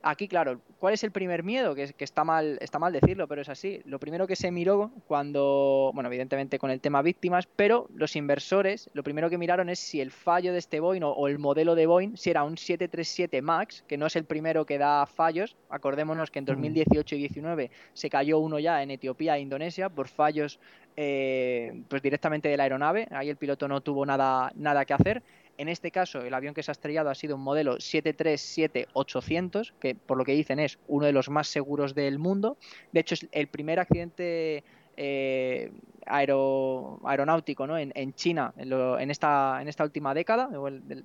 Aquí, 0.01 0.29
claro, 0.29 0.61
¿cuál 0.79 0.93
es 0.93 1.03
el 1.03 1.11
primer 1.11 1.43
miedo? 1.43 1.75
Que, 1.75 1.91
que, 1.93 2.03
está, 2.05 2.23
mal, 2.23 2.57
está 2.61 2.79
mal 2.79 2.93
decirlo, 2.93 3.27
pero 3.27 3.41
es 3.41 3.49
así. 3.49 3.81
Lo 3.83 3.99
primero 3.99 4.27
que 4.27 4.37
se 4.37 4.49
miró 4.49 4.91
cuando, 5.07 5.91
bueno, 5.93 6.07
evidentemente 6.07 6.57
con 6.57 6.71
el 6.71 6.79
tema 6.79 7.01
víctimas, 7.01 7.47
pero 7.47 7.89
los 7.93 8.15
inversores, 8.15 8.89
lo 8.93 9.03
primero 9.03 9.29
que 9.29 9.37
miraron 9.37 9.69
es 9.69 9.79
si 9.79 9.99
el 9.99 10.11
fallo 10.11 10.53
de 10.53 10.59
este 10.59 10.79
Boeing 10.79 11.03
o, 11.03 11.27
el 11.27 11.37
modelo 11.37 11.75
de 11.75 11.85
Boeing, 11.85 12.15
si 12.15 12.29
era 12.29 12.43
un 12.43 12.57
737 12.57 13.41
MAX, 13.41 13.83
que 13.87 13.97
no 13.97 14.05
es 14.05 14.15
el 14.15 14.23
primero 14.23 14.65
que 14.65 14.77
da 14.77 15.05
fallos. 15.05 15.57
Acordémonos 15.69 16.31
que 16.31 16.39
en 16.39 16.45
2018 16.45 17.15
y 17.15 17.23
2019 17.23 17.71
se 17.93 18.09
cayó 18.09 18.39
uno 18.39 18.57
ya 18.57 18.81
en 18.81 18.91
Etiopía 18.91 19.35
e 19.35 19.41
Indonesia 19.41 19.89
por 19.89 20.07
fallos 20.07 20.59
eh, 20.95 21.83
pues 21.89 22.01
directamente 22.01 22.47
de 22.47 22.55
la 22.55 22.63
aeronave. 22.63 23.07
Ahí 23.11 23.29
el 23.29 23.37
piloto 23.37 23.67
no 23.67 23.81
tuvo 23.81 24.05
nada, 24.05 24.51
nada 24.55 24.85
que 24.85 24.93
hacer. 24.93 25.23
En 25.59 25.67
este 25.67 25.91
caso, 25.91 26.21
el 26.21 26.33
avión 26.33 26.53
que 26.53 26.63
se 26.63 26.71
ha 26.71 26.73
estrellado 26.73 27.09
ha 27.09 27.15
sido 27.15 27.35
un 27.35 27.41
modelo 27.41 27.75
737-800, 27.79 29.73
que 29.77 29.93
por 29.93 30.17
lo 30.17 30.23
que 30.23 30.31
dicen 30.31 30.57
es 30.57 30.79
uno 30.87 31.05
de 31.05 31.11
los 31.11 31.29
más 31.29 31.49
seguros 31.49 31.93
del 31.93 32.17
mundo. 32.17 32.55
De 32.93 33.01
hecho, 33.01 33.15
es 33.15 33.27
el 33.33 33.47
primer 33.47 33.81
accidente 33.81 34.63
eh, 34.95 35.69
aeronáutico 36.05 37.67
¿no? 37.67 37.77
en, 37.77 38.13
China 38.13 38.53
en, 38.55 39.11
esta, 39.11 39.61
en 39.61 39.67
esta 39.67 39.83
última 39.83 40.13
década, 40.13 40.49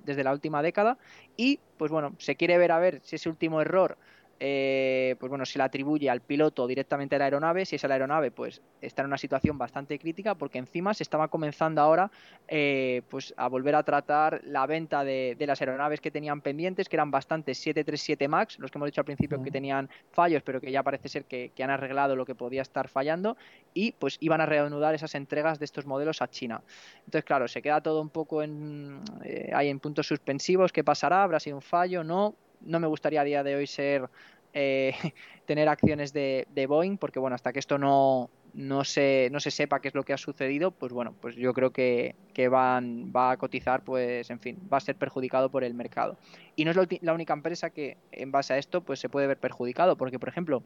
desde 0.05 0.23
la 0.23 0.31
última 0.31 0.61
década. 0.61 0.97
Y, 1.35 1.59
pues 1.77 1.91
bueno, 1.91 2.15
se 2.17 2.37
quiere 2.37 2.57
ver 2.57 2.71
a 2.71 2.79
ver 2.79 3.01
si 3.03 3.17
ese 3.17 3.27
último 3.27 3.59
error 3.59 3.97
eh, 4.39 5.15
pues 5.19 5.29
bueno, 5.29 5.45
se 5.45 5.57
le 5.57 5.63
atribuye 5.63 6.09
al 6.09 6.21
piloto 6.21 6.67
directamente 6.67 7.15
a 7.15 7.19
la 7.19 7.25
aeronave. 7.25 7.65
Si 7.65 7.77
es 7.77 7.83
la 7.83 7.93
aeronave, 7.93 8.31
pues 8.31 8.61
está 8.81 9.01
en 9.01 9.07
una 9.07 9.17
situación 9.17 9.57
bastante 9.57 9.97
crítica 9.97 10.35
porque 10.35 10.57
encima 10.57 10.93
se 10.93 11.03
estaba 11.03 11.29
comenzando 11.29 11.81
ahora 11.81 12.11
eh, 12.47 13.01
pues 13.09 13.33
a 13.37 13.47
volver 13.47 13.75
a 13.75 13.83
tratar 13.83 14.41
la 14.43 14.65
venta 14.65 15.03
de, 15.03 15.37
las 15.39 15.61
aeronaves 15.61 16.01
que 16.01 16.11
tenían 16.11 16.41
pendientes, 16.41 16.89
que 16.89 16.95
eran 16.95 17.11
bastantes 17.11 17.57
737 17.59 18.27
MAX, 18.27 18.59
los 18.59 18.71
que 18.71 18.77
hemos 18.77 18.87
dicho 18.87 19.01
al 19.01 19.05
principio 19.05 19.41
que 19.41 19.51
tenían 19.51 19.89
fallos, 20.11 20.43
pero 20.43 20.59
que 20.59 20.71
ya 20.71 20.83
parece 20.83 21.07
ser 21.07 21.25
que, 21.25 21.51
han 21.65 21.71
arreglado 21.71 22.15
lo 22.15 22.27
que 22.27 22.35
podía 22.35 22.61
estar 22.61 22.87
fallando 22.89 23.37
y 23.73 23.93
pues 23.93 24.17
iban 24.19 24.39
a 24.39 24.45
reanudar 24.45 24.93
esas 24.93 25.15
entregas 25.15 25.57
de 25.57 25.65
estos 25.65 25.87
modelos 25.87 26.21
a 26.21 26.27
China. 26.27 26.61
Entonces, 26.99 27.23
claro, 27.23 27.47
se 27.47 27.63
queda 27.63 27.81
todo 27.81 28.01
un 28.01 28.09
poco 28.09 28.43
en, 28.43 29.01
eh, 29.23 29.49
ahí 29.51 29.69
en 29.69 29.79
puntos 29.79 30.07
suspensivos. 30.07 30.71
¿Qué 30.71 30.83
pasará? 30.83 31.23
¿Habrá 31.23 31.39
sido 31.39 31.55
un 31.55 31.63
fallo? 31.63 32.03
¿No? 32.03 32.35
No 32.65 32.79
me 32.79 32.87
gustaría 32.87 33.21
a 33.21 33.23
día 33.23 33.43
de 33.43 33.55
hoy 33.55 33.67
ser 33.67 34.09
eh, 34.53 34.93
tener 35.45 35.67
acciones 35.69 36.13
de, 36.13 36.65
Boeing, 36.67 36.97
porque 36.97 37.19
bueno, 37.19 37.35
hasta 37.35 37.53
que 37.53 37.59
esto 37.59 37.77
no, 37.77 38.29
no, 38.53 38.83
se, 38.83 39.29
no 39.31 39.39
se 39.39 39.51
sepa 39.51 39.81
qué 39.81 39.89
es 39.89 39.93
lo 39.95 40.03
que 40.03 40.13
ha 40.13 40.17
sucedido, 40.17 40.71
pues 40.71 40.93
bueno, 40.93 41.13
pues 41.21 41.35
yo 41.35 41.53
creo 41.53 41.71
que, 41.71 42.15
van, 42.49 43.11
va 43.15 43.31
a 43.31 43.37
cotizar, 43.37 43.83
pues 43.83 44.29
en 44.29 44.39
fin, 44.39 44.57
va 44.71 44.77
a 44.77 44.81
ser 44.81 44.95
perjudicado 44.95 45.49
por 45.49 45.63
el 45.63 45.73
mercado. 45.73 46.17
Y 46.55 46.65
no 46.65 46.71
es 46.71 46.77
la, 47.01 47.13
única 47.13 47.33
empresa 47.33 47.69
que 47.69 47.97
en 48.11 48.31
base 48.31 48.53
a 48.53 48.57
esto 48.57 48.81
pues 48.81 48.99
se 48.99 49.09
puede 49.09 49.27
ver 49.27 49.37
perjudicado, 49.37 49.97
porque 49.97 50.19
por 50.19 50.29
ejemplo, 50.29 50.63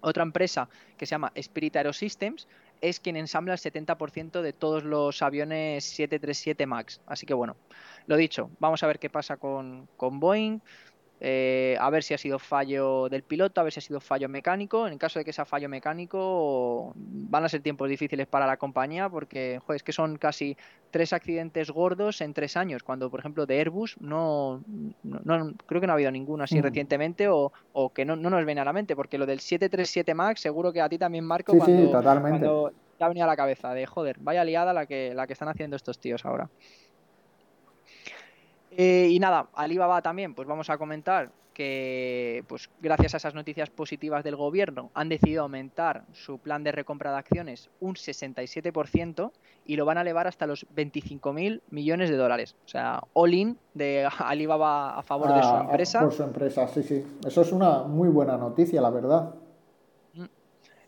otra 0.00 0.22
empresa 0.22 0.70
que 0.96 1.04
se 1.04 1.10
llama 1.10 1.30
Spirit 1.34 1.76
Aerosystems 1.76 2.48
es 2.80 3.00
quien 3.00 3.16
ensambla 3.16 3.52
el 3.52 3.60
70% 3.60 4.40
de 4.40 4.54
todos 4.54 4.82
los 4.82 5.20
aviones 5.20 5.84
737 5.84 6.66
MAX. 6.66 7.02
Así 7.06 7.26
que 7.26 7.34
bueno, 7.34 7.56
lo 8.06 8.16
dicho, 8.16 8.50
vamos 8.58 8.82
a 8.82 8.86
ver 8.86 8.98
qué 8.98 9.10
pasa 9.10 9.36
con, 9.36 9.88
con 9.98 10.18
Boeing. 10.18 10.60
Eh, 11.22 11.76
a 11.78 11.90
ver 11.90 12.02
si 12.02 12.14
ha 12.14 12.18
sido 12.18 12.38
fallo 12.38 13.10
del 13.10 13.22
piloto, 13.22 13.60
a 13.60 13.64
ver 13.64 13.72
si 13.74 13.80
ha 13.80 13.82
sido 13.82 14.00
fallo 14.00 14.28
mecánico. 14.28 14.88
En 14.88 14.96
caso 14.96 15.18
de 15.18 15.24
que 15.24 15.34
sea 15.34 15.44
fallo 15.44 15.68
mecánico, 15.68 16.92
van 16.96 17.44
a 17.44 17.48
ser 17.50 17.60
tiempos 17.60 17.90
difíciles 17.90 18.26
para 18.26 18.46
la 18.46 18.56
compañía 18.56 19.08
porque 19.10 19.60
es 19.68 19.82
que 19.82 19.92
son 19.92 20.16
casi 20.16 20.56
tres 20.90 21.12
accidentes 21.12 21.70
gordos 21.70 22.22
en 22.22 22.32
tres 22.32 22.56
años. 22.56 22.82
Cuando, 22.82 23.10
por 23.10 23.20
ejemplo, 23.20 23.44
de 23.44 23.58
Airbus 23.58 23.96
no, 24.00 24.64
no, 25.02 25.54
creo 25.66 25.80
que 25.82 25.86
no 25.86 25.92
ha 25.92 25.96
habido 25.96 26.10
ninguno 26.10 26.44
así 26.44 26.58
mm. 26.58 26.62
recientemente 26.62 27.28
o, 27.28 27.52
que 27.94 28.06
no, 28.06 28.16
nos 28.16 28.46
viene 28.46 28.62
a 28.62 28.64
la 28.64 28.72
mente. 28.72 28.96
Porque 28.96 29.18
lo 29.18 29.26
del 29.26 29.40
737 29.40 30.14
MAX, 30.14 30.40
seguro 30.40 30.72
que 30.72 30.80
a 30.80 30.88
ti 30.88 30.96
también, 30.96 31.24
Marco, 31.26 31.54
cuando, 31.54 32.72
te 32.96 33.04
ha 33.04 33.08
venido 33.08 33.24
a 33.24 33.28
la 33.28 33.36
cabeza 33.36 33.74
de 33.74 33.86
joder, 33.86 34.16
vaya 34.20 34.44
liada 34.44 34.72
la 34.72 34.86
que, 34.86 35.14
la 35.14 35.26
que 35.26 35.34
están 35.34 35.48
haciendo 35.48 35.76
estos 35.76 35.98
tíos 35.98 36.24
ahora. 36.24 36.48
Eh, 38.82 39.08
y 39.10 39.18
nada, 39.18 39.50
Alibaba 39.52 40.00
también, 40.00 40.34
pues 40.34 40.48
vamos 40.48 40.70
a 40.70 40.78
comentar 40.78 41.30
que 41.52 42.42
pues 42.48 42.70
gracias 42.80 43.12
a 43.12 43.18
esas 43.18 43.34
noticias 43.34 43.68
positivas 43.68 44.24
del 44.24 44.36
gobierno 44.36 44.90
han 44.94 45.10
decidido 45.10 45.42
aumentar 45.42 46.04
su 46.12 46.38
plan 46.38 46.64
de 46.64 46.72
recompra 46.72 47.10
de 47.10 47.18
acciones 47.18 47.68
un 47.80 47.96
67% 47.96 49.32
y 49.66 49.76
lo 49.76 49.84
van 49.84 49.98
a 49.98 50.00
elevar 50.00 50.26
hasta 50.26 50.46
los 50.46 50.66
25.000 50.74 51.60
millones 51.68 52.08
de 52.08 52.16
dólares. 52.16 52.56
O 52.64 52.68
sea, 52.68 53.02
all-in 53.12 53.58
de 53.74 54.08
Alibaba 54.18 54.98
a 54.98 55.02
favor 55.02 55.34
de 55.34 55.42
su 55.42 55.48
ah, 55.50 55.66
empresa. 55.66 56.00
Por 56.00 56.14
su 56.14 56.22
empresa, 56.22 56.66
sí, 56.68 56.82
sí. 56.82 57.04
Eso 57.26 57.42
es 57.42 57.52
una 57.52 57.82
muy 57.82 58.08
buena 58.08 58.38
noticia, 58.38 58.80
la 58.80 58.88
verdad. 58.88 59.34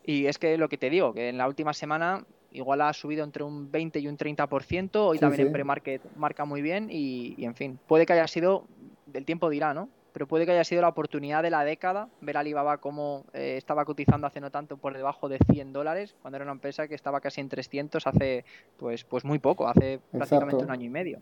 Y 0.03 0.25
es 0.25 0.39
que 0.39 0.57
lo 0.57 0.67
que 0.67 0.79
te 0.79 0.89
digo, 0.89 1.13
que 1.13 1.29
en 1.29 1.37
la 1.37 1.47
última 1.47 1.73
semana 1.73 2.25
igual 2.53 2.81
ha 2.81 2.93
subido 2.93 3.23
entre 3.23 3.43
un 3.43 3.71
20 3.71 3.99
y 3.99 4.07
un 4.07 4.17
30%, 4.17 4.95
hoy 4.95 5.19
también 5.19 5.47
en 5.47 5.53
pre-market 5.53 6.01
marca 6.15 6.45
muy 6.45 6.61
bien 6.61 6.89
y, 6.89 7.35
y, 7.37 7.45
en 7.45 7.55
fin, 7.55 7.79
puede 7.87 8.05
que 8.05 8.13
haya 8.13 8.27
sido, 8.27 8.65
del 9.07 9.25
tiempo 9.25 9.49
dirá, 9.49 9.73
¿no? 9.73 9.89
pero 10.13 10.27
puede 10.27 10.45
que 10.45 10.51
haya 10.51 10.63
sido 10.63 10.81
la 10.81 10.89
oportunidad 10.89 11.41
de 11.41 11.49
la 11.49 11.65
década 11.65 12.07
ver 12.21 12.37
a 12.37 12.41
Alibaba 12.41 12.77
cómo 12.77 13.25
eh, 13.33 13.55
estaba 13.57 13.83
cotizando 13.83 14.27
hace 14.27 14.39
no 14.39 14.51
tanto 14.51 14.77
por 14.77 14.95
debajo 14.95 15.27
de 15.27 15.39
100 15.51 15.73
dólares, 15.73 16.15
cuando 16.21 16.37
era 16.37 16.45
una 16.45 16.53
empresa 16.53 16.87
que 16.87 16.95
estaba 16.95 17.19
casi 17.19 17.41
en 17.41 17.49
300 17.49 18.05
hace 18.05 18.45
pues, 18.77 19.03
pues 19.03 19.25
muy 19.25 19.39
poco, 19.39 19.67
hace 19.67 19.99
prácticamente 20.11 20.63
un 20.63 20.71
año 20.71 20.85
y 20.85 20.89
medio. 20.89 21.21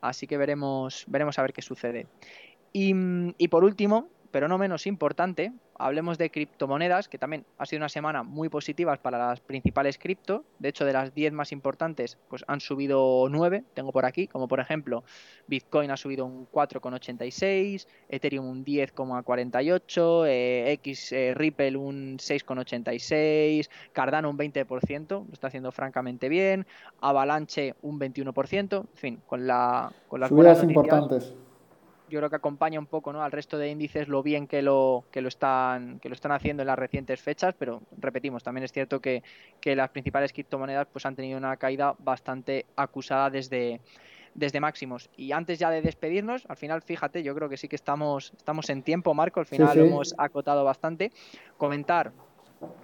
Así 0.00 0.26
que 0.26 0.36
veremos, 0.36 1.04
veremos 1.06 1.38
a 1.38 1.42
ver 1.42 1.52
qué 1.52 1.62
sucede. 1.62 2.06
Y, 2.72 2.92
y 3.38 3.48
por 3.48 3.64
último, 3.64 4.08
pero 4.36 4.48
no 4.48 4.58
menos 4.58 4.86
importante, 4.86 5.50
hablemos 5.78 6.18
de 6.18 6.28
criptomonedas, 6.28 7.08
que 7.08 7.16
también 7.16 7.46
ha 7.56 7.64
sido 7.64 7.80
una 7.80 7.88
semana 7.88 8.22
muy 8.22 8.50
positiva 8.50 8.94
para 8.96 9.16
las 9.16 9.40
principales 9.40 9.96
cripto. 9.96 10.44
De 10.58 10.68
hecho, 10.68 10.84
de 10.84 10.92
las 10.92 11.14
10 11.14 11.32
más 11.32 11.52
importantes, 11.52 12.18
pues 12.28 12.44
han 12.46 12.60
subido 12.60 13.28
9, 13.30 13.64
tengo 13.72 13.92
por 13.92 14.04
aquí, 14.04 14.26
como 14.26 14.46
por 14.46 14.60
ejemplo, 14.60 15.04
Bitcoin 15.46 15.90
ha 15.90 15.96
subido 15.96 16.26
un 16.26 16.46
4,86, 16.50 17.86
Ethereum 18.10 18.46
un 18.46 18.62
10,48, 18.62 20.26
eh, 20.26 20.72
X 20.72 21.12
eh, 21.12 21.32
Ripple 21.34 21.78
un 21.78 22.18
6,86, 22.18 23.70
Cardano 23.94 24.28
un 24.28 24.36
20%, 24.36 25.08
lo 25.08 25.32
está 25.32 25.46
haciendo 25.46 25.72
francamente 25.72 26.28
bien, 26.28 26.66
Avalanche 27.00 27.74
un 27.80 27.98
21%, 27.98 28.80
en 28.80 28.86
fin, 28.92 29.18
con, 29.26 29.46
la, 29.46 29.90
con 30.08 30.20
las 30.20 30.28
Subidas 30.28 30.62
importantes 30.62 31.32
yo 32.08 32.20
creo 32.20 32.30
que 32.30 32.36
acompaña 32.36 32.78
un 32.78 32.86
poco 32.86 33.12
¿no? 33.12 33.22
al 33.22 33.32
resto 33.32 33.58
de 33.58 33.68
índices 33.68 34.08
lo 34.08 34.22
bien 34.22 34.46
que 34.46 34.62
lo, 34.62 35.04
que 35.10 35.20
lo, 35.20 35.28
están, 35.28 35.98
que 35.98 36.08
lo 36.08 36.14
están 36.14 36.32
haciendo 36.32 36.62
en 36.62 36.68
las 36.68 36.78
recientes 36.78 37.20
fechas, 37.20 37.54
pero 37.58 37.82
repetimos, 37.98 38.42
también 38.42 38.64
es 38.64 38.72
cierto 38.72 39.00
que, 39.00 39.22
las 39.64 39.90
principales 39.90 40.32
criptomonedas 40.32 40.86
pues, 40.92 41.04
han 41.06 41.16
tenido 41.16 41.36
una 41.38 41.56
caída 41.56 41.94
bastante 41.98 42.66
acusada 42.76 43.30
desde, 43.30 43.80
desde 44.34 44.60
máximos. 44.60 45.10
Y 45.16 45.32
antes 45.32 45.58
ya 45.58 45.70
de 45.70 45.82
despedirnos, 45.82 46.44
al 46.48 46.56
final, 46.56 46.82
fíjate, 46.82 47.22
yo 47.22 47.34
creo 47.34 47.48
que 47.48 47.56
sí 47.56 47.68
que 47.68 47.76
estamos, 47.76 48.32
estamos 48.36 48.70
en 48.70 48.82
tiempo, 48.82 49.12
Marco, 49.12 49.40
al 49.40 49.46
final 49.46 49.76
lo 49.76 49.84
hemos 49.84 50.14
acotado 50.18 50.64
bastante. 50.64 51.10
Comentar 51.56 52.12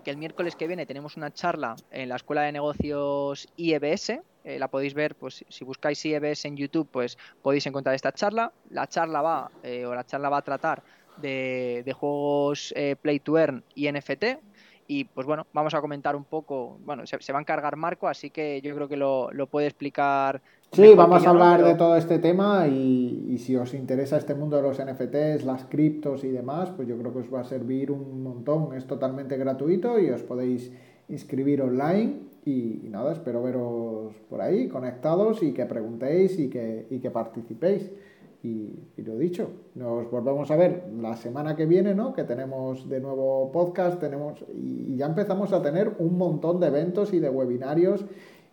que 0.05 0.11
el 0.11 0.16
miércoles 0.16 0.57
que 0.57 0.66
viene 0.66 0.87
tenemos 0.87 1.16
una 1.16 1.33
charla 1.33 1.77
en 1.91 2.09
la 2.09 2.16
Escuela 2.16 2.43
de 2.43 2.53
Negocios 2.53 3.49
IEBS. 3.57 4.20
Eh, 4.45 4.59
la 4.59 4.68
podéis 4.68 4.95
ver, 4.95 5.14
pues 5.14 5.45
si 5.49 5.64
buscáis 5.64 6.05
IEBS 6.05 6.47
en 6.47 6.57
YouTube, 6.57 6.88
pues 6.90 7.18
podéis 7.43 7.66
encontrar 7.66 7.95
esta 7.95 8.12
charla. 8.12 8.53
La 8.70 8.86
charla 8.86 9.22
va, 9.22 9.51
eh, 9.62 9.86
o 9.86 9.95
la 9.95 10.05
charla 10.05 10.28
va 10.28 10.38
a 10.38 10.43
tratar 10.43 10.82
de, 11.18 11.95
juegos 11.99 12.72
eh, 12.76 12.97
Play 13.01 13.20
to 13.20 13.38
Earn 13.38 13.62
y 13.74 13.90
NFT. 13.90 14.24
Y 14.88 15.05
pues 15.05 15.26
bueno, 15.26 15.47
vamos 15.53 15.74
a 15.74 15.80
comentar 15.80 16.16
un 16.16 16.24
poco, 16.24 16.78
bueno, 16.84 17.07
se, 17.07 17.32
va 17.32 17.38
a 17.38 17.43
encargar 17.43 17.76
Marco, 17.76 18.09
así 18.09 18.30
que 18.30 18.61
yo 18.61 18.74
creo 18.74 18.88
que 18.88 18.97
lo, 18.97 19.30
lo 19.32 19.47
puede 19.47 19.68
explicar 19.68 20.43
Sí, 20.72 20.95
vamos 20.97 21.26
a 21.26 21.28
hablar 21.28 21.62
de 21.62 21.74
todo 21.74 21.99
este 21.99 22.18
tema 22.18 22.66
y, 22.66 23.36
si 23.36 23.55
os 23.57 23.74
interesa 23.74 24.16
este 24.16 24.34
mundo 24.34 24.57
de 24.57 24.62
los 24.62 24.78
NFTs, 24.82 25.45
las 25.45 25.64
criptos 25.64 26.24
y 26.24 26.30
demás, 26.30 26.70
pues 26.74 26.88
yo 26.88 26.97
creo 26.97 27.12
que 27.12 27.18
os 27.18 27.32
va 27.32 27.40
a 27.40 27.45
servir 27.45 27.90
un 27.90 28.22
montón. 28.22 28.74
Es 28.74 28.86
totalmente 28.86 29.36
gratuito 29.36 30.01
y 30.01 30.09
os 30.09 30.22
podéis 30.22 30.72
inscribir 31.11 31.61
online 31.61 32.32
y, 32.45 32.88
nada, 32.90 33.12
espero 33.12 33.43
veros 33.43 34.14
por 34.28 34.40
ahí 34.40 34.68
conectados 34.68 35.43
y 35.43 35.53
que 35.53 35.66
preguntéis 35.66 36.38
y 36.38 36.49
que, 36.49 36.86
y 36.90 36.99
que 36.99 37.11
participéis. 37.11 37.90
Y, 38.43 38.80
y, 38.97 39.03
lo 39.03 39.16
dicho, 39.16 39.51
nos 39.76 40.11
volvemos 40.11 40.51
a 40.51 40.57
ver 40.57 40.84
la 41.01 41.16
semana 41.16 41.55
que 41.55 41.66
viene, 41.66 41.95
¿no? 41.95 42.12
Que 42.12 42.24
tenemos 42.24 42.88
de 42.88 43.01
nuevo 43.01 43.53
podcast, 43.53 44.01
tenemos 44.01 44.45
y 44.53 44.97
ya 44.97 45.07
empezamos 45.07 45.53
a 45.53 45.62
tener 45.62 45.93
un 45.99 46.18
montón 46.18 46.59
de 46.59 46.66
eventos 46.66 47.12
y 47.12 47.20
de 47.20 47.30
webinarios 47.30 48.05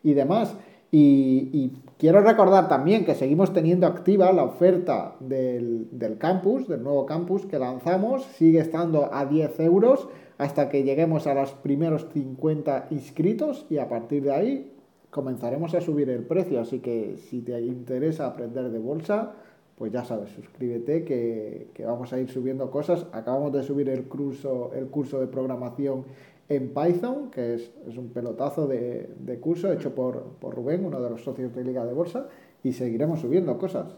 y 0.03 0.13
demás. 0.13 0.55
Y, 0.91 1.73
quiero 1.97 2.21
recordar 2.21 2.67
también 2.67 3.05
que 3.05 3.13
seguimos 3.13 3.53
teniendo 3.53 3.85
activa 3.85 4.31
la 4.33 4.43
oferta 4.43 5.15
del, 5.19 5.87
campus, 6.17 6.67
del 6.67 6.83
nuevo 6.83 7.05
campus 7.05 7.45
que 7.45 7.59
lanzamos. 7.59 8.23
Sigue 8.37 8.59
estando 8.59 9.13
a 9.13 9.25
10 9.25 9.59
euros 9.59 10.07
hasta 10.39 10.69
que 10.69 10.83
lleguemos 10.83 11.27
a 11.27 11.35
los 11.35 11.51
primeros 11.51 12.07
50 12.13 12.87
inscritos 12.89 13.67
y 13.69 13.77
a 13.77 13.87
partir 13.87 14.23
de 14.23 14.31
ahí 14.31 14.71
comenzaremos 15.11 15.75
a 15.75 15.81
subir 15.81 16.09
el 16.09 16.23
precio. 16.23 16.61
Así 16.61 16.79
que 16.79 17.17
si 17.29 17.41
te 17.41 17.61
interesa 17.61 18.25
aprender 18.25 18.71
de 18.71 18.79
bolsa, 18.79 19.33
pues 19.77 19.91
ya 19.91 20.05
sabes, 20.05 20.29
suscríbete 20.29 21.03
que, 21.03 21.67
que, 21.73 21.85
vamos 21.85 22.13
a 22.13 22.19
ir 22.19 22.29
subiendo 22.29 22.71
cosas. 22.71 23.05
Acabamos 23.11 23.51
de 23.51 23.63
subir 23.63 23.89
el 23.89 24.05
curso, 24.05 24.71
el 24.73 24.87
curso 24.87 25.19
de 25.19 25.27
programación 25.27 26.05
en 26.47 26.73
Python, 26.73 27.29
que 27.31 27.55
es, 27.55 27.71
un 27.97 28.09
pelotazo 28.09 28.65
de, 28.65 29.39
curso 29.41 29.71
hecho 29.73 29.93
por, 29.93 30.23
por, 30.39 30.55
Rubén, 30.55 30.85
uno 30.85 31.01
de 31.01 31.09
los 31.09 31.21
socios 31.21 31.53
de 31.53 31.65
Liga 31.65 31.85
de 31.85 31.93
Bolsa, 31.93 32.27
y 32.63 32.71
seguiremos 32.71 33.19
subiendo 33.19 33.57
cosas. 33.57 33.95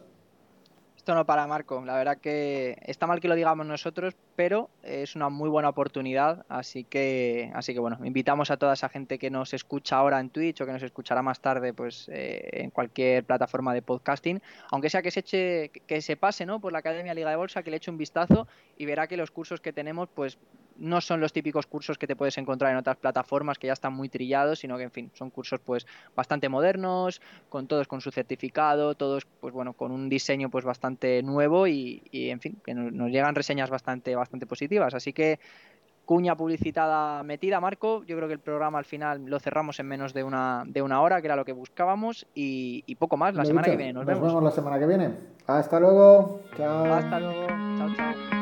Esto 1.01 1.15
no 1.15 1.25
para, 1.25 1.47
Marco. 1.47 1.83
La 1.83 1.95
verdad 1.95 2.19
que 2.19 2.77
está 2.85 3.07
mal 3.07 3.19
que 3.19 3.27
lo 3.27 3.33
digamos 3.33 3.65
nosotros, 3.65 4.15
pero 4.35 4.69
es 4.83 5.15
una 5.15 5.29
muy 5.29 5.49
buena 5.49 5.67
oportunidad. 5.67 6.45
Así 6.47 6.83
que, 6.83 7.51
así 7.55 7.73
que 7.73 7.79
bueno, 7.79 7.97
invitamos 8.03 8.51
a 8.51 8.57
toda 8.57 8.73
esa 8.73 8.87
gente 8.87 9.17
que 9.17 9.31
nos 9.31 9.55
escucha 9.55 9.97
ahora 9.97 10.19
en 10.19 10.29
Twitch 10.29 10.61
o 10.61 10.65
que 10.67 10.71
nos 10.71 10.83
escuchará 10.83 11.23
más 11.23 11.39
tarde, 11.39 11.73
pues 11.73 12.07
eh, 12.13 12.49
en 12.51 12.69
cualquier 12.69 13.23
plataforma 13.23 13.73
de 13.73 13.81
podcasting, 13.81 14.43
aunque 14.69 14.91
sea 14.91 15.01
que 15.01 15.09
se 15.09 15.21
eche, 15.21 15.69
que 15.69 16.01
se 16.03 16.17
pase, 16.17 16.45
¿no? 16.45 16.59
Por 16.59 16.71
la 16.71 16.77
Academia 16.77 17.15
Liga 17.15 17.31
de 17.31 17.35
Bolsa, 17.35 17.63
que 17.63 17.71
le 17.71 17.77
eche 17.77 17.89
un 17.89 17.97
vistazo 17.97 18.47
y 18.77 18.85
verá 18.85 19.07
que 19.07 19.17
los 19.17 19.31
cursos 19.31 19.59
que 19.59 19.73
tenemos, 19.73 20.07
pues 20.13 20.37
no 20.77 21.01
son 21.01 21.19
los 21.19 21.33
típicos 21.33 21.65
cursos 21.67 21.97
que 21.97 22.07
te 22.07 22.15
puedes 22.15 22.37
encontrar 22.37 22.71
en 22.71 22.77
otras 22.77 22.97
plataformas 22.97 23.59
que 23.59 23.67
ya 23.67 23.73
están 23.73 23.93
muy 23.93 24.09
trillados, 24.09 24.59
sino 24.59 24.77
que 24.77 24.83
en 24.83 24.91
fin, 24.91 25.11
son 25.13 25.29
cursos 25.29 25.59
pues 25.63 25.85
bastante 26.15 26.49
modernos, 26.49 27.21
con 27.49 27.67
todos 27.67 27.87
con 27.87 28.01
su 28.01 28.11
certificado, 28.11 28.95
todos 28.95 29.25
pues 29.39 29.53
bueno, 29.53 29.73
con 29.73 29.91
un 29.91 30.09
diseño 30.09 30.49
pues 30.49 30.65
bastante 30.65 31.21
nuevo 31.23 31.67
y, 31.67 32.01
en 32.11 32.39
fin, 32.39 32.57
que 32.63 32.73
nos, 32.73 33.11
llegan 33.11 33.35
reseñas 33.35 33.69
bastante 33.69 34.15
bastante 34.15 34.45
positivas, 34.45 34.93
así 34.93 35.13
que 35.13 35.39
cuña 36.05 36.35
publicitada 36.35 37.23
metida, 37.23 37.59
Marco. 37.59 38.03
Yo 38.03 38.17
creo 38.17 38.27
que 38.27 38.33
el 38.33 38.39
programa 38.39 38.79
al 38.79 38.85
final 38.85 39.25
lo 39.25 39.39
cerramos 39.39 39.79
en 39.79 39.87
menos 39.87 40.13
de 40.13 40.23
una, 40.23 40.63
de 40.65 40.81
una 40.81 41.01
hora, 41.01 41.21
que 41.21 41.27
era 41.27 41.35
lo 41.35 41.45
que 41.45 41.53
buscábamos, 41.53 42.25
y, 42.33 42.95
poco 42.95 43.17
más. 43.17 43.33
La 43.33 43.45
semana 43.45 43.67
que 43.67 43.77
viene 43.77 43.93
nos, 43.93 44.05
nos 44.05 44.19
vemos 44.19 44.43
la 44.43 44.51
semana 44.51 44.77
que 44.77 44.87
viene. 44.87 45.15
Hasta 45.47 45.79
luego. 45.79 46.41
Chao. 46.57 46.93
Hasta 46.93 47.19
luego. 47.19 47.47
Chao, 47.47 47.95
chao. 47.95 48.40